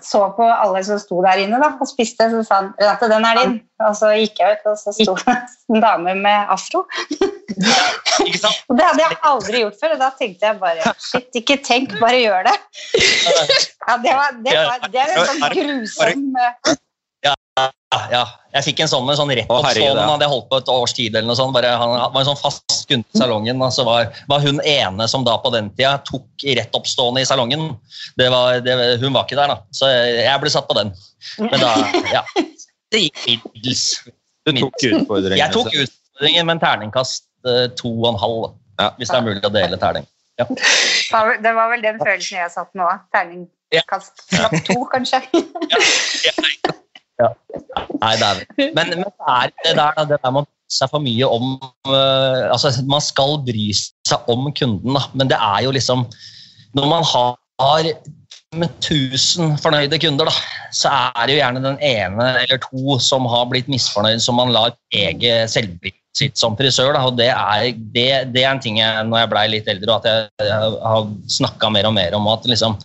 så 0.06 0.20
på 0.38 0.46
alle 0.46 0.84
som 0.86 1.00
sto 1.02 1.22
der 1.26 1.42
inne 1.42 1.58
da, 1.62 1.72
og 1.82 1.90
spiste, 1.90 2.28
så 2.30 2.44
sa 2.46 2.60
han 2.62 2.74
Renate, 2.80 3.10
den 3.10 3.26
er 3.26 3.40
din. 3.42 3.56
Og 3.86 3.96
så 3.98 4.12
gikk 4.14 4.40
jeg 4.40 4.60
ut, 4.60 4.68
og 4.72 4.78
så 4.78 4.94
sto 4.94 5.16
det 5.24 5.38
en 5.74 5.82
dame 5.84 6.14
med 6.22 6.54
afro. 6.54 6.86
og 8.70 8.78
det 8.78 8.86
hadde 8.86 9.02
jeg 9.04 9.18
aldri 9.30 9.62
gjort 9.64 9.78
før, 9.82 9.96
og 9.96 10.02
da 10.02 10.10
tenkte 10.20 10.50
jeg 10.50 10.60
bare 10.62 10.94
Shit, 11.02 11.30
ikke 11.40 11.58
tenk, 11.64 11.94
bare 12.02 12.20
gjør 12.20 12.48
det. 12.50 12.56
ja, 12.96 13.98
det, 14.04 14.16
var, 14.18 14.34
det, 14.46 14.58
var, 14.58 14.90
det 14.92 15.04
er 15.04 15.14
en 15.14 15.30
sånn 15.30 15.46
grusom 15.54 16.26
ja, 18.12 18.24
jeg 18.56 18.66
fikk 18.70 18.82
en 18.84 18.90
sånn 18.92 19.10
en 19.10 19.18
sånn 19.18 19.32
rett 19.38 19.52
opp 19.52 19.68
sånn, 19.70 19.98
Han 19.98 20.12
hadde 20.16 20.28
holdt 20.32 20.48
på 20.52 20.60
et 20.60 20.72
års 20.72 20.94
tid. 20.96 21.16
eller 21.16 21.28
noe 21.30 21.38
sånt, 21.40 21.54
bare, 21.56 21.72
Han 21.80 21.94
var 22.14 22.22
en 22.22 22.30
sånn 22.30 22.40
fast 22.40 22.88
kunde 22.90 23.08
i 23.14 23.20
salongen. 23.20 23.62
og 23.62 23.72
så 23.74 23.86
var, 23.88 24.10
var, 24.28 24.44
hun 24.44 24.60
ene 24.62 25.08
som 25.12 25.24
da 25.28 25.38
på 25.42 25.52
den 25.54 25.70
tida 25.76 25.98
tok 26.08 26.46
rett 26.60 26.76
oppstående 26.76 27.24
i 27.24 27.30
salongen. 27.30 27.70
Det 28.20 28.30
var, 28.32 28.60
det, 28.66 28.76
hun 29.02 29.14
var 29.14 29.26
ikke 29.26 29.40
der, 29.40 29.54
da. 29.54 29.58
Så 29.72 29.90
jeg 29.90 30.42
ble 30.42 30.52
satt 30.52 30.68
på 30.68 30.78
den. 30.78 30.92
Men 31.40 31.60
da, 31.64 31.74
ja. 32.12 32.26
Det 32.92 33.06
gikk 33.08 33.48
middels. 33.54 33.86
Du 34.46 34.52
tok 34.60 34.76
utfordringen? 34.92 35.40
Jeg 35.42 35.56
tok 35.56 35.72
altså. 35.72 35.88
utfordringen 35.88 36.46
med 36.50 36.58
en 36.58 36.64
terningkast 36.66 37.26
uh, 37.48 37.66
to 37.80 37.92
og 38.04 38.12
en 38.14 38.22
halv. 38.22 38.44
Ja. 38.80 38.92
Hvis 39.00 39.10
det 39.10 39.18
er 39.18 39.26
mulig 39.26 39.42
å 39.48 39.54
dele 39.54 39.80
terning. 39.80 40.08
Ja. 40.36 40.46
Det 40.52 41.52
var 41.56 41.70
vel 41.72 41.84
den 41.86 42.00
følelsen 42.02 42.42
jeg 42.42 42.52
satt 42.52 42.74
nå. 42.76 42.90
Terningkast 43.16 44.26
to, 44.68 44.82
kanskje. 44.92 45.24
ja. 46.28 46.36
Ja. 47.22 47.32
Nei, 48.02 48.12
det 48.20 48.28
er 48.28 48.40
det. 48.40 48.68
Men, 48.76 48.92
men 48.92 49.06
det 49.06 49.32
er 49.32 49.54
det 49.64 49.74
der, 49.78 50.04
det 50.04 50.20
der 50.20 50.36
man 50.36 50.48
bryr 50.48 50.76
seg 50.76 50.92
for 50.92 51.04
mye 51.04 51.30
om 51.30 51.56
uh, 51.88 52.52
altså 52.52 52.74
Man 52.90 53.04
skal 53.04 53.38
bry 53.46 53.70
seg 53.76 54.32
om 54.32 54.50
kunden, 54.58 54.98
da. 54.98 55.06
men 55.16 55.32
det 55.32 55.40
er 55.40 55.64
jo 55.64 55.74
liksom 55.76 56.04
Når 56.76 56.90
man 56.92 57.08
har 57.08 57.88
med 58.56 58.72
1000 58.80 59.58
fornøyde 59.60 60.00
kunder, 60.00 60.30
da, 60.30 60.34
så 60.76 60.92
er 60.92 61.28
det 61.28 61.36
jo 61.36 61.40
gjerne 61.42 61.64
den 61.64 61.80
ene 61.84 62.28
eller 62.44 62.60
to 62.64 62.96
som 63.04 63.28
har 63.28 63.50
blitt 63.52 63.68
misfornøyd, 63.72 64.22
som 64.24 64.38
man 64.40 64.54
lar 64.56 64.76
prege 64.94 65.42
selvbildet 65.52 66.00
sitt 66.16 66.40
som 66.40 66.56
frisør. 66.56 66.94
Da, 66.96 67.04
og 67.08 67.18
det 67.20 67.30
er, 67.34 67.66
det, 67.96 68.08
det 68.32 68.46
er, 68.46 68.54
en 68.54 68.62
ting 68.64 68.80
jeg, 68.80 69.08
når 69.10 69.26
jeg 69.26 69.32
blei 69.34 69.46
litt 69.52 69.68
eldre, 69.72 69.98
at 69.98 70.08
jeg, 70.08 70.30
jeg 70.48 70.70
har 70.88 71.10
snakka 71.38 71.72
mer 71.76 71.90
og 71.90 71.96
mer 71.98 72.16
om 72.16 72.30
at 72.32 72.48
liksom, 72.48 72.78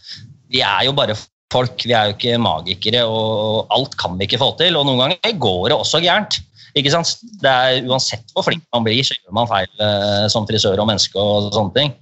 vi 0.50 0.64
er 0.66 0.88
jo 0.88 0.96
bare 0.96 1.14
folk. 1.52 1.86
Vi 1.86 1.94
er 1.96 2.10
jo 2.10 2.16
ikke 2.18 2.38
magikere, 2.42 3.06
og 3.08 3.66
alt 3.74 3.96
kan 4.00 4.18
vi 4.18 4.28
ikke 4.28 4.40
få 4.42 4.52
til. 4.60 4.78
Og 4.78 4.86
noen 4.88 5.04
ganger 5.04 5.42
går 5.42 5.70
det 5.72 5.80
også 5.80 6.02
gærent. 6.04 6.40
Ikke 6.78 6.92
sant? 6.92 7.16
Det 7.42 7.50
er 7.50 7.86
Uansett 7.90 8.30
hvor 8.34 8.44
flink 8.46 8.62
man 8.74 8.84
blir, 8.86 9.02
så 9.02 9.16
gjør 9.16 9.34
man 9.40 9.48
feil 9.50 9.82
eh, 9.82 10.26
som 10.30 10.46
frisør 10.46 10.78
og 10.78 10.86
menneske. 10.90 11.18
Og 11.18 11.50
sånne 11.54 11.74
ting. 11.74 11.94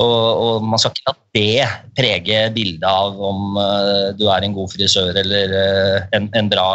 Og, 0.00 0.14
og 0.14 0.64
man 0.66 0.80
skal 0.80 0.94
ikke 0.94 1.10
la 1.10 1.14
det 1.34 1.66
prege 1.98 2.40
bildet 2.54 2.86
av 2.88 3.20
om 3.20 3.58
eh, 3.60 4.08
du 4.16 4.24
er 4.32 4.46
en 4.46 4.56
god 4.56 4.72
frisør 4.72 5.12
eller 5.20 5.54
eh, 5.60 6.08
en, 6.16 6.30
en, 6.40 6.50
bra, 6.50 6.66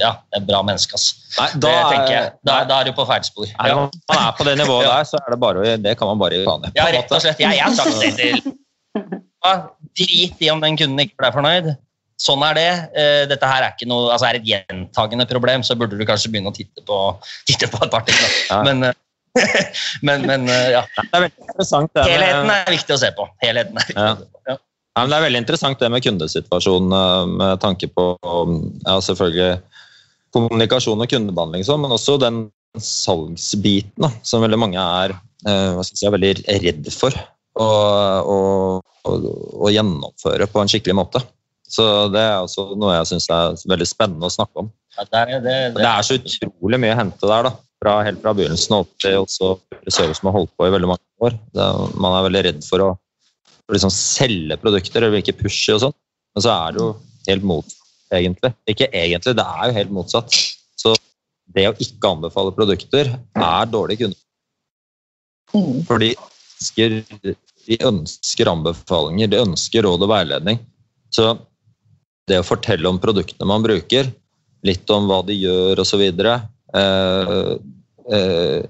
ja, 0.00 0.14
en 0.38 0.48
bra 0.48 0.62
menneske. 0.66 0.96
Ass. 0.96 1.12
Nei, 1.36 1.50
da, 1.60 1.68
det, 1.68 1.76
tenker 1.92 2.16
jeg. 2.16 2.34
Da, 2.48 2.58
da, 2.70 2.80
er 2.80 2.90
du 2.90 2.96
på 2.96 3.08
feil 3.08 3.28
spor. 3.28 3.50
Ja. 3.52 3.76
Når 3.76 3.92
man 4.14 4.24
er 4.24 4.34
på 4.40 4.48
det 4.48 4.58
nivået 4.62 4.88
der, 4.94 5.08
så 5.12 5.20
er 5.20 5.36
det 5.36 5.40
bare, 5.44 5.76
det 5.84 5.96
kan 6.00 6.14
man 6.14 6.22
bare 6.22 6.40
gjøre. 6.40 6.72
Ja, 6.78 6.88
rett 6.96 7.12
og 7.12 7.24
slett. 7.24 7.44
Jeg, 7.44 7.60
jeg 7.60 7.76
sagt 7.76 8.00
det 8.00 8.14
til 8.16 8.54
Drit 9.96 10.40
i 10.44 10.52
om 10.52 10.62
den 10.62 10.78
kunden 10.78 11.02
ikke 11.04 11.18
ble 11.20 11.32
fornøyd. 11.34 11.74
Sånn 12.20 12.40
er 12.46 12.56
det. 12.56 12.68
Eh, 12.96 13.22
dette 13.28 13.48
her 13.48 13.64
er 13.64 13.74
ikke 13.74 13.88
noe, 13.88 14.08
altså 14.12 14.30
er 14.30 14.38
et 14.38 14.46
gjentagende 14.48 15.26
problem, 15.28 15.64
så 15.66 15.76
burde 15.76 15.98
du 15.98 16.04
kanskje 16.08 16.30
begynne 16.32 16.52
å 16.52 16.56
titte 16.56 16.84
på, 16.86 17.00
titte 17.48 17.68
på 17.72 17.82
et 17.84 17.92
par 17.92 18.06
ting. 18.08 18.16
Ja. 18.48 18.62
Men, 18.64 18.88
eh, 18.88 18.96
men, 20.06 20.24
men, 20.28 20.48
eh, 20.48 20.70
ja. 20.78 20.84
Det 20.96 21.20
er 21.20 22.08
Helheten 22.08 22.52
er 22.54 22.72
viktig 22.72 22.96
å 22.96 23.00
se 23.02 23.12
på. 23.16 23.28
Helheten 23.44 23.76
er 23.76 23.90
viktig 23.90 24.00
ja. 24.00 24.14
å 24.14 24.22
se 24.22 24.30
på. 24.30 24.42
Ja. 24.48 24.58
Ja, 24.96 25.02
det 25.04 25.16
er 25.18 25.26
veldig 25.26 25.40
interessant 25.42 25.82
det 25.82 25.90
med 25.92 26.00
kundesituasjonen 26.00 27.34
med 27.36 27.58
tanke 27.60 27.84
på 27.92 28.04
ja, 28.16 28.94
selvfølgelig 29.04 29.58
kommunikasjon 30.32 31.04
og 31.04 31.10
kundebehandling, 31.12 31.66
sånn, 31.68 31.82
men 31.84 31.92
også 31.92 32.14
den 32.22 32.38
salgsbiten 32.80 34.06
da, 34.06 34.08
som 34.24 34.40
veldig 34.40 34.60
mange 34.62 34.80
er, 34.80 35.12
hva 35.44 35.84
skal 35.84 35.92
jeg 35.92 36.00
si, 36.00 36.06
er 36.08 36.14
veldig 36.16 36.32
redd 36.64 36.88
for 36.96 37.18
og, 37.62 38.86
å, 39.06 39.16
å 39.66 39.72
gjennomføre 39.72 40.48
på 40.50 40.62
en 40.62 40.72
skikkelig 40.72 40.96
måte. 40.98 41.22
Så 41.66 41.84
det 42.14 42.22
er 42.22 42.40
også 42.44 42.76
noe 42.78 42.94
jeg 42.94 43.08
syns 43.10 43.30
er 43.32 43.56
veldig 43.66 43.88
spennende 43.88 44.28
å 44.28 44.32
snakke 44.32 44.64
om. 44.64 44.68
Ja, 44.96 45.06
det, 45.06 45.22
er, 45.22 45.32
det, 45.32 45.40
det, 45.46 45.80
det, 45.80 45.88
er 45.88 46.06
så 46.06 46.18
utrolig 46.18 46.80
mye 46.82 46.94
å 46.94 47.00
hente 47.00 47.30
der, 47.30 47.48
da. 47.48 47.54
Fra, 47.82 47.98
helt 48.06 48.22
fra 48.22 48.32
begynnelsen 48.32 48.72
opp 48.78 48.92
til 49.04 49.18
også 49.20 49.50
frisører 49.82 50.14
som 50.16 50.30
har 50.30 50.38
holdt 50.38 50.52
på 50.56 50.64
i 50.64 50.72
veldig 50.72 50.88
mange 50.88 51.26
år. 51.26 51.34
Man 51.98 52.14
er 52.14 52.24
veldig 52.24 52.44
redd 52.46 52.62
for 52.64 52.84
å 52.86 52.94
for 53.66 53.74
liksom 53.74 53.92
selge 53.92 54.56
produkter 54.62 55.02
eller 55.02 55.20
ikke 55.20 55.40
pushe 55.40 55.74
og 55.74 55.82
sånn. 55.82 55.96
Men 56.36 56.44
så 56.44 56.52
er 56.54 56.76
det 56.76 56.82
jo 56.82 56.90
helt 57.26 57.48
motsatt, 57.50 57.88
egentlig. 58.14 58.52
Ikke 58.70 58.88
egentlig, 58.92 59.34
det 59.38 59.46
er 59.46 59.70
jo 59.70 59.76
helt 59.80 59.96
motsatt. 59.96 60.38
Så 60.78 60.94
det 61.56 61.66
å 61.70 61.74
ikke 61.82 62.12
anbefale 62.12 62.54
produkter 62.54 63.10
er 63.16 63.72
dårlig 63.72 63.98
kunde. 64.04 64.18
Fordi 65.86 66.14
For 66.16 67.34
de 67.66 67.78
ønsker, 67.86 68.50
anbefalinger, 68.50 69.30
de 69.32 69.42
ønsker 69.42 69.86
råd 69.86 70.06
og 70.06 70.12
veiledning. 70.12 70.60
Så 71.14 71.34
det 72.26 72.40
å 72.40 72.46
fortelle 72.46 72.88
om 72.90 73.00
produktene 73.02 73.48
man 73.48 73.64
bruker, 73.64 74.08
litt 74.66 74.90
om 74.90 75.06
hva 75.10 75.20
de 75.26 75.36
gjør 75.38 75.82
osv. 75.82 76.02
Eh, 76.06 77.52
eh, 78.16 78.64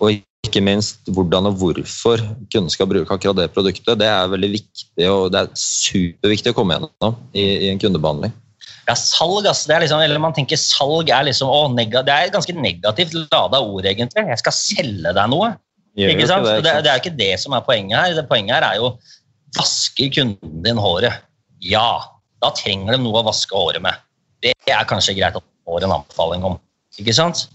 og 0.00 0.18
ikke 0.46 0.62
minst 0.64 1.08
hvordan 1.12 1.50
og 1.50 1.58
hvorfor 1.60 2.22
kunden 2.52 2.72
skal 2.72 2.88
bruke 2.90 3.14
akkurat 3.14 3.38
det 3.38 3.50
produktet. 3.54 4.00
Det 4.00 4.08
er 4.08 4.30
veldig 4.32 4.52
viktig 4.56 5.08
og 5.08 5.32
det 5.32 5.44
er 5.44 5.58
superviktig 5.60 6.54
å 6.54 6.56
komme 6.56 6.76
gjennom 6.76 7.18
i, 7.32 7.44
i 7.66 7.72
en 7.72 7.80
kundebehandling. 7.80 8.32
Ja, 8.88 8.96
salg, 8.98 9.44
altså, 9.44 9.68
det 9.68 9.74
er 9.76 9.84
liksom, 9.84 10.00
eller 10.02 10.22
Man 10.22 10.34
tenker 10.34 10.58
salg 10.58 11.12
er 11.12 11.26
liksom, 11.28 11.50
å, 11.52 11.60
det 11.76 12.00
er 12.10 12.26
et 12.26 12.34
ganske 12.34 12.54
negativt 12.56 13.14
lada 13.30 13.60
ord, 13.62 13.86
egentlig. 13.86 14.24
Jeg 14.32 14.40
skal 14.40 14.56
selge 14.56 15.12
deg 15.14 15.30
noe. 15.30 15.52
Ikke 15.98 16.28
sant? 16.30 16.46
Det, 16.46 16.60
det, 16.64 16.76
det, 16.86 16.92
er 16.92 17.02
ikke 17.02 17.16
det 17.18 17.32
som 17.42 17.54
er 17.56 17.64
poenget 17.66 17.98
her. 17.98 18.14
Det 18.18 18.28
poenget 18.30 18.58
her 18.58 18.68
er 18.68 18.80
jo 18.80 18.94
vasker 19.58 20.12
kunden 20.14 20.62
din 20.64 20.80
håret? 20.80 21.22
Ja. 21.64 22.00
Da 22.40 22.52
trenger 22.56 22.96
de 22.96 23.02
noe 23.02 23.20
å 23.20 23.26
vaske 23.26 23.56
håret 23.56 23.82
med. 23.84 23.98
Det 24.40 24.54
er 24.72 24.86
kanskje 24.88 25.16
greit 25.18 25.36
at 25.36 25.44
få 25.44 25.50
får 25.70 25.86
en 25.86 25.96
anbefaling 25.98 26.46
om. 26.48 26.60
Ikke 27.00 27.14
sant? 27.16 27.48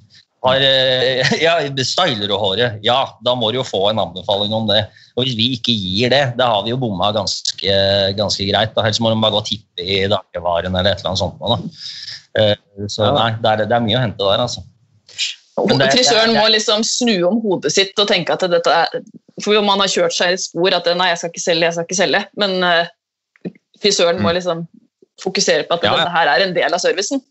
Har, 0.46 0.62
eh, 0.62 1.32
ja, 1.46 1.56
styler 1.88 2.30
du 2.30 2.36
håret? 2.38 2.80
Ja, 2.86 3.00
da 3.26 3.34
må 3.38 3.50
du 3.52 3.60
jo 3.60 3.66
få 3.66 3.88
en 3.90 4.02
anbefaling 4.04 4.54
om 4.54 4.70
det. 4.70 4.84
Og 5.16 5.26
hvis 5.26 5.38
vi 5.40 5.50
ikke 5.58 5.74
gir 5.74 6.14
det, 6.14 6.24
da 6.40 6.52
har 6.54 6.66
vi 6.66 6.74
jo 6.74 6.80
bomma 6.82 7.10
ganske, 7.16 7.80
ganske 8.20 8.50
greit. 8.52 8.76
Da. 8.76 8.86
Helst 8.86 9.02
må 9.02 9.14
de 9.14 9.18
bare 9.22 9.38
gå 9.38 9.42
og 9.42 9.50
tippe 9.50 9.86
i 9.86 10.04
dagligvaren 10.12 10.76
eller 10.76 10.92
et 10.92 11.02
eller 11.02 11.14
annet 11.14 11.24
sånt. 11.24 11.42
Da. 11.42 11.58
Eh, 12.42 12.88
så 12.92 13.10
nei, 13.16 13.32
det 13.42 13.52
er, 13.52 13.66
det 13.66 13.78
er 13.78 13.86
mye 13.88 13.98
å 13.98 14.06
hente 14.06 14.22
der, 14.22 14.46
altså. 14.46 14.66
Det, 15.56 15.88
Frisøren 15.94 16.34
må 16.36 16.44
liksom 16.52 16.84
snu 16.84 17.14
om 17.30 17.38
hodet 17.40 17.72
sitt 17.72 17.96
og 18.02 18.10
tenke 18.10 18.36
at 18.36 18.44
dette 18.52 18.72
er 18.76 18.98
For 19.44 19.56
man 19.64 19.80
har 19.80 19.92
kjørt 19.92 20.16
seg 20.16 20.36
i 20.36 20.40
spor 20.42 20.76
at 20.76 20.90
nei, 21.00 21.08
jeg 21.14 21.22
skal 21.22 21.32
ikke 21.32 21.44
selge, 21.44 21.70
jeg 21.70 21.76
skal 21.78 21.88
ikke 21.88 22.00
selge. 22.02 22.22
Men 22.42 22.58
uh, 22.64 23.54
frisøren 23.84 24.20
må 24.20 24.30
mm. 24.32 24.36
liksom 24.40 24.66
fokusere 25.24 25.64
på 25.68 25.78
at 25.78 25.88
ja, 25.88 25.94
ja. 25.94 26.04
dette 26.04 26.16
her 26.16 26.32
er 26.34 26.44
en 26.44 26.56
del 26.56 26.76
av 26.76 26.84
servicen. 26.84 27.24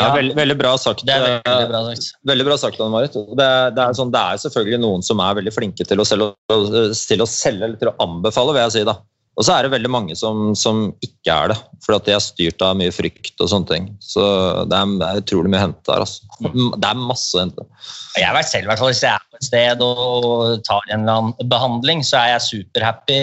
Ja, 0.00 0.10
veldig, 0.14 0.34
veldig, 0.36 0.56
bra 0.56 0.74
sagt. 0.80 1.02
Det 1.04 1.12
er 1.12 1.40
veldig 1.44 1.68
bra 1.68 1.80
sagt. 1.88 2.12
Veldig 2.30 2.46
bra 2.46 2.56
sagt, 2.60 2.80
Anne 2.80 2.92
Marit. 2.94 3.16
Det, 3.16 3.48
det, 3.76 3.84
er 3.84 3.96
sånn, 3.96 4.12
det 4.14 4.20
er 4.20 4.42
selvfølgelig 4.44 4.80
noen 4.80 5.04
som 5.04 5.20
er 5.24 5.36
veldig 5.40 5.52
flinke 5.52 5.86
til 5.88 6.00
å, 6.00 6.06
selge, 6.08 6.30
til 7.08 7.24
å 7.24 7.28
selge 7.28 7.66
eller 7.66 7.80
til 7.80 7.90
å 7.90 7.96
anbefale, 8.04 8.54
vil 8.56 8.64
jeg 8.64 8.76
si. 8.78 8.84
da. 8.88 8.96
Og 9.40 9.46
så 9.46 9.54
er 9.54 9.64
det 9.64 9.72
veldig 9.72 9.88
mange 9.88 10.14
som, 10.20 10.50
som 10.58 10.90
ikke 11.00 11.32
er 11.32 11.52
det, 11.54 11.56
fordi 11.80 11.96
at 11.96 12.08
de 12.08 12.12
er 12.12 12.20
styrt 12.20 12.64
av 12.66 12.74
mye 12.76 12.92
frykt 12.92 13.40
og 13.40 13.48
sånne 13.48 13.70
ting. 13.70 13.86
Så 14.04 14.20
det 14.68 14.76
er, 14.76 14.90
det 15.00 15.06
er 15.06 15.22
utrolig 15.22 15.52
mye 15.52 15.62
å 15.62 15.64
hente 15.64 15.86
der. 15.88 16.04
Altså. 16.04 16.26
Mm. 16.44 16.66
Det 16.76 16.90
er 16.90 17.00
masse 17.08 17.38
å 17.38 17.40
hente. 17.40 17.64
Jeg 18.20 18.36
vet 18.36 18.50
selv, 18.50 18.68
hvert 18.68 18.82
fall, 18.82 18.92
Hvis 18.92 19.00
jeg 19.06 19.14
er 19.14 19.24
på 19.24 19.40
et 19.40 19.48
sted 19.48 19.84
og 19.86 20.60
tar 20.68 20.84
en 20.90 21.06
eller 21.06 21.22
annen 21.22 21.48
behandling, 21.54 22.04
så 22.04 22.20
er 22.20 22.34
jeg 22.34 22.46
superhappy 22.50 23.16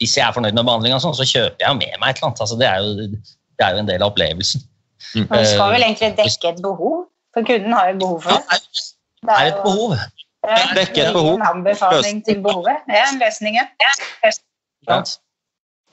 hvis 0.00 0.16
jeg 0.18 0.24
er 0.26 0.34
fornøyd 0.34 0.56
med 0.56 0.66
behandlinga, 0.66 0.98
sånn, 1.00 1.14
så 1.16 1.24
kjøper 1.28 1.62
jeg 1.62 1.78
med 1.78 1.94
meg 2.02 2.10
et 2.10 2.18
eller 2.18 2.32
annet. 2.32 2.42
Altså, 2.44 2.58
det, 2.60 2.66
er 2.66 2.82
jo, 2.82 3.06
det, 3.06 3.62
er 3.62 3.70
jo, 3.70 3.84
en 3.84 3.88
del 3.92 4.02
av 4.02 4.10
opplevelsen. 4.10 4.66
Mm. 5.14 5.28
Man 5.30 5.46
skal 5.46 5.72
vel 5.76 5.86
egentlig 5.86 6.10
dekke 6.18 6.50
et 6.50 6.60
behov, 6.64 6.98
for 7.36 7.48
kunden 7.48 7.76
har 7.76 7.92
jo 7.92 8.00
behov 8.02 8.26
for 8.26 8.34
det. 8.34 8.60
Det 9.22 9.38
er 9.38 9.52
et 9.52 9.62
behov. 9.62 9.96
Dekke 10.76 11.06
et 11.06 11.16
behov. 11.16 11.32
En 11.38 11.46
anbefaling 11.52 12.20
til 12.26 12.42
behovet. 12.44 12.84
Det 12.90 12.98
er 12.98 13.08
en 13.14 13.22
løsning. 13.22 13.56
Ja. 14.88 15.00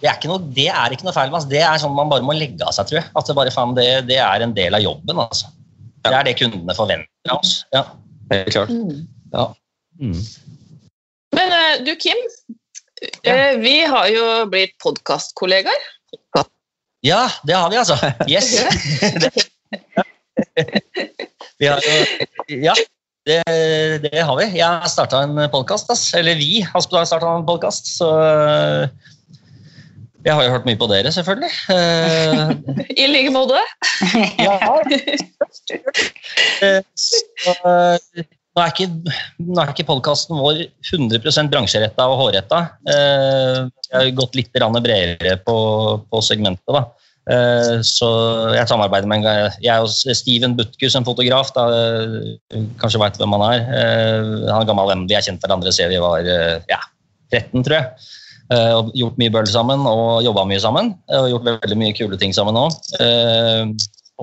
Det 0.04 0.10
er, 0.10 0.28
noe, 0.28 0.42
det 0.56 0.68
er 0.68 0.94
ikke 0.94 1.06
noe 1.08 1.16
feil 1.16 1.30
med 1.32 1.38
altså. 1.40 1.52
Det 1.52 1.62
er 1.64 1.80
sånn 1.80 1.94
man 1.96 2.10
bare 2.12 2.26
må 2.26 2.36
legge 2.36 2.66
av 2.66 2.74
seg, 2.76 2.90
tror 2.90 3.00
jeg. 3.00 3.10
At 3.16 3.30
det, 3.30 3.36
bare, 3.38 3.54
fan, 3.56 3.76
det, 3.78 3.88
det 4.10 4.20
er 4.20 4.44
en 4.44 4.56
del 4.58 4.76
av 4.76 4.84
jobben. 4.84 5.22
Altså. 5.24 5.52
Det 6.04 6.12
er 6.12 6.28
det 6.28 6.36
kundene 6.42 6.76
forventer 6.76 7.32
av 7.32 7.40
oss. 7.40 7.54
Ja. 7.76 7.86
Helt 8.34 8.52
klart. 8.52 8.74
Mm. 8.74 9.06
Ja. 9.32 9.46
Mm. 10.02 10.20
Men 11.38 11.56
uh, 11.56 11.76
du, 11.88 11.94
Kim. 12.02 12.20
Ja. 13.24 13.54
Vi 13.60 13.78
har 13.88 14.10
jo 14.12 14.28
blitt 14.52 14.76
podkastkollegaer. 14.84 15.90
Ja, 17.04 17.26
det 17.48 17.56
har 17.56 17.72
vi, 17.72 17.80
altså. 17.80 17.98
Yes. 18.32 18.54
vi 21.60 21.68
har 21.68 21.82
jo 21.86 22.58
Ja, 22.64 22.74
det, 23.28 23.42
det, 24.04 24.22
har 24.22 24.36
vi. 24.40 24.46
Jeg 24.58 24.68
har 24.68 24.92
starta 24.92 25.24
en 25.24 25.40
podkast. 25.52 25.92
Eller 26.18 26.36
vi 26.40 26.62
har 26.68 26.82
starta 26.84 27.36
en 27.38 27.46
podkast, 27.48 27.88
så 27.98 28.10
jeg 30.24 30.36
har 30.36 30.46
jo 30.46 30.54
hørt 30.54 30.68
mye 30.68 30.80
på 30.80 30.88
dere, 30.92 31.12
selvfølgelig. 31.12 31.52
I 33.02 33.08
like 33.12 33.32
måte. 33.36 33.60
ja. 34.40 34.58
Så, 36.96 37.54
nå 38.54 38.62
er 38.62 38.70
ikke, 38.70 38.88
nå 39.44 39.60
er 39.60 39.72
ikke 39.74 39.88
podkasten 39.88 40.38
vår 40.40 40.66
100 40.94 41.50
bransjeretta 41.52 42.06
og 42.08 42.20
hårretta. 42.22 42.60
Vi 42.86 43.96
har 43.98 44.12
gått 44.16 44.38
litt 44.40 44.52
bredere 44.54 45.36
på, 45.44 45.58
på 46.08 46.22
segmentet. 46.24 46.72
da. 46.72 46.86
Eh, 47.32 47.78
så 47.88 48.08
jeg 48.52 48.68
samarbeider 48.68 49.08
med 49.08 49.24
en 49.24 49.54
Jeg 49.64 49.86
og 49.86 49.88
Steven 49.90 50.58
Butkus, 50.58 50.96
en 50.96 51.08
fotograf, 51.08 51.54
da, 51.56 51.68
kanskje 52.82 53.00
veit 53.00 53.20
hvem 53.20 53.36
han 53.38 53.46
er. 53.48 53.62
Eh, 53.64 54.34
han 54.50 54.60
er 54.60 54.68
gammel 54.68 54.92
venn. 54.92 55.08
Vi 55.08 55.16
er 55.18 55.26
kjent 55.26 55.44
hverandre 55.44 55.72
siden 55.72 55.94
vi 55.94 56.02
var 56.04 56.28
ja, 56.70 56.82
13, 57.32 57.64
tror 57.64 57.80
jeg. 57.80 58.10
Og 58.54 58.92
gjort 58.94 59.16
mye 59.18 59.32
bøll 59.34 59.48
sammen 59.50 59.86
og 59.90 60.22
jobba 60.26 60.44
mye 60.46 60.62
sammen. 60.62 60.92
Og 61.16 61.30
gjort 61.32 61.48
veldig 61.48 61.80
mye 61.80 61.96
kule 61.98 62.20
ting 62.22 62.36
sammen 62.36 62.60
òg. 62.60 62.76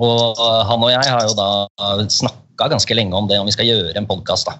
Og 0.01 0.39
han 0.69 0.85
og 0.85 0.93
jeg 0.93 1.09
har 1.09 1.25
jo 1.25 1.33
da 1.35 1.49
snakka 2.05 2.69
ganske 2.71 2.95
lenge 2.95 3.17
om 3.17 3.27
det, 3.27 3.41
om 3.41 3.49
vi 3.49 3.57
skal 3.57 3.67
gjøre 3.67 3.97
en 3.97 4.07
podkast. 4.07 4.53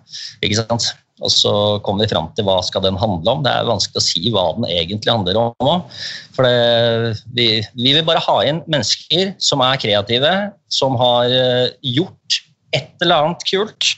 Og 1.22 1.32
så 1.34 1.54
kommer 1.86 2.06
vi 2.06 2.12
fram 2.12 2.30
til 2.36 2.48
hva 2.48 2.58
skal 2.66 2.84
den 2.86 3.00
handle 3.00 3.36
om. 3.36 3.46
Det 3.46 3.54
er 3.54 3.70
vanskelig 3.70 4.02
å 4.02 4.06
si 4.06 4.34
hva 4.34 4.48
den 4.58 4.68
egentlig 4.70 5.14
handler 5.14 5.40
om 5.40 5.72
òg. 5.74 5.98
For 6.36 6.48
det, 6.48 7.16
vi, 7.38 7.48
vi, 7.78 7.94
vil 7.94 8.06
bare 8.08 8.24
ha 8.26 8.38
inn 8.48 8.64
mennesker 8.66 9.36
som 9.42 9.64
er 9.66 9.82
kreative, 9.82 10.36
som 10.74 10.98
har 11.00 11.30
eh, 11.30 11.74
gjort 11.94 12.42
et 12.78 12.94
eller 13.04 13.28
annet 13.28 13.50
kult. 13.50 13.96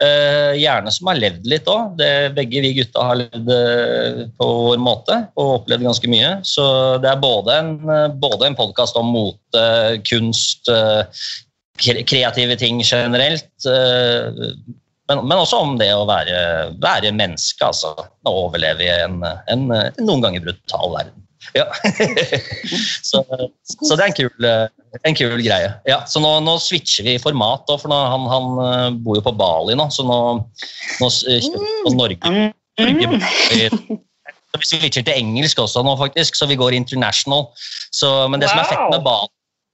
Uh, 0.00 0.56
gjerne 0.56 0.88
som 0.96 1.10
har 1.10 1.18
levd 1.18 1.44
litt 1.50 1.66
òg. 1.68 1.98
Begge 2.32 2.62
vi 2.64 2.70
gutta 2.78 3.02
har 3.04 3.18
levd 3.20 3.50
uh, 3.52 4.22
på 4.40 4.46
vår 4.70 4.80
måte 4.80 5.18
og 5.34 5.58
opplevd 5.58 5.84
ganske 5.84 6.08
mye. 6.08 6.30
Så 6.46 6.64
det 7.04 7.10
er 7.10 7.20
både 7.20 7.58
en, 7.58 7.74
både 8.22 8.48
en 8.48 8.56
podkast 8.56 8.96
om 8.96 9.10
mote, 9.12 9.66
kunst, 10.08 10.70
kreative 11.80 12.56
ting 12.60 12.80
generelt. 12.80 13.52
Eh, 15.10 15.16
men, 15.16 15.26
men, 15.26 15.38
også 15.38 15.60
om 15.64 15.78
det 15.80 15.90
å 15.94 16.06
være, 16.08 16.42
være 16.82 17.14
menneske, 17.16 17.66
altså. 17.66 17.94
Å 17.98 18.36
overleve 18.46 18.86
i 18.86 18.92
en, 18.94 19.20
en, 19.24 19.66
en 19.74 20.06
noen 20.06 20.24
ganger 20.26 20.46
brutal 20.46 20.94
verden. 20.94 21.26
Ja. 21.56 21.64
så, 23.08 23.22
så, 23.64 23.96
det 23.96 24.04
er 24.04 24.10
en 24.10 24.16
kul, 24.18 24.46
en 25.08 25.16
kul 25.18 25.40
greie. 25.42 25.72
Ja, 25.88 26.02
så 26.10 26.22
nå, 26.22 26.36
nå, 26.44 26.58
switcher 26.62 27.08
vi 27.08 27.16
format, 27.22 27.64
da, 27.68 27.78
for 27.80 27.90
nå, 27.90 27.98
han, 28.12 28.28
han, 28.30 28.60
eh, 28.66 28.86
bor 29.02 29.18
jo 29.18 29.24
på 29.26 29.34
Bali 29.38 29.76
nå, 29.78 29.88
så 29.94 30.06
nå, 30.06 30.20
nå 31.00 31.10
vi 31.26 31.40
på 31.86 31.96
Norge. 31.96 32.36
Norge 32.80 33.98
så 34.50 34.58
vi 34.58 34.66
switcher 34.66 35.04
til 35.06 35.14
engelsk 35.14 35.60
også 35.62 35.82
nå, 35.86 35.94
faktisk, 35.98 36.38
så 36.38 36.48
vi 36.50 36.58
går 36.58 36.74
international. 36.74 37.48
Så, 37.94 38.08
men 38.30 38.42
det 38.42 38.50
wow. 38.50 38.54
som 38.54 38.62
er 38.62 38.70
fett 38.72 38.94
med 38.94 39.04
Bali 39.06 39.30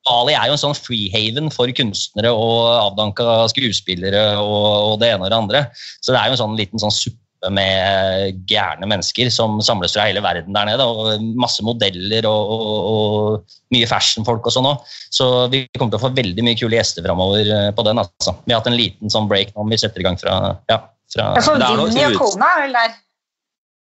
Bali 0.06 0.36
er 0.38 0.48
jo 0.48 0.56
en 0.56 0.62
sånn 0.62 0.78
freehaven 0.78 1.50
for 1.54 1.70
kunstnere 1.76 2.30
og 2.30 2.72
avdanka 2.78 3.46
skuespillere 3.52 4.24
og, 4.38 4.66
og, 4.92 4.96
det 5.02 5.12
ene 5.12 5.26
og 5.26 5.32
det 5.32 5.38
andre. 5.38 5.62
Så 6.00 6.14
det 6.14 6.20
er 6.20 6.30
jo 6.30 6.36
en 6.36 6.42
sånn 6.44 6.58
liten 6.58 6.82
sånn 6.82 6.94
suppe 6.94 7.22
med 7.52 8.38
gærne 8.48 8.88
mennesker 8.88 9.28
som 9.30 9.58
samles 9.62 9.92
fra 9.94 10.06
hele 10.08 10.22
verden 10.24 10.54
der 10.56 10.70
nede. 10.70 10.86
og 10.86 11.22
Masse 11.38 11.64
modeller 11.66 12.26
og, 12.30 12.52
og, 12.54 12.90
og 12.90 13.74
mye 13.74 13.88
fashionfolk 13.90 14.46
og 14.46 14.54
sånn 14.54 14.70
òg. 14.70 14.84
Så 15.14 15.28
vi 15.52 15.64
kommer 15.76 15.94
til 15.94 16.00
å 16.00 16.06
få 16.06 16.14
veldig 16.16 16.46
mye 16.46 16.58
kule 16.58 16.78
gjester 16.78 17.06
framover 17.06 17.50
eh, 17.58 17.70
på 17.76 17.86
den. 17.86 18.02
altså. 18.02 18.38
Vi 18.46 18.54
har 18.54 18.62
hatt 18.62 18.70
en 18.70 18.78
liten 18.78 19.12
sånn 19.12 19.30
break 19.30 19.54
nå, 19.54 19.66
vi 19.70 19.80
setter 19.82 20.02
i 20.02 20.06
gang 20.06 20.18
fra 20.20 20.38
ja, 20.70 20.80
fra, 21.12 21.34
Vinni 21.38 22.06
og 22.08 22.18
kona 22.18 22.54
er 22.56 22.64
vel 22.66 22.78
der? 22.78 22.96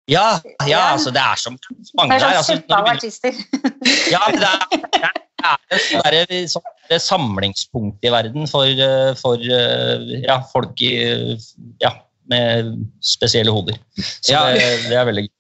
Ja, 0.10 0.40
ja, 0.68 0.80
altså 0.96 1.12
det 1.14 1.22
er 1.22 1.38
som 1.40 1.56
mange 1.98 2.18
der. 2.18 2.26
er 2.26 2.38
Altså, 2.42 2.56
sånn 2.56 2.64
når 2.66 2.68
du 2.68 2.76
av 2.76 2.86
begynner- 2.86 2.98
artister. 2.98 3.34
ja, 4.16 4.22
det 4.34 4.50
er, 4.50 4.60
det 4.90 5.02
er, 5.06 5.18
det 5.70 6.00
er 6.02 6.20
et 6.20 6.52
sånn 6.52 6.66
sånn 6.90 7.04
samlingspunkt 7.06 8.06
i 8.10 8.12
verden 8.14 8.48
for, 8.50 8.66
eh, 8.66 9.12
for 9.20 9.38
eh, 9.40 10.08
ja, 10.26 10.40
folk 10.52 10.82
i, 10.82 10.94
ja, 11.84 11.94
med 12.30 12.74
spesielle 13.06 13.54
hoder. 13.54 13.78
Så 14.02 14.34
Ja. 14.34 14.48
det, 14.54 14.66
det 14.90 14.98
er 14.98 15.06
veldig 15.12 15.28
gøy. 15.28 15.36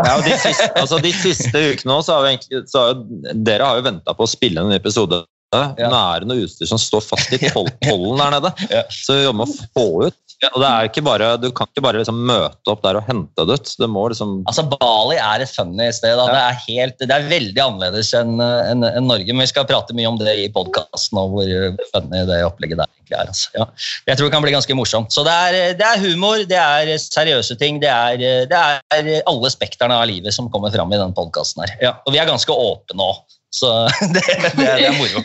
Ja, 0.00 0.14
de, 0.24 0.32
siste, 0.40 0.70
altså 0.80 0.96
de 1.04 1.10
siste 1.12 1.52
ukene 1.74 1.98
også, 1.98 2.06
så 2.06 2.14
har 2.16 2.22
vi 2.24 2.30
egentlig, 2.32 2.62
så 2.72 2.80
har 2.80 2.94
jo, 2.94 3.34
Dere 3.44 3.66
har 3.68 3.76
jo 3.76 3.84
venta 3.90 4.14
på 4.16 4.24
å 4.24 4.30
spille 4.30 4.62
en 4.64 4.72
episode. 4.72 5.18
Nå 5.52 5.68
er 5.92 6.22
det 6.24 6.28
noe 6.30 6.46
utstyr 6.46 6.70
som 6.70 6.78
står 6.80 7.02
fast 7.04 7.34
i 7.36 7.42
pollen 7.52 8.16
der 8.22 8.30
nede. 8.38 8.54
Ja. 8.72 8.86
Så 8.88 9.18
vi 9.18 9.26
jobber 9.26 9.42
med 9.42 9.52
å 9.52 9.66
få 9.76 9.84
ut. 10.08 10.31
Og 10.50 10.58
det 10.58 10.68
er 10.68 10.88
ikke 10.88 11.04
bare, 11.06 11.26
Du 11.38 11.48
kan 11.54 11.68
ikke 11.70 11.84
bare 11.84 12.00
liksom 12.00 12.18
møte 12.26 12.72
opp 12.72 12.82
der 12.82 12.98
og 12.98 13.06
hente 13.06 13.46
det 13.46 13.58
ut. 13.60 13.72
Det 13.78 13.88
må 13.90 14.08
liksom 14.10 14.40
Altså, 14.50 14.64
Bali 14.66 15.18
er 15.22 15.44
et 15.44 15.52
funny 15.52 15.86
sted. 15.94 16.18
Da. 16.18 16.26
Det, 16.32 16.40
er 16.40 16.62
helt, 16.66 16.96
det 16.98 17.14
er 17.14 17.28
veldig 17.30 17.62
annerledes 17.62 18.10
enn 18.18 18.34
en, 18.42 18.86
en 18.88 19.06
Norge. 19.06 19.30
Men 19.30 19.44
vi 19.44 19.52
skal 19.52 19.68
prate 19.68 19.94
mye 19.94 20.10
om 20.10 20.18
det 20.18 20.34
i 20.42 20.48
podkasten 20.52 21.20
og 21.20 21.36
hvor 21.36 21.52
funny 21.92 22.24
det 22.28 22.40
opplegget 22.46 22.80
der 22.82 22.90
egentlig 22.90 23.18
er. 23.18 23.30
Altså. 23.30 23.52
Ja. 23.54 23.68
Jeg 24.10 24.18
tror 24.18 24.28
det 24.28 24.34
kan 24.34 24.46
bli 24.46 24.54
ganske 24.56 24.78
morsomt. 24.78 25.14
Så 25.14 25.24
det 25.28 25.36
er, 25.48 25.58
det 25.78 25.86
er 25.86 26.02
humor, 26.02 26.42
det 26.50 26.58
er 26.58 26.90
seriøse 27.02 27.58
ting. 27.60 27.78
Det 27.82 27.92
er, 27.92 28.48
det 28.50 28.64
er 28.64 29.22
alle 29.30 29.52
spekterne 29.54 30.00
av 30.00 30.08
livet 30.10 30.34
som 30.34 30.50
kommer 30.50 30.74
fram 30.74 30.90
i 30.90 30.98
den 31.00 31.14
podkasten 31.16 31.62
her. 31.66 31.76
Ja. 31.84 31.94
Og 32.02 32.16
vi 32.16 32.22
er 32.22 32.30
ganske 32.30 32.50
åpne 32.50 33.12
òg. 33.12 33.22
Så 33.52 33.68
det, 34.16 34.24
det, 34.26 34.54
det 34.56 34.88
er 34.88 34.96
moro. 34.96 35.22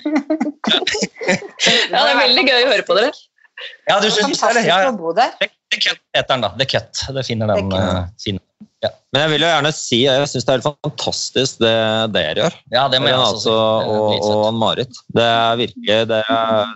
Ja, 1.28 2.04
det 2.04 2.12
er 2.12 2.20
veldig 2.20 2.46
gøy 2.48 2.62
å 2.62 2.70
høre 2.76 2.86
på 2.86 2.98
dere. 3.00 3.16
Ja, 3.90 4.00
du 4.04 4.10
syns 4.14 4.42
det? 4.42 4.66
Ja, 4.68 4.82
å 4.90 4.98
bo 4.98 5.14
der. 5.18 5.34
The 5.42 5.50
The 5.74 5.80
Cut 5.84 6.00
heter 6.16 6.30
den, 6.34 6.44
da. 6.46 6.50
The 6.60 6.66
Cut. 6.70 7.02
Det 7.16 7.24
finner 7.28 7.50
den. 7.52 7.72
sin 8.22 8.38
Cut. 8.40 8.44
eh. 8.86 8.94
Men 9.12 9.24
jeg 9.24 9.32
vil 9.34 9.44
jo 9.44 9.48
gjerne 9.50 9.72
si 9.76 9.98
jeg 10.04 10.28
syns 10.30 10.46
det 10.46 10.52
er 10.54 10.60
helt 10.60 10.68
fantastisk 10.68 11.58
det 11.64 11.72
dere 12.14 12.44
gjør. 12.44 12.56
Ja, 12.76 12.84
det 12.94 13.00
må 13.02 13.10
jeg 13.10 13.18
også 13.20 13.56
og, 13.56 14.14
og 14.28 14.44
Ann-Marit. 14.52 15.00
Det 15.18 15.26
er 15.26 15.58
virkelig 15.64 15.98
det 16.12 16.20
er, 16.22 16.72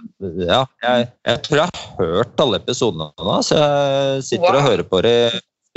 Ja, 0.49 0.61
jeg, 0.83 1.07
jeg 1.29 1.43
tror 1.45 1.61
jeg 1.61 1.69
har 1.77 2.01
hørt 2.01 2.43
alle 2.45 2.59
episodene 2.63 3.07
nå, 3.21 3.37
så 3.45 3.61
jeg 3.61 4.25
sitter 4.31 4.49
Wow. 4.49 4.59
og 4.59 4.67
hører 4.71 4.87
på 4.91 5.01
det 5.05 5.15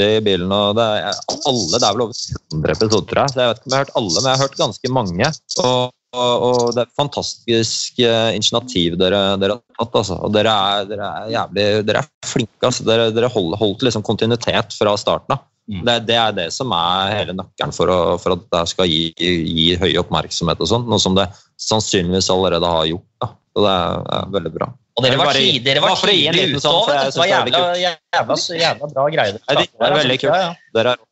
i 0.02 0.08
bilen. 0.26 0.50
og 0.50 0.74
det 0.74 0.84
er, 1.04 1.20
alle, 1.46 1.78
det 1.78 1.84
er 1.86 1.92
vel 1.94 2.06
over 2.08 2.22
100 2.50 2.72
episoder, 2.74 3.06
tror 3.12 3.20
jeg. 3.22 3.30
Så 3.34 3.42
jeg 3.44 3.52
vet 3.52 3.60
ikke 3.60 3.68
om 3.68 3.74
jeg 3.74 3.78
har 3.78 3.84
hørt 3.84 3.94
alle, 4.00 4.14
men 4.16 4.26
jeg 4.30 4.34
har 4.34 4.42
hørt 4.48 4.56
ganske 4.58 4.90
mange. 4.96 5.28
Og, 5.62 5.92
og, 6.14 6.44
og 6.46 6.68
det 6.74 6.84
er 6.84 6.88
et 6.88 7.00
fantastisk 7.00 7.98
eh, 8.02 8.30
initiativ 8.36 8.98
dere, 9.00 9.22
dere 9.42 9.58
har 9.58 9.80
tatt. 9.80 9.98
Altså. 10.00 10.18
Og 10.26 10.34
dere 10.34 10.52
er, 10.52 10.86
dere 10.90 11.08
er 11.08 11.32
jævlig 11.34 11.66
dere 11.88 12.04
er 12.04 12.30
flinke. 12.30 12.60
Altså. 12.62 12.86
Dere, 12.88 13.10
dere 13.14 13.32
holder, 13.32 13.60
holdt 13.60 13.84
liksom 13.88 14.06
kontinuitet 14.06 14.76
fra 14.78 14.94
starten 15.00 15.36
av. 15.36 15.44
Mm. 15.64 15.80
Det, 15.88 15.94
det 16.10 16.16
er 16.20 16.32
det 16.36 16.46
som 16.52 16.72
er 16.76 17.12
hele 17.14 17.34
nøkkelen 17.38 17.72
for, 17.72 17.88
å, 17.88 18.16
for 18.20 18.36
at 18.36 18.42
det 18.52 18.64
skal 18.74 18.90
gi, 18.90 19.04
gi 19.16 19.68
høy 19.80 19.94
oppmerksomhet 20.02 20.60
og 20.60 20.68
sånn. 20.68 20.84
Noe 20.90 21.00
som 21.00 21.16
det 21.16 21.30
sannsynligvis 21.62 22.28
allerede 22.34 22.68
har 22.68 22.90
gjort. 22.90 23.08
Da. 23.24 23.30
Og 23.54 23.64
det 23.64 23.72
er, 23.72 24.04
er 24.18 24.34
veldig 24.34 24.52
bra. 24.58 24.68
Og 24.94 25.02
dere 25.02 25.18
var, 25.18 25.32
tidligere 25.34 25.64
dere 25.66 25.82
var 25.82 25.96
tidlig 26.04 26.44
ute 26.52 26.60
sånn, 26.62 26.76
òg. 26.78 26.92
Det 26.92 27.18
var 27.18 27.30
jævla, 27.30 27.62
jævla, 27.80 27.96
jævla, 28.14 28.38
jævla 28.60 28.92
bra 28.92 29.08
greier. 29.10 29.40
Det 29.40 29.64
er 29.88 29.96
veldig 29.98 30.18
kult. 30.22 30.30
Ja, 30.30 30.42
ja. 30.44 30.52
Dere 30.76 30.94
er 30.94 31.02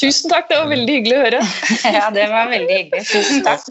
Tusen 0.00 0.32
takk, 0.32 0.48
det 0.48 0.56
var 0.56 0.68
veldig 0.70 0.98
hyggelig 0.98 1.16
å 1.16 1.22
høre. 1.26 1.40
Ja, 1.98 2.08
det 2.14 2.26
var 2.32 2.50
veldig 2.50 2.76
hyggelig. 2.78 3.06
Tusen 3.10 3.44
takk. 3.44 3.68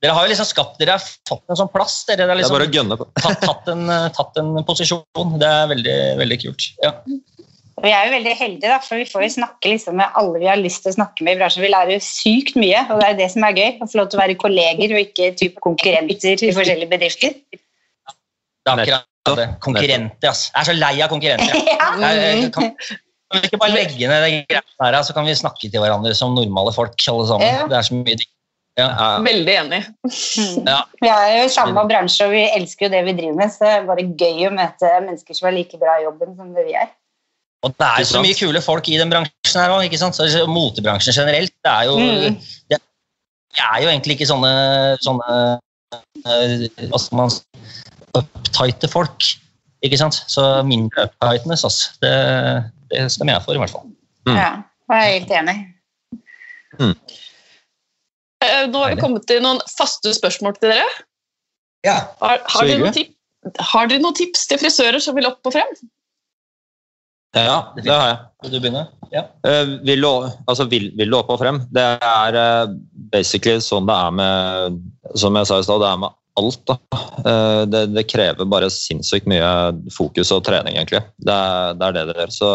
Dere 0.00 0.14
har 0.16 0.24
jo 0.24 0.30
liksom 0.32 0.48
skapt 0.48 0.78
Dere 0.80 0.96
har 0.96 1.02
fått 1.28 1.42
en 1.52 1.58
sånn 1.60 1.70
plass. 1.72 1.98
Dere 2.08 2.24
har 2.24 2.30
det 2.30 2.36
er 2.36 2.40
liksom 2.40 2.56
bare 2.56 2.94
å 2.94 3.00
på. 3.02 3.08
tatt, 3.24 3.42
tatt, 3.44 3.68
en, 3.72 3.84
tatt 4.16 4.40
en 4.40 4.54
posisjon. 4.68 5.34
Det 5.40 5.48
er 5.48 5.68
veldig, 5.72 5.98
veldig 6.20 6.38
kult. 6.44 6.68
Ja. 6.84 6.94
Vi 7.80 7.92
er 7.96 8.08
jo 8.08 8.12
veldig 8.12 8.32
heldige, 8.36 8.68
da, 8.68 8.78
for 8.84 9.00
vi 9.00 9.06
får 9.08 9.22
jo 9.24 9.28
snakke 9.38 9.72
liksom 9.72 9.96
med 9.96 10.16
alle 10.20 10.40
vi 10.42 10.48
har 10.50 10.58
lyst 10.60 10.82
til 10.84 10.92
å 10.92 10.98
snakke 10.98 11.24
med 11.24 11.36
i 11.36 11.40
bransjen. 11.40 11.64
Vi 11.64 11.72
lærer 11.72 11.94
jo 11.94 12.00
sykt 12.04 12.58
mye, 12.60 12.82
og 12.92 13.00
det 13.00 13.06
er 13.08 13.20
det 13.22 13.28
som 13.32 13.46
er 13.48 13.56
gøy. 13.56 13.70
Å 13.80 13.88
få 13.88 14.00
lov 14.00 14.10
til 14.10 14.20
å 14.20 14.22
være 14.22 14.40
kolleger 14.40 14.96
og 14.96 15.04
ikke 15.06 15.30
type 15.40 15.64
konkurrenter 15.64 16.44
i 16.44 16.52
forskjellige 16.56 16.92
bedrifter. 16.92 17.38
Det 17.50 18.74
er 18.74 18.82
akkurat 18.84 19.40
det. 19.40 19.46
Konkurrenter, 19.64 20.32
altså. 20.32 20.50
Jeg 20.52 20.60
er 20.60 20.68
så 20.68 20.76
lei 20.76 20.96
av 21.00 21.12
konkurrenter. 21.12 21.56
Ja. 21.80 21.94
Jeg, 21.96 22.18
jeg, 22.20 22.50
kan, 22.54 22.68
kan 23.30 23.40
vi 23.42 23.48
ikke 23.50 23.60
bare 23.62 23.76
legge 23.76 24.10
ned 24.10 24.24
det 24.26 24.30
greia 24.50 24.62
her, 24.82 25.02
så 25.06 25.14
kan 25.16 25.26
vi 25.28 25.34
snakke 25.38 25.70
til 25.70 25.82
hverandre 25.82 26.12
som 26.18 26.34
normale 26.34 26.72
folk, 26.74 26.96
alle 27.12 27.26
sammen. 27.28 27.46
Ja. 27.46 27.66
Det 27.70 27.78
er 27.78 27.88
så 27.88 27.98
mye. 27.98 28.18
Ja. 28.78 28.86
Ja, 28.88 29.08
Veldig 29.20 29.54
enig. 29.60 29.80
Mm. 30.06 30.68
Ja. 30.68 30.78
Vi 31.02 31.10
er 31.10 31.34
jo 31.34 31.42
i 31.48 31.52
samme 31.52 31.82
bransje, 31.90 32.26
og 32.26 32.32
vi 32.32 32.44
elsker 32.56 32.86
jo 32.86 32.92
det 32.94 33.02
vi 33.08 33.16
driver 33.18 33.36
med, 33.42 33.52
så 33.52 33.66
det 33.66 33.72
er 33.74 33.88
bare 33.88 34.06
gøy 34.22 34.46
å 34.48 34.54
møte 34.54 34.92
mennesker 35.04 35.36
som 35.36 35.50
er 35.50 35.56
like 35.58 35.80
bra 35.80 35.98
i 35.98 36.06
jobben 36.06 36.36
som 36.38 36.54
det 36.56 36.64
vi 36.68 36.76
er. 36.78 36.88
Og 37.66 37.74
det 37.76 37.88
er 37.90 38.06
så 38.08 38.22
mye 38.24 38.36
kule 38.38 38.62
folk 38.64 38.88
i 38.88 38.96
den 38.96 39.10
bransjen 39.12 39.60
her 39.60 39.74
òg. 39.74 40.46
Motebransjen 40.48 41.12
generelt. 41.12 41.52
Det 41.60 41.72
er 41.72 41.90
jo, 41.90 41.98
Mm. 41.98 42.38
det 42.70 42.78
er 43.58 43.82
jo 43.82 43.90
egentlig 43.90 44.16
ikke 44.16 44.30
sånne, 44.30 44.52
sånne 45.04 45.58
eh, 46.24 46.68
skal 46.96 47.16
man 47.18 47.30
si, 47.34 47.42
uptighte 48.16 48.88
folk. 48.88 49.28
Ikke 49.84 49.98
sant? 50.00 50.22
Så 50.28 50.62
mindre 50.64 51.08
uptightness, 51.08 51.64
altså. 51.64 51.92
Det, 52.00 52.14
det 52.90 53.06
stemmer 53.14 53.36
jeg 53.36 53.46
for, 53.46 53.56
i 53.56 53.62
hvert 53.62 53.74
fall. 53.74 53.86
Mm. 54.28 54.36
Ja, 54.36 54.50
jeg 54.90 54.98
er 55.00 55.14
helt 55.14 55.36
enig. 55.40 55.56
Mm. 56.80 56.96
Nå 58.72 58.82
har 58.82 58.92
vi 58.94 59.00
kommet 59.00 59.26
til 59.28 59.42
noen 59.44 59.60
faste 59.76 60.12
spørsmål 60.16 60.56
til 60.58 60.72
dere. 60.72 60.90
Ja. 61.86 61.96
Har, 62.20 62.42
har, 62.44 62.68
dere, 62.68 62.82
noen 62.82 63.56
har 63.72 63.88
dere 63.88 64.02
noen 64.02 64.16
tips 64.16 64.46
til 64.50 64.60
frisører 64.60 65.00
som 65.02 65.16
vil 65.16 65.28
opp 65.28 65.46
og 65.48 65.56
frem? 65.56 65.74
ja, 67.36 67.58
det 67.78 67.92
har 67.92 68.08
jeg. 68.08 68.16
Vil 68.42 68.52
du 68.52 68.58
begynne? 68.58 68.86
Ja. 69.14 69.22
Uh, 69.46 69.76
vil, 69.86 70.02
du, 70.02 70.30
altså, 70.50 70.66
vil, 70.70 70.90
vil 70.98 71.12
du 71.12 71.18
opp 71.18 71.30
og 71.30 71.38
frem? 71.42 71.60
Det 71.70 71.84
er 72.02 72.38
uh, 72.38 72.72
basically 73.12 73.62
sånn 73.62 73.86
det 73.86 73.96
er 73.96 74.16
med 74.18 74.80
Som 75.18 75.38
jeg 75.38 75.48
sa 75.50 75.60
i 75.60 75.66
stad, 75.66 75.82
det 75.82 75.90
er 75.90 76.00
med 76.02 76.16
alt. 76.40 76.62
Da. 76.68 76.78
Eh, 77.20 77.60
det, 77.70 77.84
det 77.94 78.08
krever 78.10 78.48
bare 78.48 78.72
sinnssykt 78.72 79.28
mye 79.30 79.52
fokus 79.94 80.32
og 80.34 80.42
trening, 80.48 80.80
egentlig. 80.80 81.04
Det 81.20 81.36
er 81.36 81.78
det 81.78 81.88
er 81.88 81.98
det, 81.98 82.18
gjør. 82.24 82.34
Så 82.34 82.50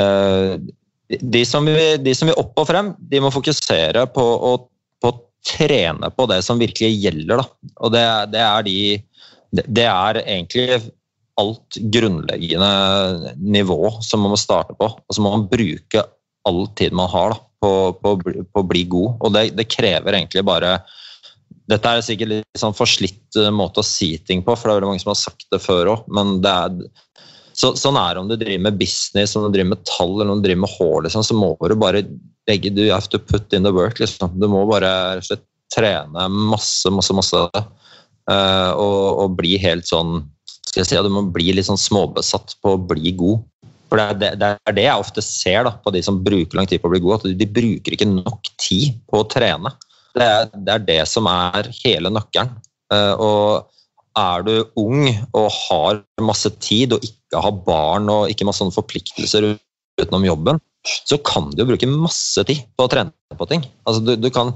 eh, 0.00 0.54
de, 1.18 1.44
som 1.48 1.66
vil, 1.66 1.98
de 2.02 2.14
som 2.16 2.30
vil 2.30 2.38
opp 2.40 2.58
og 2.60 2.68
frem, 2.68 2.94
de 2.98 3.22
må 3.22 3.32
fokusere 3.34 4.06
på 4.14 4.24
å, 4.24 4.54
på 5.02 5.14
trene 5.46 6.10
på 6.14 6.26
det 6.30 6.42
som 6.46 6.60
virkelig 6.60 6.92
gjelder. 6.98 7.42
Da. 7.42 7.72
Og 7.80 7.94
det, 7.94 8.06
det 8.34 8.44
er 8.46 8.66
de 8.66 8.78
det, 9.50 9.86
er 9.86 10.20
egentlig 10.22 10.80
alt 11.40 11.78
grunnleggende 11.92 13.34
nivå 13.40 13.96
som 14.04 14.22
man 14.22 14.34
må 14.34 14.38
starte 14.40 14.76
på. 14.78 14.86
Og 14.86 15.16
så 15.16 15.22
må 15.24 15.32
man 15.34 15.48
bruke 15.50 16.04
all 16.48 16.64
tid 16.78 16.94
man 16.96 17.10
har 17.12 17.34
da, 17.34 17.40
på, 17.60 17.72
på, 18.00 18.14
på 18.22 18.62
å 18.62 18.68
bli 18.68 18.84
god. 18.88 19.18
Og 19.20 19.34
det, 19.34 19.44
det 19.58 19.68
krever 19.72 20.16
egentlig 20.16 20.44
bare 20.46 20.78
Dette 21.70 21.92
er 21.92 22.02
sikkert 22.02 22.32
litt 22.32 22.58
sånn 22.58 22.74
forslitt 22.74 23.38
eh, 23.38 23.52
måte 23.54 23.82
å 23.82 23.86
si 23.86 24.12
ting 24.26 24.42
på, 24.46 24.56
for 24.56 24.66
det 24.66 24.72
er 24.72 24.80
veldig 24.80 24.90
mange 24.92 25.04
som 25.04 25.12
har 25.12 25.20
sagt 25.20 25.46
det 25.54 25.62
før 25.62 25.94
òg, 25.94 26.08
men 26.10 26.40
det 26.44 26.50
er 26.50 26.80
så, 27.60 27.74
sånn 27.76 27.98
er 28.00 28.14
det 28.14 28.22
om 28.22 28.30
du 28.30 28.36
driver 28.38 28.64
med 28.68 28.78
business, 28.80 29.36
om 29.36 29.46
du 29.46 29.54
driver 29.54 29.74
med 29.74 29.84
tall 29.88 30.14
eller 30.16 30.32
om 30.32 30.40
du 30.40 30.46
driver 30.48 30.64
med 30.64 30.74
hår, 30.78 30.98
liksom, 31.06 31.26
så 31.26 31.36
må 31.36 31.52
du 31.60 31.76
bare 31.78 32.04
legge 32.48 32.72
Du 32.74 32.82
have 32.88 33.10
to 33.12 33.20
put 33.20 33.52
in 33.52 33.66
the 33.66 33.72
work, 33.74 34.00
liksom. 34.00 34.32
Du 34.40 34.46
må 34.50 34.64
bare 34.66 35.20
slett 35.22 35.44
trene 35.70 36.24
masse, 36.32 36.90
masse, 36.90 37.14
masse. 37.14 37.42
Uh, 38.30 38.72
og, 38.78 39.04
og 39.22 39.36
bli 39.38 39.56
helt 39.60 39.86
sånn 39.88 40.22
skal 40.70 40.82
jeg 40.82 40.88
si, 40.88 40.98
Du 41.02 41.12
må 41.12 41.24
bli 41.34 41.50
litt 41.54 41.66
sånn 41.66 41.80
småbesatt 41.80 42.56
på 42.62 42.74
å 42.74 42.80
bli 42.90 43.12
god. 43.18 43.44
For 43.90 43.98
Det 43.98 44.06
er 44.06 44.18
det, 44.18 44.30
det 44.40 44.50
er 44.70 44.76
det 44.76 44.86
jeg 44.86 45.04
ofte 45.04 45.24
ser 45.26 45.64
da, 45.66 45.74
på 45.82 45.92
de 45.94 46.02
som 46.06 46.20
bruker 46.22 46.58
lang 46.58 46.68
tid 46.70 46.82
på 46.82 46.90
å 46.90 46.94
bli 46.94 47.02
god, 47.02 47.20
at 47.20 47.38
de 47.40 47.48
bruker 47.58 47.96
ikke 47.96 48.08
nok 48.10 48.52
tid 48.62 49.00
på 49.10 49.20
å 49.20 49.28
trene. 49.30 49.74
Det 50.16 50.26
er 50.26 50.48
det, 50.52 50.74
er 50.74 50.86
det 50.88 51.02
som 51.08 51.28
er 51.30 51.70
hele 51.82 52.12
nøkkelen. 52.12 52.56
Eh, 52.94 53.14
og 53.14 53.70
er 54.18 54.44
du 54.46 54.54
ung 54.80 55.06
og 55.36 55.48
har 55.54 56.02
masse 56.24 56.50
tid 56.62 56.96
og 56.96 57.04
ikke 57.06 57.42
har 57.44 57.62
barn 57.66 58.10
og 58.10 58.30
ikke 58.32 58.48
masse 58.48 58.66
forpliktelser 58.74 59.52
utenom 60.00 60.26
jobben, 60.26 60.60
så 60.82 61.18
kan 61.22 61.50
du 61.52 61.62
jo 61.62 61.70
bruke 61.70 61.88
masse 61.90 62.42
tid 62.48 62.62
på 62.76 62.86
å 62.86 62.90
trene 62.90 63.36
på 63.38 63.48
ting. 63.50 63.64
Altså, 63.84 64.02
du, 64.02 64.14
du 64.18 64.28
kan, 64.34 64.52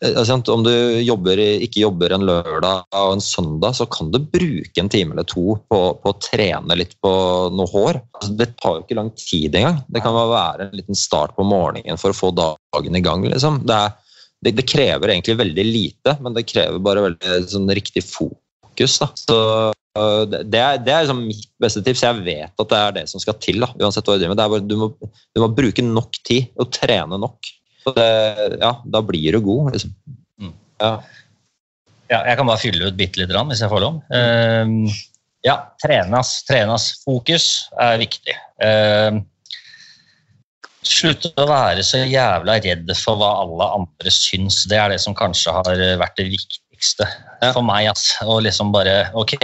altså, 0.00 0.38
om 0.54 0.64
du 0.64 0.72
jobber, 1.02 1.40
ikke 1.66 1.82
jobber 1.82 2.14
en 2.14 2.26
lørdag 2.28 2.86
og 2.96 3.16
en 3.16 3.24
søndag, 3.24 3.76
så 3.76 3.88
kan 3.90 4.12
du 4.14 4.20
bruke 4.22 4.80
en 4.80 4.90
time 4.92 5.16
eller 5.16 5.28
to 5.28 5.58
på, 5.68 5.80
på 6.00 6.12
å 6.12 6.18
trene 6.22 6.78
litt 6.78 6.94
på 7.02 7.12
noe 7.52 7.70
hår. 7.74 8.00
Altså, 8.20 8.34
det 8.38 8.52
tar 8.56 8.78
jo 8.78 8.86
ikke 8.86 9.00
lang 9.00 9.12
tid 9.18 9.58
engang. 9.58 9.82
Det 9.90 10.04
kan 10.04 10.16
være 10.16 10.68
en 10.68 10.78
liten 10.78 10.98
start 10.98 11.34
på 11.36 11.46
morgenen 11.46 12.00
for 12.00 12.14
å 12.14 12.20
få 12.20 12.32
dagen 12.38 12.96
i 12.96 13.04
gang. 13.04 13.26
Liksom. 13.26 13.64
Det, 13.68 13.82
er, 13.88 14.07
det, 14.44 14.54
det 14.58 14.66
krever 14.70 15.12
egentlig 15.12 15.38
veldig 15.40 15.66
lite, 15.66 16.14
men 16.22 16.36
det 16.36 16.46
krever 16.48 16.78
bare 16.82 17.04
veldig 17.08 17.40
sånn, 17.50 17.68
riktig 17.74 18.04
fokus 18.06 18.98
da. 19.02 19.08
Så 19.18 19.38
øh, 19.98 20.22
det, 20.30 20.44
det 20.52 20.62
er, 20.62 20.80
det 20.84 20.94
er 20.94 21.06
liksom 21.06 21.24
mitt 21.26 21.50
beste 21.62 21.82
tips. 21.86 22.04
Jeg 22.06 22.24
vet 22.26 22.64
at 22.64 22.72
det 22.72 22.80
er 22.80 22.96
det 23.00 23.06
som 23.10 23.22
skal 23.22 23.38
til. 23.42 23.60
da, 23.64 23.72
uansett 23.82 24.06
hva 24.06 24.16
Du 24.16 24.22
driver 24.22 24.34
med. 24.34 24.40
Det 24.40 24.48
bare, 24.54 24.66
du, 24.70 24.76
må, 24.78 25.12
du 25.34 25.42
må 25.42 25.50
bruke 25.54 25.84
nok 25.84 26.20
tid 26.28 26.52
og 26.58 26.70
trene 26.74 27.18
nok. 27.18 27.52
Så 27.82 27.94
det, 27.96 28.08
ja, 28.60 28.72
Da 28.84 29.02
blir 29.04 29.34
du 29.34 29.42
god. 29.42 29.72
liksom. 29.74 29.94
Mm. 30.38 30.54
Ja. 30.82 30.92
Ja, 32.08 32.22
jeg 32.24 32.38
kan 32.38 32.48
bare 32.48 32.62
fylle 32.62 32.88
ut 32.88 32.96
bitte 32.96 33.20
litt 33.20 33.34
hvis 33.34 33.60
jeg 33.60 33.68
får 33.68 33.82
lov. 33.84 33.98
Uh, 34.08 34.88
ja, 35.44 35.58
trenes. 35.82 36.30
Trenes. 36.48 36.86
Fokus 37.04 37.68
er 37.78 37.98
viktig. 38.00 38.34
Ehm, 38.64 39.20
Slutte 40.86 41.32
å 41.40 41.46
være 41.48 41.82
så 41.86 42.04
jævla 42.06 42.58
redd 42.62 42.90
for 42.96 43.18
hva 43.18 43.32
alle 43.42 43.66
andre 43.80 44.12
syns. 44.14 44.62
Det 44.70 44.78
er 44.78 44.94
det 44.94 45.00
som 45.02 45.16
kanskje 45.18 45.52
har 45.56 45.64
vært 46.00 46.16
det 46.20 46.28
viktigste 46.30 47.08
Ja. 47.42 47.52
for 47.52 47.62
meg. 47.62 47.88
Ass. 47.90 48.12
Og 48.22 48.42
liksom 48.46 48.72
bare 48.72 49.10
Ok, 49.14 49.34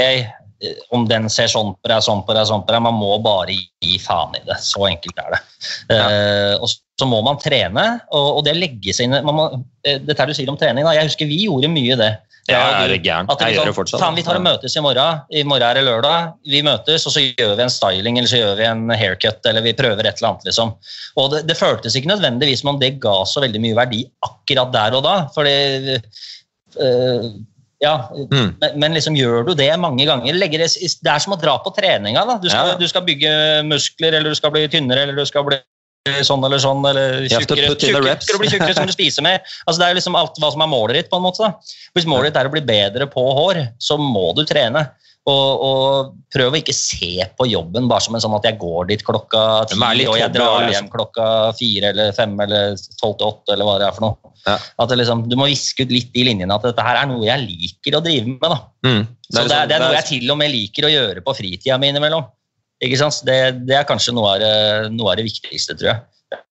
om 0.95 1.07
den 1.09 1.29
ser 1.29 1.51
sånn 1.51 1.75
på 1.83 1.91
deg, 1.91 2.01
sånn 2.07 2.23
på 2.27 2.33
deg, 2.37 2.47
sånn 2.49 2.63
på 2.65 2.73
deg, 2.73 2.83
man 2.87 2.95
må 2.97 3.19
bare 3.23 3.53
gi 3.83 3.99
faen 4.01 4.35
i 4.39 4.43
det. 4.47 4.57
Så 4.65 4.87
enkelt 4.89 5.19
er 5.19 5.35
det. 5.35 5.41
Eh, 5.91 6.55
og 6.63 6.69
så 6.71 7.09
må 7.11 7.21
man 7.27 7.37
trene, 7.43 8.01
og, 8.15 8.39
og 8.39 8.45
det 8.47 8.55
legge 8.57 8.95
seg 8.95 9.09
inn 9.09 9.19
man 9.27 9.35
må, 9.35 9.47
eh, 9.85 9.99
Dette 9.99 10.27
du 10.31 10.33
sier 10.37 10.49
om 10.53 10.57
trening, 10.57 10.87
da. 10.87 10.95
jeg 10.97 11.11
husker 11.11 11.27
vi 11.29 11.43
gjorde 11.45 11.69
mye 11.73 11.99
det. 12.01 12.13
Ja, 12.49 12.85
jeg 12.85 12.99
er 12.99 13.03
gæren. 13.05 13.31
at 13.31 13.41
vi 13.41 13.45
Jeg 13.47 13.57
gjør 13.57 13.69
det 13.71 13.75
fortsatt. 13.79 14.01
Faen, 14.03 14.17
vi 14.19 14.23
tar 14.27 14.37
og 14.37 14.43
møtes 14.45 14.75
i 14.77 14.81
morgen. 14.85 15.21
I 15.33 15.43
morgen 15.49 15.63
er 15.65 15.79
det 15.79 15.85
lørdag. 15.87 16.35
Vi 16.53 16.61
møtes, 16.67 17.07
og 17.09 17.15
så 17.15 17.23
gjør 17.25 17.55
vi 17.57 17.63
en 17.65 17.73
styling 17.73 18.19
eller 18.21 18.29
så 18.29 18.41
gjør 18.43 18.59
vi 18.59 18.67
en 18.69 18.91
haircut. 18.91 19.41
eller 19.49 19.65
vi 19.65 19.73
prøver 19.73 20.05
et 20.05 20.19
eller 20.21 20.29
annet, 20.35 20.45
liksom. 20.51 20.75
Og 21.17 21.31
det, 21.33 21.47
det 21.49 21.57
føltes 21.57 21.97
ikke 21.97 22.13
nødvendigvis 22.13 22.61
som 22.61 22.75
om 22.75 22.81
det 22.81 22.99
ga 23.01 23.17
så 23.25 23.41
veldig 23.41 23.61
mye 23.65 23.79
verdi 23.81 24.05
akkurat 24.29 24.73
der 24.77 24.99
og 25.01 25.03
da. 25.09 25.17
fordi 25.35 25.99
øh, 26.81 27.33
ja, 27.83 27.97
Mm. 28.13 28.55
men, 28.61 28.71
men 28.81 28.93
liksom 28.95 29.17
gjør 29.17 29.45
du 29.47 29.55
det 29.55 29.71
mange 29.81 30.05
ganger 30.07 30.33
det, 30.33 30.51
det 30.53 31.11
er 31.11 31.19
som 31.21 31.33
å 31.35 31.41
dra 31.41 31.59
på 31.65 31.73
treninga. 31.77 32.25
Da. 32.27 32.39
Du, 32.41 32.49
skal, 32.49 32.69
Ja. 32.69 32.77
du 32.81 32.89
skal 32.89 33.03
bygge 33.03 33.63
muskler, 33.65 34.15
eller 34.15 34.31
du 34.31 34.35
skal 34.35 34.51
bli 34.51 34.69
tynnere, 34.69 35.03
eller 35.03 35.17
du 35.17 35.25
skal 35.27 35.45
bli 35.45 35.59
sånn 36.05 36.43
eller 36.45 36.61
sånn, 36.61 36.85
eller 36.85 37.25
tjukkere. 37.33 37.71
tjukkere. 37.81 38.17
Skal 38.21 38.37
du 38.37 38.43
bli 38.43 38.51
tjukkere, 38.53 38.83
må 38.83 38.91
du 38.91 38.93
spise 38.93 39.23
mer. 39.25 39.41
Altså, 39.65 39.81
det 39.81 39.87
er 39.87 39.95
jo 39.95 40.01
liksom 40.03 40.19
alt 40.21 40.37
hva 40.37 40.51
som 40.53 40.61
er 40.61 40.69
målet 40.69 40.99
ditt. 40.99 41.09
på 41.09 41.17
en 41.17 41.25
måte 41.25 41.41
da. 41.41 41.55
Hvis 41.97 42.05
målet 42.11 42.29
ditt 42.33 42.41
er 42.43 42.51
å 42.51 42.53
bli 42.53 42.61
bedre 42.61 43.07
på 43.09 43.25
hår, 43.39 43.63
så 43.81 43.97
må 43.97 44.35
du 44.37 44.45
trene. 44.45 44.85
Og, 45.25 45.63
og 45.65 46.11
prøv 46.29 46.53
å 46.53 46.59
ikke 46.61 46.75
se 46.77 47.25
på 47.39 47.47
jobben 47.49 47.89
bare 47.89 48.05
som 48.05 48.13
en 48.13 48.21
sånn 48.21 48.35
at 48.37 48.45
jeg 48.45 48.59
går 48.61 48.91
dit 48.91 49.01
klokka 49.07 49.65
ti, 49.71 49.79
er 49.81 50.11
og 50.11 50.19
jeg 50.21 50.35
drar 50.35 50.67
liksom. 50.67 50.75
hjem 50.75 50.91
klokka 50.93 51.29
fire 51.57 51.95
eller 51.95 52.13
fem 52.13 52.35
eller 52.45 52.77
tolv 53.01 53.17
til 53.17 53.31
åtte, 53.31 53.55
eller 53.57 53.65
hva 53.65 53.79
det 53.81 53.87
er 53.89 53.97
for 53.97 54.05
noe. 54.05 54.33
Ja. 54.45 54.59
At 54.85 54.93
det 54.93 54.99
liksom, 55.01 55.25
Du 55.31 55.39
må 55.41 55.49
viske 55.49 55.87
ut 55.89 55.95
litt 55.97 56.13
i 56.13 56.27
linjene 56.29 56.53
at 56.53 56.69
dette 56.69 56.85
her 56.85 57.01
er 57.01 57.09
noe 57.09 57.25
jeg 57.25 57.41
liker 57.49 57.97
å 57.97 58.05
drive 58.05 58.29
med. 58.29 58.45
da. 58.45 58.61
Mm. 58.85 59.07
Så 59.25 59.33
det 59.33 59.41
er, 59.41 59.49
liksom- 59.49 59.69
det 59.73 59.75
er 59.79 59.85
noe 59.87 59.97
jeg 59.97 60.09
til 60.13 60.31
og 60.37 60.37
med 60.45 60.53
liker 60.53 60.85
å 60.85 60.93
gjøre 60.93 61.25
på 61.25 61.37
fritida 61.41 61.79
mi 61.81 61.89
innimellom. 61.89 62.29
Ikke 62.85 63.01
sant? 63.01 63.23
Det, 63.27 63.39
det 63.69 63.79
er 63.79 63.89
kanskje 63.89 64.15
noe 64.17 64.35
av 64.35 64.43
det, 64.43 64.53
noe 64.95 65.13
av 65.13 65.21
det 65.21 65.27
viktigste, 65.29 65.77
tror 65.81 65.93
jeg. 65.93 66.03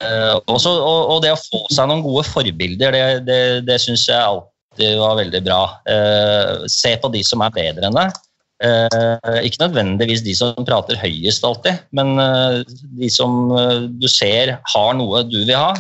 Eh, 0.04 0.34
også, 0.52 0.72
og, 0.80 1.00
og 1.14 1.24
det 1.26 1.34
å 1.34 1.40
få 1.40 1.64
seg 1.74 1.90
noen 1.90 2.04
gode 2.06 2.26
forbilder, 2.30 2.96
det, 2.96 3.06
det, 3.28 3.40
det 3.68 3.80
syns 3.84 4.06
jeg 4.10 4.20
alltid 4.20 5.00
var 5.02 5.18
veldig 5.20 5.42
bra. 5.46 5.62
Eh, 5.90 6.68
se 6.72 6.96
på 7.02 7.12
de 7.14 7.24
som 7.28 7.44
er 7.46 7.56
bedre 7.56 7.90
enn 7.90 8.00
deg. 8.00 8.22
Eh, 8.64 9.40
ikke 9.44 9.66
nødvendigvis 9.66 10.22
de 10.24 10.36
som 10.38 10.68
prater 10.68 11.00
høyest 11.02 11.44
alltid, 11.44 11.82
men 11.96 12.16
eh, 12.22 12.62
de 13.00 13.10
som 13.12 13.52
eh, 13.58 13.90
du 14.00 14.08
ser 14.08 14.56
har 14.76 14.94
noe 14.96 15.26
du 15.28 15.42
vil 15.42 15.58
ha. 15.58 15.74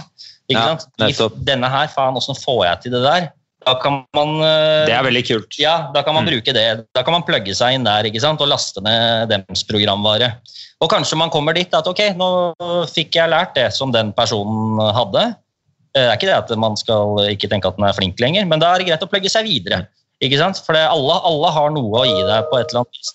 Ikke 0.51 0.59
Ja, 0.59 0.73
sant? 0.75 0.89
De, 0.99 1.29
denne 1.47 1.69
her, 1.71 1.87
faen, 1.93 2.17
åssen 2.19 2.35
får 2.35 2.65
jeg 2.67 2.83
til 2.83 2.97
det 2.97 3.03
der? 3.05 3.29
Da 3.65 3.75
kan 3.79 4.01
man 4.15 4.33
eh, 4.43 4.85
Det 4.89 4.93
er 4.95 5.05
veldig 5.05 5.23
kult. 5.27 5.57
ja, 5.59 5.75
da 5.93 6.01
kan 6.03 6.13
man 6.15 6.25
Mm. 6.25 6.31
bruke 6.33 6.53
det. 6.53 6.65
Da 6.95 7.03
kan 7.03 7.13
man 7.13 7.23
plugge 7.23 7.55
seg 7.55 7.75
inn 7.75 7.83
der 7.87 8.03
ikke 8.09 8.19
sant? 8.21 8.41
og 8.41 8.47
laste 8.51 8.81
ned 8.83 9.29
dems 9.29 9.63
programvare. 9.63 10.33
Og 10.81 10.89
kanskje 10.91 11.15
man 11.17 11.29
kommer 11.31 11.53
dit 11.55 11.73
at 11.73 11.87
ok, 11.87 12.01
nå 12.19 12.29
fikk 12.91 13.15
jeg 13.15 13.29
lært 13.31 13.55
det 13.55 13.69
som 13.73 13.91
den 13.91 14.11
personen 14.13 14.79
hadde. 14.93 15.35
Eh, 15.95 16.01
Det 16.01 16.09
er 16.09 16.17
ikke 16.17 16.29
det 16.31 16.51
at 16.51 16.57
man 16.57 16.75
skal 16.75 17.17
ikke 17.29 17.49
tenke 17.49 17.67
at 17.67 17.75
den 17.77 17.85
er 17.85 17.93
flink 17.93 18.19
lenger, 18.19 18.45
men 18.45 18.59
da 18.59 18.73
er 18.73 18.79
det 18.79 18.87
greit 18.87 19.03
å 19.03 19.09
plugge 19.09 19.29
seg 19.29 19.45
videre. 19.45 19.87
Ikke 20.21 20.37
sant? 20.39 20.57
For 20.65 20.73
alle, 20.75 21.19
alle 21.23 21.51
har 21.51 21.69
noe 21.71 21.99
å 22.01 22.05
gi 22.07 22.23
deg 22.23 22.49
på 22.49 22.59
et 22.59 22.69
eller 22.71 22.83
annet 22.83 22.97
vis. 22.97 23.13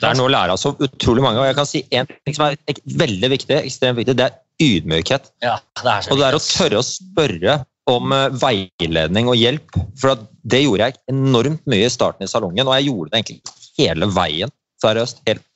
Det 0.00 0.08
er 0.08 0.14
noe 0.16 0.28
å 0.30 0.32
lære 0.32 0.50
av 0.54 0.56
så 0.60 0.72
utrolig 0.80 1.20
mange. 1.22 1.40
Og 1.40 1.44
jeg 1.44 1.56
kan 1.56 1.66
si 1.68 1.84
en 1.92 2.06
ting 2.06 2.34
som 2.34 2.46
er 2.46 2.56
veldig 2.96 3.28
viktig, 3.36 3.56
ekstremt 3.66 3.98
viktig, 4.00 4.16
det 4.16 4.30
er 4.30 4.38
ydmykhet. 4.60 5.28
Ja, 5.42 5.58
det 5.82 5.92
er 5.92 6.08
Og 6.12 6.16
det 6.18 6.26
er 6.30 6.36
å 6.38 6.40
tørre 6.40 6.78
å 6.80 6.84
spørre 6.86 7.64
om 7.92 8.14
eh, 8.14 8.28
veiledning 8.40 9.30
og 9.30 9.38
hjelp. 9.38 9.76
For 10.00 10.14
at 10.14 10.24
det 10.42 10.64
gjorde 10.64 10.88
jeg 10.88 11.00
enormt 11.12 11.62
mye 11.70 11.88
i 11.88 11.92
starten 11.92 12.26
i 12.26 12.30
salongen, 12.30 12.66
og 12.66 12.76
jeg 12.78 12.88
gjorde 12.90 13.12
det 13.12 13.20
egentlig 13.20 13.56
hele 13.80 14.10
veien. 14.14 14.56
Seriøst. 14.80 15.22
Helt, 15.28 15.46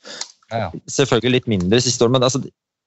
Ja, 0.52 0.66
ja. 0.66 0.82
selvfølgelig 0.92 1.38
litt 1.38 1.46
mindre 1.50 1.80
siste 1.80 2.04
år, 2.04 2.12
men 2.12 2.26
altså, 2.26 2.42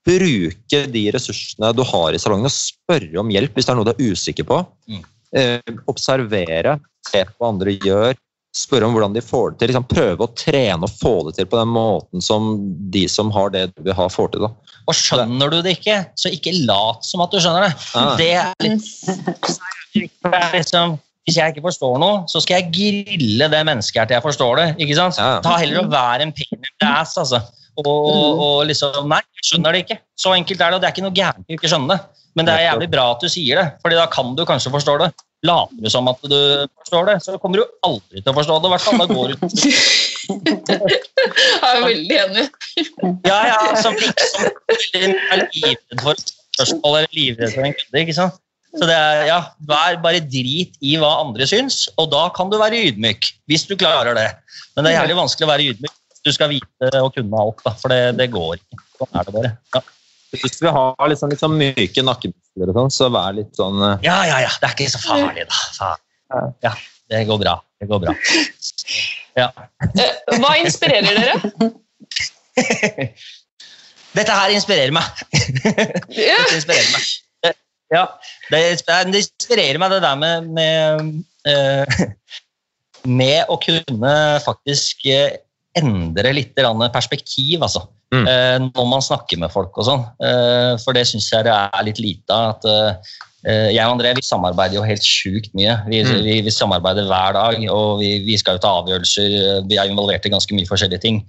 bruke 0.08 0.84
de 0.94 1.04
ressursene 1.12 1.74
du 1.76 1.84
har 1.84 2.16
i 2.16 2.22
salongen 2.22 2.48
og 2.48 2.54
spørre 2.54 3.20
om 3.20 3.32
hjelp 3.34 3.58
hvis 3.58 3.68
det 3.68 3.74
er 3.74 3.80
noe 3.80 3.88
du 3.90 3.92
er 3.96 4.14
usikker 4.14 4.48
på. 4.48 4.62
Mm. 4.88 5.02
Eh, 5.36 5.74
observere, 5.92 6.78
se 7.10 7.26
på 7.28 7.36
hva 7.42 7.50
andre 7.52 7.74
gjør, 7.76 8.14
spørre 8.58 8.88
om 8.88 8.96
hvordan 8.96 9.16
de 9.16 9.24
får 9.24 9.54
det 9.54 9.62
til. 9.62 9.72
Liksom, 9.72 9.88
prøve 9.92 10.26
å 10.26 10.34
trene 10.38 10.88
og 10.88 10.94
få 11.00 11.14
det 11.28 11.38
til 11.38 11.50
på 11.50 11.60
den 11.60 11.72
måten 11.76 12.24
som 12.24 12.56
de 12.94 13.06
som 13.12 13.32
har 13.36 13.52
det 13.54 13.68
du 13.76 13.82
vil 13.88 13.98
ha, 13.98 14.08
får 14.12 14.34
til. 14.34 14.48
Da. 14.48 14.78
Og 14.88 14.98
skjønner 14.98 15.52
du 15.54 15.60
det 15.66 15.78
ikke, 15.78 16.00
så 16.20 16.32
ikke 16.34 16.56
lat 16.68 17.06
som 17.06 17.24
at 17.26 17.34
du 17.34 17.42
skjønner 17.44 17.68
det. 17.68 17.74
Ah. 17.98 18.14
Det 18.20 18.32
er 18.40 18.54
litt 18.66 18.88
det 19.98 20.42
liksom, 20.54 20.98
Hvis 21.28 21.38
jeg 21.40 21.54
ikke 21.54 21.66
forstår 21.66 21.98
noe, 22.00 22.20
så 22.32 22.40
skal 22.44 22.62
jeg 22.62 22.72
grille 22.76 23.50
det 23.52 23.62
mennesket 23.68 24.00
her 24.00 24.10
til 24.10 24.16
jeg 24.16 24.26
forstår 24.26 24.60
det. 24.62 24.68
ikke 24.84 24.96
sant? 25.00 25.18
Ta 25.44 25.58
heller 25.60 25.84
å 25.84 25.90
være 25.92 26.28
en 26.28 26.36
pain 26.36 26.56
in 26.56 26.70
the 26.70 26.88
ass, 26.88 27.18
altså. 27.20 27.42
Og, 27.78 27.88
og, 27.88 28.40
og 28.42 28.60
liksom 28.70 29.06
Nei, 29.12 29.22
jeg 29.38 29.52
skjønner 29.52 29.76
det 29.76 29.84
ikke. 29.86 30.00
Så 30.18 30.34
enkelt 30.34 30.62
er 30.62 30.72
det, 30.72 30.78
og 30.78 30.82
det 30.82 30.90
er 30.90 30.96
ikke 30.96 31.06
noe 31.06 31.18
gærent 31.18 31.46
i 31.46 31.58
ikke 31.58 31.70
skjønne 31.70 31.94
det. 31.94 32.24
Men 32.38 32.48
det 32.48 32.54
er 32.54 32.68
jævlig 32.68 32.90
bra 32.94 33.04
at 33.16 33.24
du 33.24 33.30
sier 33.34 33.58
det, 33.62 33.68
fordi 33.82 33.98
da 33.98 34.06
kan 34.14 34.36
du 34.38 34.44
kanskje 34.46 34.74
forstå 34.74 34.98
det. 35.02 35.10
Later 35.46 35.86
du 35.86 35.90
som 35.94 36.10
at 36.10 36.24
du 36.26 36.38
forstår 36.82 37.10
det, 37.12 37.16
så 37.26 37.38
kommer 37.42 37.62
du 37.62 37.66
aldri 37.86 38.22
til 38.22 38.32
å 38.32 38.38
forstå 38.38 38.58
det. 38.62 38.70
i 38.70 38.74
hvert 38.74 38.86
fall. 38.86 39.02
Da 39.02 39.08
går 39.12 39.28
du 39.30 39.36
Jeg 41.58 41.70
er 41.70 41.84
veldig 41.84 42.18
enig. 42.24 42.46
Ja, 43.26 43.38
ja, 43.48 43.60
som 43.80 43.96
liksom 43.98 45.14
er 45.32 45.46
livredd 45.54 46.02
for 46.02 46.20
spørsmål 46.58 47.00
eller 47.04 47.16
livredd 47.16 47.54
for 47.54 47.68
en 47.68 47.78
kunde. 47.78 48.02
ikke 48.02 48.18
sant? 48.18 48.42
Så 48.78 48.86
det 48.90 48.98
er, 48.98 49.22
ja, 49.30 49.38
Vær 49.70 49.98
bare 50.04 50.20
drit 50.22 50.76
i 50.86 50.98
hva 51.00 51.14
andre 51.22 51.48
syns, 51.50 51.86
og 51.98 52.12
da 52.14 52.28
kan 52.36 52.52
du 52.52 52.58
være 52.60 52.82
ydmyk. 52.90 53.32
Hvis 53.50 53.66
du 53.70 53.78
klarer 53.80 54.18
det. 54.18 54.28
Men 54.76 54.86
det 54.86 54.92
er 54.92 55.00
jævlig 55.00 55.22
vanskelig 55.22 55.48
å 55.48 55.54
være 55.54 55.70
ydmyk 55.72 55.96
du 56.28 56.34
skal 56.36 56.52
vite 56.52 56.92
og 57.02 57.14
kunne 57.16 57.40
alt. 57.44 57.64
Da, 57.66 57.74
for 57.80 57.94
det, 57.94 58.02
det 58.20 58.28
går 58.34 58.58
ikke. 58.60 58.82
Sånn 59.00 59.16
er 59.22 59.28
det 59.30 59.36
bare. 59.38 59.54
Ja. 59.78 59.82
Hvis 60.36 60.60
vi 60.60 60.72
har 60.76 61.08
liksom, 61.08 61.32
liksom 61.32 61.54
myke 61.56 62.04
nakkemuskler, 62.04 62.72
og 62.74 62.80
sånn, 62.82 62.92
så 62.92 63.08
vær 63.16 63.36
litt 63.38 63.54
sånn 63.56 63.80
uh... 63.80 63.94
ja, 64.04 64.18
ja, 64.28 64.42
ja. 64.44 64.52
Det 64.60 64.68
er 64.68 64.76
ikke 64.76 64.92
så 64.92 65.00
farlig, 65.06 65.46
da. 65.48 65.62
Faen. 65.78 66.04
Ja, 66.66 66.74
det 67.14 67.24
går 67.30 67.40
bra. 67.46 67.54
Det 67.80 67.88
går 67.88 68.02
bra. 68.04 68.16
Ja. 69.38 69.48
Eh, 69.86 70.40
Hva 70.42 70.56
inspirerer 70.60 71.16
dere? 71.16 71.72
Dette 74.18 74.34
her 74.34 74.54
inspirerer 74.56 74.94
meg. 74.96 75.24
Ja. 76.18 76.38
Det 76.50 76.60
inspirerer 76.60 76.92
meg. 76.92 77.08
Det- 77.46 77.56
Ja, 77.94 78.04
det, 78.52 78.60
det 78.84 79.20
inspirerer 79.24 79.78
meg 79.80 79.94
det 79.94 80.02
der 80.04 80.16
med 80.20 80.48
med, 80.52 81.12
eh, 81.48 82.02
med 83.22 83.46
å 83.48 83.56
kunne 83.64 84.16
faktisk 84.44 85.06
eh, 85.08 85.38
endre 85.78 86.34
litt 86.36 86.58
perspektiv, 86.94 87.62
altså. 87.62 87.86
Mm. 88.14 88.24
Eh, 88.24 88.58
når 88.72 88.86
man 88.88 89.04
snakker 89.04 89.40
med 89.42 89.52
folk 89.52 89.76
og 89.76 89.88
sånn. 89.88 90.04
Eh, 90.24 90.74
for 90.80 90.96
det 90.96 91.04
syns 91.10 91.28
jeg 91.32 91.44
det 91.48 91.54
er 91.54 91.88
litt 91.88 92.00
lite 92.00 92.32
av. 92.32 92.56
at 92.56 92.68
eh, 92.72 93.72
jeg 93.76 93.84
og 93.84 93.94
André 93.96 94.14
vi 94.16 94.24
samarbeider 94.26 94.76
jo 94.80 94.86
helt 94.88 95.06
sjukt 95.06 95.54
mye. 95.56 95.76
Vi, 95.88 96.02
Mm. 96.04 96.24
vi, 96.24 96.42
vi 96.42 96.52
samarbeider 96.52 97.08
hver 97.08 97.36
dag, 97.38 97.60
og 97.72 98.00
vi, 98.00 98.20
vi 98.26 98.38
skal 98.38 98.58
jo 98.58 98.64
ta 98.64 98.74
avgjørelser. 98.82 99.68
Vi 99.68 99.78
er 99.78 99.92
involvert 99.92 100.26
i 100.26 100.34
ganske 100.34 100.56
mye 100.56 100.68
forskjellige 100.68 101.04
ting. 101.04 101.22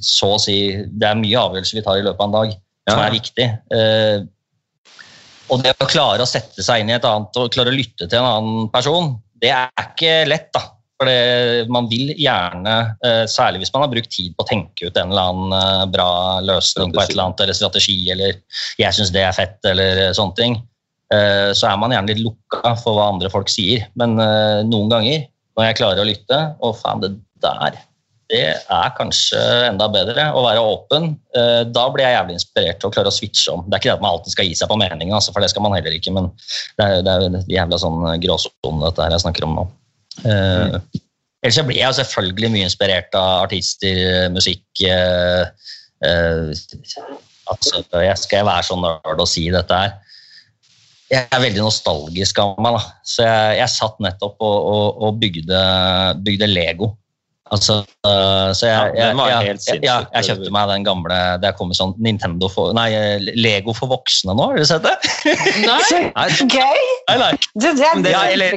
Så 0.00 0.30
å 0.36 0.40
si, 0.40 0.56
Det 0.86 1.08
er 1.08 1.20
mye 1.20 1.42
avgjørelser 1.42 1.80
vi 1.80 1.84
tar 1.84 1.98
i 1.98 2.04
løpet 2.06 2.20
av 2.20 2.28
en 2.28 2.36
dag 2.38 2.54
som 2.88 3.02
er 3.02 3.16
viktig. 3.16 3.48
Og 5.50 5.62
det 5.64 5.74
å 5.82 5.88
klare 5.90 6.22
å 6.22 6.28
sette 6.28 6.62
seg 6.62 6.80
inn 6.80 6.92
i 6.92 6.96
et 6.96 7.04
annet 7.04 7.36
og 7.36 7.52
klare 7.52 7.72
å 7.72 7.76
lytte 7.76 8.06
til 8.06 8.20
en 8.20 8.30
annen 8.30 8.68
person, 8.72 9.16
det 9.42 9.50
er 9.50 9.68
ikke 9.82 10.28
lett. 10.30 10.52
da. 10.54 10.62
For 11.00 11.08
man 11.72 11.86
vil 11.88 12.12
gjerne, 12.12 12.74
eh, 13.08 13.22
særlig 13.24 13.62
hvis 13.62 13.72
man 13.72 13.86
har 13.86 13.92
brukt 13.92 14.10
tid 14.12 14.34
på 14.36 14.44
å 14.44 14.48
tenke 14.50 14.90
ut 14.90 14.98
en 15.00 15.14
eller 15.14 15.30
annen 15.30 15.54
eh, 15.56 15.84
bra 15.94 16.10
løsning 16.44 16.92
på 16.92 17.00
et 17.00 17.14
eller 17.14 17.30
annet, 17.30 17.40
eller 17.40 17.56
strategi, 17.56 17.96
eller 18.12 18.34
'jeg 18.76 18.96
syns 18.98 19.12
det 19.14 19.22
er 19.24 19.32
fett', 19.32 19.64
eller 19.64 20.02
eh, 20.08 20.12
sånne 20.12 20.36
ting, 20.36 20.60
så 21.10 21.66
er 21.66 21.74
man 21.74 21.90
gjerne 21.90 22.06
litt 22.06 22.20
lukka 22.22 22.76
for 22.78 22.94
hva 22.94 23.08
andre 23.10 23.26
folk 23.32 23.48
sier. 23.50 23.88
Men 23.98 24.12
noen 24.14 24.92
ganger, 24.92 25.24
når 25.58 25.64
jeg 25.66 25.76
klarer 25.80 25.98
å 25.98 26.06
lytte, 26.06 26.38
og 26.62 26.76
faen, 26.78 27.00
det 27.02 27.16
der 27.42 27.80
det 28.30 28.44
er 28.70 28.92
kanskje 28.94 29.40
enda 29.66 29.88
bedre 29.90 30.28
å 30.38 30.44
være 30.44 30.62
åpen. 30.62 31.16
Da 31.34 31.88
blir 31.90 32.04
jeg 32.06 32.14
jævlig 32.14 32.36
inspirert 32.38 32.78
til 32.78 32.86
å 32.86 32.94
klare 32.94 33.10
å 33.10 33.16
switche 33.16 33.50
om. 33.50 33.64
Det 33.66 33.74
er 33.74 33.82
ikke 33.82 33.90
det 33.90 33.96
at 33.96 34.04
man 34.06 34.12
alltid 34.12 34.36
skal 34.36 34.46
gi 34.46 34.54
seg 34.54 34.70
på 34.70 34.78
meningen, 34.78 35.16
altså, 35.18 35.34
for 35.34 35.42
det 35.42 35.50
skal 35.50 35.66
man 35.66 35.74
heller 35.74 35.98
ikke, 35.98 36.14
men 36.14 36.30
det 36.78 36.86
er, 36.86 37.02
det 37.02 37.16
er 37.16 37.42
jævla 37.56 37.82
sånn 37.82 38.06
gråsone 38.22 38.84
dette 38.86 39.02
her 39.02 39.18
jeg 39.18 39.26
snakker 39.26 39.50
om 39.50 39.58
nå. 39.58 39.66
Eh, 40.24 40.80
Ellers 41.40 41.56
så 41.56 41.64
blir 41.64 41.80
jeg 41.80 41.96
selvfølgelig 41.96 42.50
mye 42.52 42.68
inspirert 42.68 43.14
av 43.16 43.46
artister, 43.46 44.28
musikk 44.34 44.82
uh, 44.84 45.48
uh, 46.04 46.50
altså, 47.48 47.80
jeg 47.96 48.18
Skal 48.20 48.42
jeg 48.42 48.48
være 48.50 48.66
så 48.68 48.76
nerd 48.76 49.22
og 49.24 49.28
si 49.30 49.46
dette 49.52 49.78
her? 49.82 49.94
Jeg 51.10 51.26
er 51.32 51.42
veldig 51.42 51.64
nostalgisk 51.64 52.38
av 52.38 52.60
meg. 52.62 52.76
da. 52.76 52.82
Så 53.08 53.24
jeg, 53.24 53.56
jeg 53.62 53.72
satt 53.72 53.96
nettopp 54.04 54.44
og, 54.46 54.58
og, 54.74 55.00
og 55.08 55.16
bygde, 55.22 55.62
bygde 56.26 56.50
Lego. 56.52 56.92
Altså, 57.50 57.80
øh, 58.06 58.50
så 58.54 58.66
jeg, 58.68 58.92
Ja, 58.94 59.06
jeg, 59.10 59.46
helt 59.48 59.64
jeg, 59.66 59.82
jeg, 59.82 60.24
kjøpte 60.28 60.52
meg 60.54 60.68
den 60.70 60.84
gamle 60.86 61.16
Det 61.42 61.48
er 61.50 61.56
kommet 61.58 61.74
sånn 61.78 61.96
Nintendo 61.98 62.46
for, 62.52 62.70
nei, 62.78 62.92
Lego 63.34 63.74
for 63.74 63.90
voksne 63.90 64.36
nå, 64.38 64.44
har 64.52 64.60
du 64.60 64.68
sett 64.70 64.86
det? 64.86 64.92
Nei, 65.64 65.80
Nei, 66.20 66.28
Gøy! 66.46 66.84
Nei, 67.10 67.16
nei. 67.24 67.32
Det, 67.58 67.72
det 67.80 67.88
er 67.88 68.14
Ja, 68.14 68.22
eller- 68.36 68.54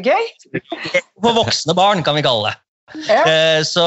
For 1.23 1.33
voksne 1.41 1.73
barn, 1.77 2.05
kan 2.05 2.13
vi 2.19 2.21
kalle 2.25 2.51
det. 2.51 2.59
Ja. 3.07 3.23
Eh, 3.25 3.63
Så, 3.65 3.81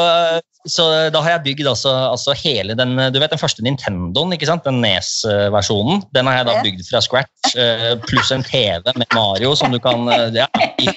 så 0.67 0.85
da 1.15 1.21
har 1.23 1.37
jeg 1.37 1.45
bygd 1.45 1.69
altså, 1.71 1.93
altså 2.11 2.35
hele 2.35 2.75
den 2.75 2.97
Du 3.15 3.21
vet 3.23 3.31
den 3.31 3.39
første 3.39 3.63
Nintendoen, 3.63 4.33
ikke 4.35 4.49
sant? 4.51 4.65
Den 4.67 4.81
Nes-versjonen. 4.83 6.03
Den 6.17 6.27
har 6.27 6.41
jeg 6.41 6.49
da 6.51 6.59
bygd 6.67 6.83
fra 6.91 7.03
scratch, 7.05 7.55
eh, 7.55 7.93
pluss 8.09 8.33
en 8.35 8.43
TV 8.43 8.83
med 8.99 9.07
Mario 9.15 9.55
som 9.55 9.71
du 9.71 9.79
kan 9.79 10.09
eh, 10.11 10.43
ja, 10.43 10.49
i 10.83 10.91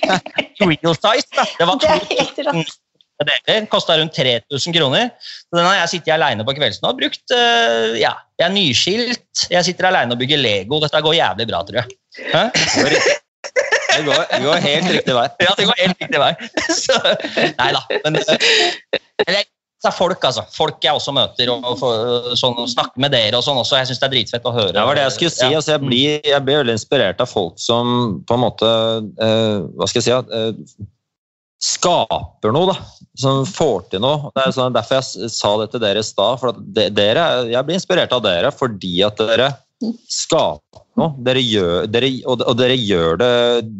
Real 0.66 0.98
size, 0.98 1.30
da. 1.38 1.46
Det 1.60 1.68
var 1.70 1.78
Det 1.86 1.92
er 1.94 2.08
helt 2.16 2.48
rått. 2.50 2.78
Deler. 3.28 3.66
Kosta 3.72 3.98
rundt 4.00 4.16
3000 4.16 4.76
kroner. 4.76 5.10
Så 5.20 5.58
den 5.58 5.66
har 5.68 5.76
jeg 5.82 5.92
sittet 5.96 6.14
aleine 6.16 6.46
på 6.48 6.56
kveldsen 6.58 6.88
og 6.90 7.00
brukt. 7.02 7.24
eh, 7.36 7.98
ja, 8.00 8.14
Jeg 8.40 8.48
er 8.48 8.54
nyskilt, 8.56 9.46
jeg 9.52 9.66
sitter 9.68 9.90
aleine 9.90 10.16
og 10.16 10.22
bygger 10.22 10.40
Lego. 10.40 10.80
Dette 10.80 11.02
går 11.04 11.18
jævlig 11.20 11.48
bra, 11.50 11.64
tror 11.68 11.82
jeg. 11.82 12.00
Hæ? 12.32 12.44
det 13.98 14.06
går, 14.06 14.26
det 14.32 14.44
går 14.46 14.64
helt 14.64 14.92
riktig 14.96 15.16
vei. 15.18 15.28
Ja, 15.44 15.54
det 15.58 15.66
går 15.70 15.80
helt 15.84 16.04
riktig 16.04 16.20
vei. 16.22 16.34
Så, 16.86 16.98
nei 17.60 17.72
da. 17.76 17.82
Men 18.06 18.20
det 18.20 19.88
er 19.88 19.96
folk, 19.96 20.24
altså. 20.28 20.44
Folk 20.52 20.84
jeg 20.84 20.96
også 20.96 21.14
møter 21.16 21.52
og, 21.54 21.64
og, 21.64 22.30
sånn, 22.40 22.56
og 22.60 22.68
snakker 22.72 23.00
med 23.00 23.14
dere 23.16 23.40
og 23.40 23.46
sånn 23.46 23.60
også. 23.62 23.78
Jeg 23.80 23.90
syns 23.92 24.02
det 24.02 24.08
er 24.10 24.14
dritfett 24.16 24.48
å 24.48 24.54
høre. 24.56 24.74
Det 24.76 24.86
var 24.90 25.00
det 25.00 25.06
jeg 25.08 25.16
skulle 25.18 25.36
si. 25.36 25.50
Altså, 25.56 25.76
jeg, 25.76 25.84
blir, 25.88 26.16
jeg 26.28 26.46
blir 26.48 26.62
veldig 26.62 26.76
inspirert 26.76 27.24
av 27.24 27.32
folk 27.32 27.60
som 27.64 28.20
på 28.28 28.36
en 28.38 28.44
måte 28.44 28.72
eh, 29.24 29.60
Hva 29.80 29.88
skal 29.90 30.02
jeg 30.02 30.08
si? 30.08 30.16
eh, 30.40 30.88
skaper 31.60 32.54
noe, 32.56 32.72
da. 32.72 33.06
Som 33.20 33.46
får 33.48 33.90
til 33.92 34.04
noe. 34.04 34.32
Det 34.36 34.46
er 34.46 34.56
sånn, 34.56 34.76
derfor 34.76 35.00
jeg 35.02 35.32
sa 35.34 35.56
det 35.62 35.72
til 35.74 35.84
dere 35.84 36.04
i 36.04 36.08
stad. 36.08 36.62
Dere, 36.96 37.26
jeg 37.52 37.68
blir 37.68 37.80
inspirert 37.80 38.16
av 38.16 38.24
dere 38.24 38.54
fordi 38.56 39.00
at 39.06 39.20
dere 39.20 39.50
skaper 40.12 40.84
noe. 41.00 41.14
Dere 41.24 41.44
gjør, 41.44 41.88
dere, 41.92 42.12
og, 42.32 42.44
dere, 42.60 42.76
gjør 42.80 43.20
det, 43.20 43.32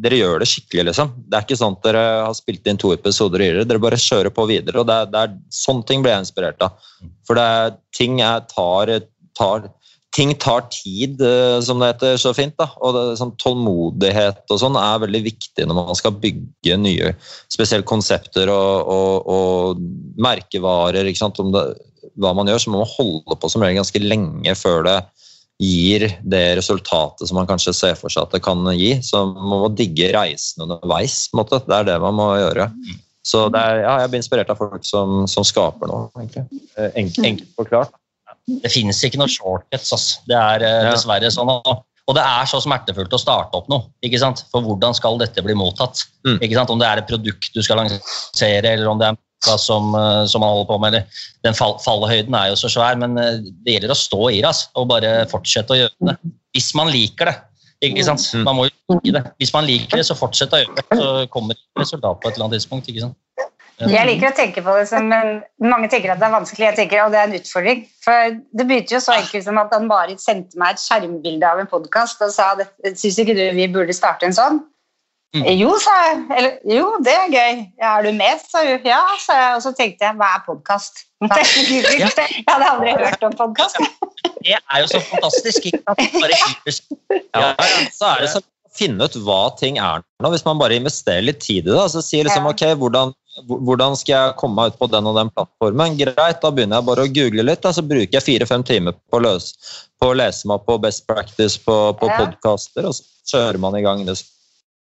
dere 0.04 0.20
gjør 0.20 0.44
det 0.44 0.50
skikkelig, 0.52 0.86
liksom. 0.92 1.14
Det 1.28 1.40
er 1.40 1.48
ikke 1.48 1.60
sånn 1.60 1.78
at 1.80 1.88
dere 1.88 2.04
har 2.28 2.36
spilt 2.38 2.68
inn 2.72 2.80
to 2.80 2.94
episoder 2.96 3.44
i 3.44 3.52
det. 3.58 3.68
Dere 3.72 3.84
bare 3.84 4.00
kjører 4.00 4.34
på 4.36 4.48
videre. 4.52 4.84
og 4.84 4.90
det 4.90 5.00
er, 5.00 5.12
det 5.14 5.24
er 5.24 5.38
Sånne 5.60 5.88
ting 5.88 6.04
blir 6.04 6.16
jeg 6.16 6.28
inspirert 6.28 6.68
av. 6.68 6.92
For 7.28 7.40
det 7.40 7.48
er, 7.48 7.76
ting 7.96 8.20
jeg 8.20 8.48
tar, 8.52 8.96
tar 9.40 9.70
ting 10.16 10.34
tar 10.42 10.66
tid, 10.74 11.22
eh, 11.22 11.60
som 11.62 11.80
det 11.80 11.92
heter 11.94 12.18
så 12.18 12.34
fint. 12.34 12.56
da, 12.58 12.70
og 12.82 12.96
det, 12.96 13.04
sånn 13.20 13.36
Tålmodighet 13.42 14.50
og 14.50 14.62
sånn 14.62 14.78
er 14.80 15.04
veldig 15.06 15.22
viktig 15.28 15.68
når 15.68 15.78
man 15.78 16.00
skal 16.00 16.18
bygge 16.18 16.80
nye 16.82 17.14
spesielt 17.52 17.88
konsepter 17.90 18.50
og, 18.54 18.90
og, 18.90 19.30
og 19.30 20.20
merkevarer. 20.22 21.06
ikke 21.06 21.24
sant, 21.24 21.40
om 21.40 21.54
det, 21.54 21.66
Hva 22.20 22.34
man 22.36 22.50
gjør, 22.50 22.64
så 22.64 22.74
må 22.74 22.82
man 22.82 22.94
holde 22.98 23.38
på 23.40 23.52
som 23.52 23.64
regel 23.64 23.82
ganske 23.82 24.04
lenge 24.04 24.56
før 24.58 24.84
det 24.88 25.00
gir 25.60 26.06
det 26.24 26.56
resultatet 26.56 27.28
som 27.28 27.36
man 27.36 27.48
kanskje 27.48 27.74
ser 27.76 27.98
for 28.00 28.12
seg 28.12 28.24
at 28.24 28.36
det 28.38 28.42
kan 28.46 28.64
gi. 28.74 28.96
Så 29.04 29.26
man 29.28 29.52
må 29.52 29.70
digge 29.76 30.08
reisen 30.16 30.64
underveis. 30.64 31.28
måte, 31.36 31.60
Det 31.68 31.76
er 31.76 31.88
det 31.92 32.00
man 32.02 32.16
må 32.16 32.32
gjøre. 32.40 32.72
Så 33.30 33.50
det 33.52 33.60
er, 33.60 33.82
ja, 33.84 33.96
jeg 34.02 34.10
blir 34.10 34.22
inspirert 34.24 34.52
av 34.54 34.58
folk 34.58 34.86
som, 34.88 35.26
som 35.30 35.46
skaper 35.46 35.92
noe, 35.92 36.08
egentlig. 36.18 36.62
Eh, 36.80 36.94
Enk, 36.98 37.20
enkelt 37.20 37.52
forklart. 37.60 37.99
Det 38.64 38.72
finnes 38.74 39.00
ikke 39.06 39.20
noe 39.22 39.32
shortcuts. 39.32 39.94
Altså. 39.96 40.20
Det 40.30 40.38
er 40.40 40.66
eh, 40.66 40.84
Ja. 40.88 40.92
dessverre 40.96 41.32
sånn. 41.34 41.50
Og, 42.10 42.16
det 42.18 42.24
er 42.26 42.46
så 42.50 42.58
smertefullt 42.64 43.14
å 43.14 43.20
starte 43.22 43.54
opp 43.60 43.68
noe. 43.70 43.86
ikke 44.02 44.18
sant? 44.18 44.44
For 44.50 44.66
hvordan 44.66 44.96
skal 44.98 45.20
dette 45.22 45.44
bli 45.46 45.54
mottatt? 45.54 46.08
Mm. 46.26 46.40
Ikke 46.42 46.58
sant? 46.58 46.72
Om 46.74 46.80
det 46.82 46.88
er 46.90 47.02
et 47.04 47.10
produkt 47.10 47.52
du 47.54 47.62
skal 47.62 47.78
lansere, 47.84 48.66
eller 48.66 48.90
om 48.90 48.98
det 48.98 49.12
er 49.12 49.18
som, 49.58 49.94
eh, 49.96 50.26
som 50.26 50.42
man 50.42 50.50
holder 50.50 50.66
på 50.68 50.80
med. 50.82 50.96
eller 50.96 51.06
Den 51.44 51.54
fall, 51.54 51.78
fallhøyden 51.80 52.34
er 52.36 52.50
jo 52.50 52.56
så 52.60 52.70
svær, 52.74 52.98
men 52.98 53.18
eh, 53.18 53.38
det 53.64 53.78
gjelder 53.78 53.94
å 53.94 54.00
stå 54.00 54.30
i 54.32 54.42
det 54.42 54.50
altså, 54.50 54.68
og 54.76 54.90
bare 54.90 55.14
fortsette 55.30 55.76
å 55.76 55.80
gjøre 55.84 56.10
det. 56.10 56.18
Hvis 56.58 56.74
man 56.76 56.90
liker 56.92 57.30
det. 57.30 57.36
ikke 57.86 58.04
sant? 58.04 58.26
Mm. 58.34 58.44
Man 58.44 58.56
må 58.58 58.66
jo 58.68 58.98
like 58.98 59.14
det. 59.16 59.24
Hvis 59.40 59.54
man 59.54 59.66
liker 59.70 60.02
det, 60.02 60.06
så 60.10 60.18
fortsett 60.18 60.52
å 60.52 60.60
gjøre 60.64 60.76
det. 60.76 60.86
Så 60.98 61.28
kommer 61.32 61.54
det 61.56 61.62
resultat 61.86 62.20
på 62.20 62.28
et 62.28 62.36
eller 62.36 62.50
annet 62.50 62.58
tidspunkt. 62.60 62.90
ikke 62.90 63.06
sant? 63.06 63.16
Jeg 63.80 64.08
liker 64.10 64.32
å 64.32 64.36
tenke 64.36 64.64
på 64.64 64.74
det 64.76 64.88
som 64.90 65.12
en, 65.16 65.38
Mange 65.64 65.88
tenker 65.92 66.12
at 66.12 66.20
det 66.20 66.28
er 66.28 66.34
vanskelig, 66.34 66.66
jeg 66.68 66.78
tenker 66.82 67.04
at 67.04 67.14
det 67.14 67.22
er 67.22 67.30
en 67.30 67.38
utfordring. 67.38 67.86
For 68.04 68.34
det 68.60 68.66
begynte 68.68 68.98
jo 68.98 69.04
så 69.04 69.16
enkelt 69.16 69.46
som 69.46 69.62
at 69.62 69.76
Ann-Marit 69.78 70.24
sendte 70.24 70.60
meg 70.60 70.76
et 70.76 70.84
skjermbilde 70.84 71.48
av 71.48 71.62
en 71.62 71.70
podkast 71.70 72.20
og 72.26 72.34
sa 72.36 72.52
syns 72.90 73.22
ikke 73.24 73.38
du 73.38 73.46
vi 73.56 73.70
burde 73.72 73.96
starte 73.96 74.28
en 74.28 74.36
sånn? 74.36 74.60
Mm. 75.38 75.46
Jo, 75.60 75.76
sa 75.78 75.94
jeg. 76.08 76.22
Eller, 76.40 76.54
jo, 76.66 76.86
det 77.06 77.14
er 77.14 77.28
gøy. 77.30 77.60
Ja, 77.78 77.92
er 78.00 78.08
du 78.08 78.16
med? 78.18 78.42
sa 78.50 78.64
hun. 78.66 78.80
Ja, 78.88 79.04
sa 79.22 79.38
jeg. 79.38 79.52
Og 79.60 79.62
så 79.62 79.74
tenkte 79.78 80.08
jeg, 80.08 80.18
hva 80.18 80.30
er 80.40 80.46
podkast? 80.48 81.06
Jeg 81.30 82.46
hadde 82.48 82.68
aldri 82.70 82.94
hørt 82.96 83.24
om 83.28 83.34
podkast. 83.36 83.78
Det 84.40 84.56
er 84.56 84.80
jo 84.82 84.88
så 84.88 85.02
fantastisk. 85.04 85.66
ikke? 85.68 85.82
Bare. 85.86 86.38
Ja, 87.36 87.50
ja, 87.60 87.82
så 87.92 88.14
er 88.14 88.24
det 88.24 88.30
så 88.32 88.40
å 88.40 88.46
finne 88.72 89.04
ut 89.04 89.18
hva 89.26 89.42
ting 89.60 89.78
er 89.84 90.00
nå, 90.24 90.32
hvis 90.32 90.46
man 90.48 90.62
bare 90.62 90.78
investerer 90.80 91.28
litt 91.28 91.42
tid 91.44 91.68
i 91.68 91.74
det. 91.74 91.86
Så 91.92 92.02
sier 92.06 92.26
liksom, 92.26 92.48
ok, 92.50 92.64
hvordan, 92.80 93.12
hvordan 93.48 93.96
skal 94.00 94.14
jeg 94.16 94.36
komme 94.40 94.58
meg 94.60 94.74
ut 94.74 94.80
på 94.80 94.88
den 94.92 95.08
og 95.10 95.16
den 95.18 95.30
plattformen? 95.36 95.96
Greit, 96.00 96.42
da 96.42 96.52
begynner 96.52 96.80
jeg 96.80 96.88
bare 96.90 97.06
å 97.06 97.12
google 97.16 97.46
litt, 97.48 97.66
og 97.66 97.76
så 97.78 97.84
bruker 97.86 98.18
jeg 98.18 98.26
fire-fem 98.26 98.66
timer 98.68 98.98
på 99.10 99.20
å, 99.20 99.24
løse, 99.26 99.56
på 100.02 100.12
å 100.12 100.18
lese 100.18 100.50
meg 100.50 100.66
på 100.68 100.78
best 100.84 101.06
practice 101.10 101.58
på, 101.64 101.78
på 102.00 102.12
Ja. 102.12 102.20
podcaster, 102.22 102.90
og 102.90 102.96
så 102.98 103.04
kjører 103.32 103.60
man 103.62 103.78
i 103.80 103.84
gang. 103.86 104.06
Det. 104.06 104.18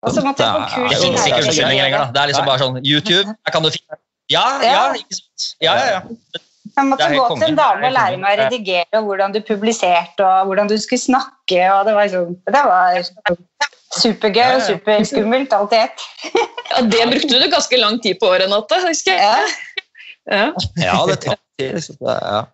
Og 0.06 0.14
så 0.16 0.24
måtte 0.24 0.44
jeg 0.46 0.54
på 0.54 0.68
kurs 0.74 0.94
i 0.94 1.02
finnes 1.04 1.26
ikke 1.26 1.42
unnskyldninger 1.44 1.84
lenger. 1.88 2.12
Det 2.14 2.22
er 2.22 2.32
liksom 2.32 2.46
bare 2.48 2.62
sånn 2.64 2.78
YouTube, 2.84 3.26
her 3.28 3.56
kan 3.56 3.66
du 3.66 3.70
finne 3.74 4.00
Ja, 4.30 4.46
ja, 4.62 4.84
ikke 4.94 5.18
sant. 5.18 5.50
Ja, 5.60 5.74
ja, 5.74 5.86
ja. 5.98 6.40
Jeg 6.70 6.86
måtte 6.86 7.08
gå 7.10 7.24
til 7.34 7.48
en 7.50 7.56
dame 7.58 7.88
og 7.88 7.94
lære 7.96 8.18
meg 8.20 8.38
å 8.38 8.44
redigere, 8.44 9.00
og 9.00 9.08
hvordan 9.10 9.34
du 9.34 9.40
publiserte, 9.42 10.22
og 10.24 10.50
hvordan 10.50 10.70
du 10.70 10.76
skulle 10.78 11.02
snakke. 11.02 11.58
og 11.74 11.88
Det 11.88 11.94
var, 11.96 12.12
sånn, 12.12 12.36
det 12.46 12.62
var 12.68 13.00
supergøy 13.98 14.56
og 14.58 14.62
superskummelt, 14.68 15.52
alt 15.56 15.74
i 15.74 15.82
ett. 15.86 16.06
Ja, 16.70 16.84
det 16.86 17.02
brukte 17.10 17.40
du 17.40 17.50
ganske 17.50 17.80
lang 17.80 17.98
tid 18.02 18.20
på, 18.20 18.30
Renate. 18.38 18.78
husker 18.86 19.16
jeg. 19.18 19.50
Ja. 20.30 20.46
Ja. 20.46 20.46
Ja, 20.78 20.96
det 21.10 21.20
tar 21.24 21.38
tid. 21.58 21.74
liksom. 21.74 21.96
Ja. 22.06 22.46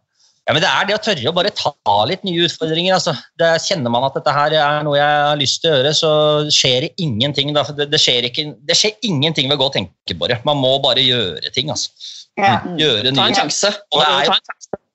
Ja, 0.47 0.55
men 0.55 0.63
Det 0.63 0.69
er 0.71 0.85
det 0.87 0.95
å 0.95 1.03
tørre 1.03 1.29
å 1.29 1.35
bare 1.35 1.51
ta 1.51 1.95
litt 2.07 2.23
nye 2.25 2.45
utfordringer. 2.47 2.95
altså. 2.95 3.17
Det 3.37 3.49
Kjenner 3.65 3.91
man 3.91 4.07
at 4.07 4.15
dette 4.15 4.31
her 4.31 4.55
er 4.55 4.85
noe 4.87 4.95
jeg 4.95 5.17
har 5.27 5.41
lyst 5.41 5.61
til 5.63 5.73
å 5.73 5.79
gjøre, 5.81 5.93
så 5.99 6.11
skjer 6.55 6.87
det 6.87 6.93
ingenting. 7.03 7.51
Da. 7.57 7.65
Det, 7.67 7.89
det, 7.91 7.99
skjer 7.99 8.29
ikke, 8.31 8.53
det 8.63 8.77
skjer 8.79 8.95
ingenting 9.11 9.51
ved 9.51 9.59
å 9.59 9.65
gå 9.65 9.69
og 9.73 9.75
tenke 9.75 10.15
på 10.17 10.31
det. 10.31 10.39
Man 10.47 10.63
må 10.63 10.77
bare 10.85 11.03
gjøre 11.03 11.51
ting. 11.51 11.73
altså. 11.75 11.91
Ja. 12.39 12.61
Gjøre 12.79 13.15
Ta 13.17 13.27
en 13.27 13.35
sjanse. 13.35 13.73
Og 13.91 14.01
det 14.01 14.31
er. 14.31 14.41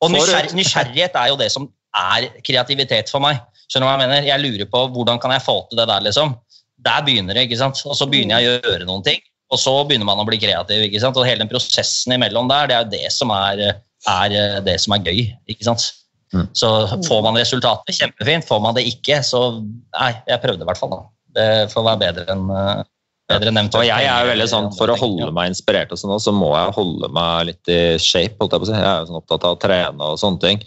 Og 0.01 0.13
nysgjerr, 0.15 0.53
nysgjerrighet 0.57 1.17
er 1.19 1.29
jo 1.33 1.37
det 1.37 1.51
som 1.53 1.67
er 1.99 2.29
kreativitet 2.47 3.11
for 3.11 3.21
meg. 3.21 3.41
Skjønner 3.71 3.87
du 3.87 3.89
hva 3.89 3.95
Jeg 3.95 4.03
mener? 4.03 4.27
Jeg 4.27 4.43
lurer 4.43 4.67
på 4.67 4.83
hvordan 4.91 5.21
kan 5.23 5.31
jeg 5.31 5.45
få 5.45 5.61
til 5.69 5.79
det 5.79 5.87
der, 5.87 6.03
liksom. 6.03 6.35
Der 6.83 7.05
begynner 7.07 7.37
det, 7.37 7.45
ikke 7.47 7.61
sant. 7.61 7.79
Og 7.87 7.95
så 7.95 8.07
begynner 8.09 8.41
jeg 8.41 8.49
å 8.49 8.59
gjøre 8.67 8.89
noen 8.89 9.05
ting, 9.05 9.21
og 9.53 9.61
så 9.61 9.73
begynner 9.87 10.09
man 10.09 10.19
å 10.19 10.27
bli 10.27 10.39
kreativ. 10.41 10.83
ikke 10.87 10.99
sant? 11.03 11.15
Og 11.15 11.27
hele 11.27 11.43
den 11.43 11.51
prosessen 11.51 12.17
imellom 12.17 12.51
der, 12.51 12.67
det 12.67 12.75
er 12.75 12.83
jo 12.83 12.91
det 12.97 13.15
som 13.15 13.31
er, 13.35 13.63
er 14.11 14.37
det 14.65 14.77
som 14.83 14.97
er 14.97 15.07
gøy. 15.07 15.23
ikke 15.53 15.67
sant. 15.69 15.87
Mm. 16.35 16.47
Så 16.55 16.67
får 17.07 17.23
man 17.25 17.39
resultatet, 17.39 17.95
kjempefint. 17.97 18.47
Får 18.47 18.61
man 18.63 18.75
det 18.77 18.87
ikke, 18.87 19.19
så 19.23 19.43
Nei, 19.59 20.13
jeg 20.27 20.43
prøvde 20.43 20.63
i 20.63 20.69
hvert 20.69 20.79
fall, 20.79 20.93
da. 20.95 21.01
Det 21.31 21.49
får 21.71 21.87
være 21.87 22.01
bedre 22.01 22.33
enn 22.33 22.47
uh, 22.51 22.83
bedre 23.31 23.51
eventuelt 23.53 23.85
Og 23.85 23.87
jeg 23.87 24.07
er 24.07 24.23
jo 24.25 24.31
veldig 24.33 24.47
sånn, 24.51 24.69
For 24.75 24.91
å 24.91 24.97
holde 24.99 25.29
meg 25.35 25.51
inspirert, 25.51 25.91
og 25.93 25.99
sånn, 25.99 26.15
så 26.19 26.33
må 26.35 26.51
jeg 26.55 26.75
holde 26.75 27.11
meg 27.15 27.51
litt 27.51 27.71
i 27.71 27.81
shape. 28.01 28.39
holdt 28.39 28.55
Jeg 28.55 28.63
på 28.63 28.67
å 28.67 28.71
si. 28.71 28.79
Jeg 28.79 28.87
er 28.87 29.03
jo 29.03 29.11
sånn 29.11 29.21
opptatt 29.21 29.47
av 29.47 29.57
å 29.57 29.61
trene 29.61 30.09
og 30.13 30.19
sånne 30.21 30.43
ting. 30.43 30.63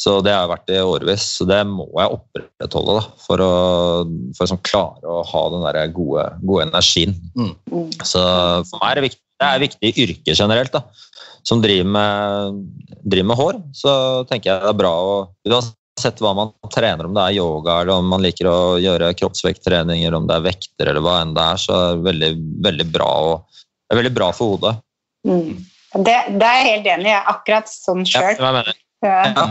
Så 0.00 0.16
det 0.24 0.32
har 0.32 0.46
jeg 0.46 0.52
vært 0.54 0.70
i 0.72 0.78
årevis. 0.80 1.24
Så 1.36 1.46
det 1.48 1.60
må 1.68 1.84
jeg 1.92 2.14
opprettholde 2.16 2.96
da, 2.96 3.02
for 3.20 3.42
å, 3.44 3.50
for 4.36 4.46
å 4.46 4.50
sånn 4.54 4.62
klare 4.64 5.04
å 5.04 5.24
ha 5.28 5.42
den 5.52 5.66
der 5.66 5.80
gode, 5.92 6.24
gode 6.40 6.68
energien. 6.70 7.16
Mm. 7.36 7.52
Så 8.00 8.22
for 8.70 8.80
meg 8.80 8.94
er 8.94 9.00
det 9.00 9.08
viktig, 9.10 9.22
det 9.40 9.48
er 9.48 9.64
viktig 9.64 9.90
i 9.90 10.06
yrket 10.06 10.40
generelt. 10.40 10.72
da, 10.72 10.82
Som 11.44 11.60
driver 11.64 11.92
med, 11.96 12.62
driver 13.04 13.28
med 13.32 13.40
hår. 13.42 13.60
Så 13.76 13.92
tenker 14.30 14.54
jeg 14.54 14.64
det 14.64 14.72
er 14.72 14.80
bra 14.80 14.94
å 15.04 15.20
Uansett 16.00 16.20
hva 16.24 16.30
man 16.32 16.52
trener, 16.72 17.04
om 17.04 17.16
det 17.16 17.22
er 17.26 17.36
yoga 17.36 17.80
eller 17.82 17.98
om 18.00 18.06
man 18.08 18.22
liker 18.24 18.46
å 18.48 18.60
gjøre 18.80 19.10
kroppsvekttreninger, 19.20 20.14
om 20.16 20.28
det 20.30 20.38
er 20.38 20.46
vekter 20.46 20.88
eller 20.88 21.04
hva 21.04 21.18
enn 21.20 21.34
det 21.36 21.44
er, 21.44 21.60
så 21.60 21.74
er 21.76 21.90
det 21.90 22.06
veldig, 22.06 22.30
veldig 22.64 22.86
bra, 22.94 23.08
og, 23.26 23.58
det 23.84 23.92
er 23.92 24.00
veldig 24.00 24.12
bra 24.16 24.30
for 24.32 24.54
hodet. 24.54 24.72
Mm. 25.28 25.58
Det, 26.06 26.14
det 26.40 26.46
er 26.46 26.56
jeg 26.56 26.68
helt 26.70 26.88
enig 26.94 27.10
i. 27.10 27.18
Akkurat 27.34 27.68
sånn 27.68 28.06
Ja, 28.06 28.30
sjøl. 28.32 28.72
Ja. 29.04 29.18
Ja. 29.34 29.46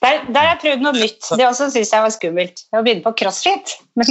Der, 0.00 0.22
der 0.32 0.40
har 0.40 0.46
jeg 0.54 0.58
prøvd 0.62 0.80
noe 0.84 0.96
nytt. 0.96 1.26
Det 1.36 1.44
også 1.44 1.66
syns 1.74 1.90
jeg 1.92 2.00
var 2.04 2.12
skummelt. 2.14 2.62
Å 2.72 2.80
begynne 2.80 3.04
på 3.04 3.10
crossfit. 3.20 3.74
Men, 4.00 4.06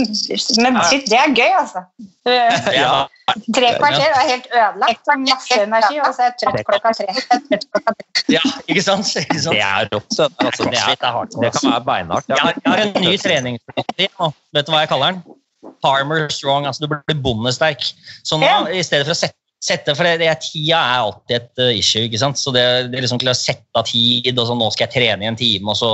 men 0.61 0.77
shit, 0.85 1.07
det 1.09 1.17
er 1.17 1.31
gøy, 1.33 1.49
altså. 1.57 1.81
Ja. 2.77 3.07
Tre 3.55 3.71
kvarter 3.77 4.13
er 4.19 4.27
helt 4.27 4.47
ødelagt. 4.53 5.09
Masse 5.23 5.57
energi, 5.63 5.97
og 6.05 6.13
så 6.13 6.27
er 6.27 6.29
jeg 6.29 6.37
trøtt 6.43 6.69
klokka 6.69 6.93
tre. 6.99 7.57
Ja, 8.35 8.41
ikke 8.69 8.83
sant? 8.85 9.09
Ikke 9.17 9.39
sant? 9.41 9.55
Det 9.57 9.63
er 9.65 9.89
rått. 9.95 10.13
så 10.13 10.27
det- 10.29 10.45
Altså, 10.45 10.69
det, 10.69 10.77
er 10.77 10.93
er, 10.93 11.11
hardt. 11.17 11.33
det 11.41 11.51
kan 11.57 11.71
være 11.71 11.85
beinhardt. 11.89 12.29
Jeg 12.29 12.37
jeg 12.37 12.71
har 12.73 12.81
en 12.85 12.93
ny 13.01 13.15
treningsfilosofi 13.25 14.09
nå. 14.19 14.31
Vet 14.53 14.67
du 14.69 14.73
hva 14.75 14.83
jeg 14.85 14.91
kaller 14.93 15.11
den? 15.17 15.23
Farmer 15.83 16.29
strong. 16.29 16.65
altså 16.69 16.85
Du 16.85 16.87
blir 16.93 17.21
bondesterk. 17.23 17.81
Så 18.23 18.37
nå, 18.37 18.49
i 18.77 18.83
stedet 18.85 19.07
for 19.09 19.15
å 19.17 19.19
sette, 19.23 19.38
sette 19.59 19.91
for 19.91 20.07
det, 20.07 20.21
det, 20.21 20.29
Tida 20.39 20.77
er 20.79 21.01
alltid 21.03 21.35
et 21.35 21.59
uh, 21.59 21.69
issue. 21.75 22.05
ikke 22.07 22.19
sant? 22.21 22.39
Så 22.39 22.53
det, 22.55 22.63
det 22.93 23.01
liksom 23.03 23.19
til 23.19 23.27
å 23.31 23.35
sette 23.35 23.75
av 23.75 23.83
tid, 23.89 24.31
og 24.39 24.47
så 24.47 24.55
nå 24.55 24.69
skal 24.71 24.87
jeg 24.87 24.93
trene 24.95 25.25
i 25.25 25.29
en 25.29 25.35
time, 25.39 25.67
og 25.73 25.75
så 25.75 25.89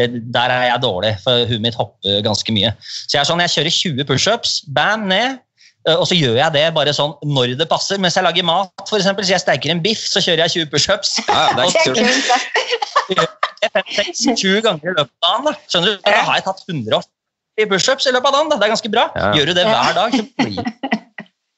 eh, 0.00 0.10
Der 0.34 0.50
er 0.50 0.64
jeg 0.72 0.82
dårlig, 0.82 1.12
for 1.22 1.46
huet 1.46 1.62
mitt 1.62 1.78
hopper 1.78 2.18
ganske 2.26 2.54
mye. 2.56 2.72
Så 2.82 3.14
jeg 3.14 3.20
er 3.22 3.28
sånn, 3.30 3.42
jeg 3.44 3.54
kjører 3.54 3.76
20 3.78 4.08
pushups, 4.10 4.56
bam, 4.74 5.06
ned. 5.12 5.38
eh, 5.86 5.94
Og 5.94 6.06
så 6.10 6.18
gjør 6.18 6.34
jeg 6.40 6.56
det 6.58 6.64
bare 6.74 6.94
sånn 6.96 7.14
når 7.30 7.54
det 7.62 7.68
passer. 7.70 8.02
Mens 8.02 8.18
jeg 8.18 8.26
lager 8.26 8.46
mat, 8.50 8.74
for 8.90 8.98
eksempel, 8.98 9.22
så 9.28 9.36
jeg 9.36 9.44
steker 9.46 9.70
en 9.76 9.84
biff, 9.86 10.02
så 10.10 10.22
kjører 10.26 10.42
jeg 10.48 10.66
20 10.66 10.72
pushups. 10.74 11.16
Ja, 11.30 11.46
det 11.54 11.68
er 11.68 11.70
kult. 11.86 12.02
kult, 12.02 13.22
det. 13.22 14.36
20 14.36 14.60
ganger 14.66 14.90
i 14.90 14.96
løpet 14.98 15.14
av 15.22 15.30
dagen. 15.30 15.46
Da. 15.46 15.54
Skjønner 15.70 15.94
du? 15.94 16.02
Da 16.04 16.18
har 16.26 16.40
jeg 16.40 16.46
tatt 16.50 16.66
180 16.68 17.70
pushups 17.70 18.06
i 18.10 18.12
løpet 18.14 18.28
av 18.28 18.34
dagen. 18.40 18.50
Da. 18.50 18.58
Det 18.60 18.66
er 18.66 18.74
ganske 18.74 18.92
bra. 18.92 19.06
Ja. 19.14 19.30
Gjør 19.38 19.52
du 19.52 19.58
det 19.60 19.66
hver 19.70 19.96
dag, 19.96 20.18
så 20.18 20.26
blir 20.42 21.04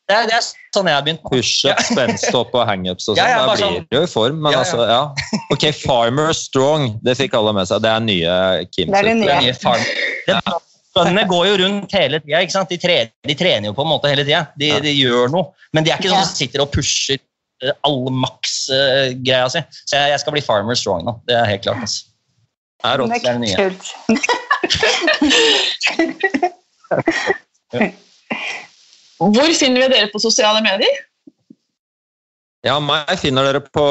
det 0.09 0.15
er, 0.17 0.27
det 0.31 0.35
er 0.39 0.45
sånn 0.75 0.87
jeg 0.89 0.97
har 0.97 1.03
begynt. 1.05 1.23
Pushups, 1.29 1.89
benstopp 1.97 2.55
og 2.57 2.63
hangups 2.69 3.09
og 3.11 3.15
sånn. 3.19 3.21
Ja, 3.21 3.27
ja, 3.29 3.39
Da 3.45 3.53
blir 3.53 3.61
sånn. 3.65 3.77
jo 3.93 4.01
i 4.05 4.09
form. 4.09 4.39
Men 4.45 4.53
Ja, 4.55 4.59
ja. 4.59 4.65
altså, 4.65 4.79
ja. 4.89 5.03
Ok, 5.55 5.65
Farmer 5.83 6.33
Strong, 6.37 6.83
det 7.05 7.15
fikk 7.21 7.33
alle 7.37 7.53
med 7.57 7.69
seg. 7.69 7.83
Det 7.85 7.91
er 7.93 8.01
nye 8.07 8.33
Kim. 8.73 8.89
Det 8.93 8.99
er 8.99 9.03
det 9.05 9.13
sitt. 9.13 9.29
Det 9.29 9.37
nye. 9.45 9.55
farm. 9.61 9.85
Bøndene 10.99 11.25
går 11.31 11.45
jo 11.47 11.55
rundt 11.63 11.93
hele 11.95 12.19
tida. 12.25 12.65
De, 12.73 12.77
tre- 12.81 13.11
de 13.29 13.35
trener 13.39 13.69
jo 13.71 13.75
på 13.77 13.85
en 13.85 13.91
måte 13.93 14.09
hele 14.11 14.25
tida. 14.27 14.41
De, 14.59 14.67
Ja. 14.73 14.81
de 14.83 14.91
gjør 14.97 15.29
noe. 15.31 15.45
Men 15.77 15.85
de 15.87 15.91
er 15.93 15.99
ikke 16.01 16.11
sånn 16.11 16.25
som 16.27 16.35
sitter 16.41 16.65
og 16.65 16.73
pusher 16.75 17.19
all 17.63 17.75
alle 17.87 18.11
maks-greia 18.23 19.49
si. 19.51 19.61
Så 19.85 19.93
jeg, 19.99 20.11
jeg 20.15 20.21
skal 20.23 20.33
bli 20.37 20.43
farmer 20.47 20.75
strong 20.79 21.03
nå. 21.07 21.13
Det 21.29 21.35
er 21.39 21.47
helt 21.53 21.63
klart. 21.67 21.81
Altså. 21.85 22.01
Det 22.79 22.87
er 22.87 22.97
rått. 23.03 23.11
Det 23.11 23.19
er 23.27 23.35
det 23.35 23.43
nye. 23.45 23.57
Hvor 29.29 29.53
finner 29.59 29.85
vi 29.85 29.93
dere 29.93 30.11
på 30.13 30.21
sosiale 30.23 30.63
medier? 30.65 31.05
Ja, 32.67 32.79
meg 32.83 33.11
finner 33.21 33.47
dere 33.47 33.61
på, 33.63 33.89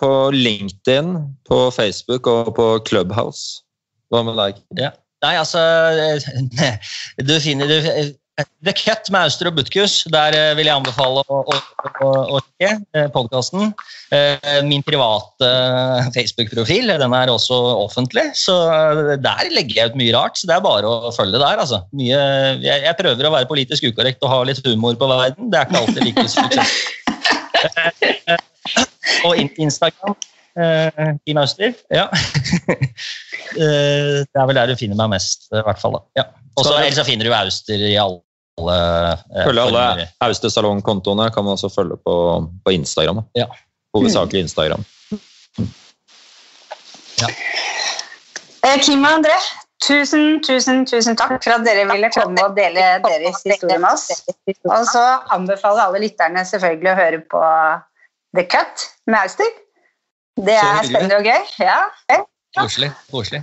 på 0.00 0.12
LinkedIn, 0.34 1.12
på 1.46 1.58
Facebook 1.74 2.26
og 2.30 2.54
på 2.56 2.66
Clubhouse. 2.88 3.62
Hva 4.10 4.24
med 4.26 4.38
deg? 4.40 4.58
Nei, 5.24 5.34
altså 5.36 5.60
Du 7.28 7.34
finner 7.42 7.70
du, 7.70 7.78
The 8.38 8.72
Cut 8.76 9.08
med 9.10 9.26
Auster 9.26 9.48
og 9.50 9.56
Butkus. 9.56 10.04
Der 10.12 10.34
eh, 10.36 10.52
vil 10.58 10.68
jeg 10.68 10.78
anbefale 10.78 11.24
å, 11.26 11.40
å, 11.42 12.10
å, 12.36 12.40
sjekke 12.58 13.08
podkasten. 13.14 13.72
Min 14.68 14.84
private 14.86 15.48
eh, 15.48 16.10
Facebook-profil 16.14 16.92
den 17.02 17.16
er 17.18 17.32
også 17.32 17.58
offentlig, 17.82 18.28
så 18.38 18.54
eh, 18.70 19.16
der 19.24 19.50
legger 19.54 19.80
jeg 19.80 19.90
ut 19.90 19.98
mye 19.98 20.14
rart. 20.14 20.38
Så 20.38 20.50
det 20.50 20.54
er 20.54 20.64
bare 20.64 20.86
å 20.86 21.10
følge 21.14 21.40
der. 21.40 21.58
altså. 21.64 21.82
Mye, 21.98 22.20
jeg, 22.62 22.84
jeg 22.86 22.98
prøver 23.00 23.26
å 23.26 23.34
være 23.34 23.50
politisk 23.50 23.90
ukorrekt 23.90 24.22
og 24.22 24.32
ha 24.32 24.40
litt 24.46 24.62
humor 24.66 24.94
på 25.00 25.10
verden. 25.10 25.50
Det 25.50 25.58
er 25.58 25.66
ikke 25.66 25.82
alltid 25.82 26.02
like 26.06 26.28
suksess. 26.36 26.72
og 29.26 29.32
Instagram. 29.42 30.14
Kim 31.26 31.38
Auster. 31.42 31.74
Ja. 31.94 32.06
Eh, 33.58 34.26
det 34.28 34.36
er 34.36 34.44
vel 34.46 34.58
der 34.58 34.68
du 34.68 34.74
finner 34.76 34.98
meg 34.98 35.14
mest, 35.14 35.46
i 35.56 35.62
hvert 35.64 35.80
fall. 35.80 35.94
Ja. 36.18 36.26
Og 36.60 36.66
så 36.68 37.04
finner 37.08 37.24
du 37.24 37.32
Auster 37.32 37.80
i 37.80 37.94
alle 37.96 38.20
eh, 38.72 39.44
Følge 39.46 39.64
alle. 39.68 40.08
Austesalong-kontoene 40.24 41.30
kan 41.34 41.46
man 41.46 41.56
også 41.56 41.70
følge 41.72 41.96
på, 42.04 42.14
på 42.64 42.74
Instagram. 42.74 43.22
da. 43.22 43.42
Ja. 43.44 43.46
Hovedsakelig 43.96 44.46
Instagram. 44.46 44.84
Ja. 47.18 47.28
Kim 48.82 49.04
og 49.04 49.10
André, 49.18 49.36
tusen, 49.82 50.42
tusen, 50.44 50.84
tusen 50.86 51.16
takk 51.16 51.38
for 51.44 51.54
at 51.56 51.64
dere 51.66 51.86
ville 51.88 52.10
komme 52.14 52.42
og 52.44 52.56
dele 52.56 52.84
deres 53.04 53.42
historie 53.46 53.78
med 53.78 53.88
oss. 53.92 54.10
Og 54.68 54.84
så 54.92 55.04
anbefaler 55.34 55.86
alle 55.86 56.02
lytterne 56.04 56.44
selvfølgelig 56.46 56.92
å 56.92 56.98
høre 56.98 57.22
på 57.32 57.44
The 58.36 58.44
Cut 58.50 58.88
med 59.06 59.22
Auster. 59.22 59.54
Det 60.38 60.58
er 60.58 60.82
spennende 60.86 61.18
og 61.18 61.26
gøy. 61.26 61.48
Ja. 61.64 61.78
Koselig. 62.58 62.90
koselig. 63.12 63.40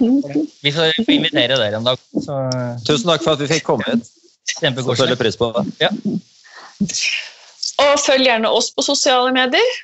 Vi 0.64 0.72
får 0.74 1.00
invitere 1.08 1.58
dere 1.60 1.80
en 1.80 1.88
dag. 1.88 2.00
Så 2.26 2.38
Tusen 2.88 3.10
takk 3.10 3.24
for 3.24 3.36
at 3.36 3.44
vi 3.44 3.50
fikk 3.52 3.66
komme 3.68 3.86
hit. 3.88 4.08
Så 4.48 4.96
følger 4.96 5.16
pris 5.16 5.38
på 5.38 5.52
det. 5.80 5.90
Og 7.84 8.00
følg 8.00 8.24
gjerne 8.30 8.50
oss 8.50 8.72
på 8.76 8.82
sosiale 8.86 9.34
medier. 9.36 9.76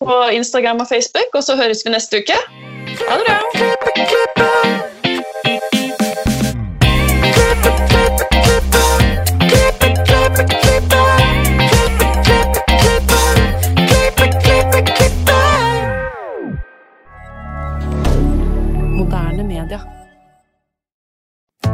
På 0.00 0.28
Instagram 0.32 0.80
og 0.80 0.88
Facebook, 0.88 1.34
og 1.34 1.44
så 1.44 1.56
høres 1.56 1.84
vi 1.84 1.90
neste 1.92 2.22
uke. 2.22 2.36
Ha 3.08 3.18
det 3.20 3.24
bra! 3.28 3.38
Media. 19.50 19.99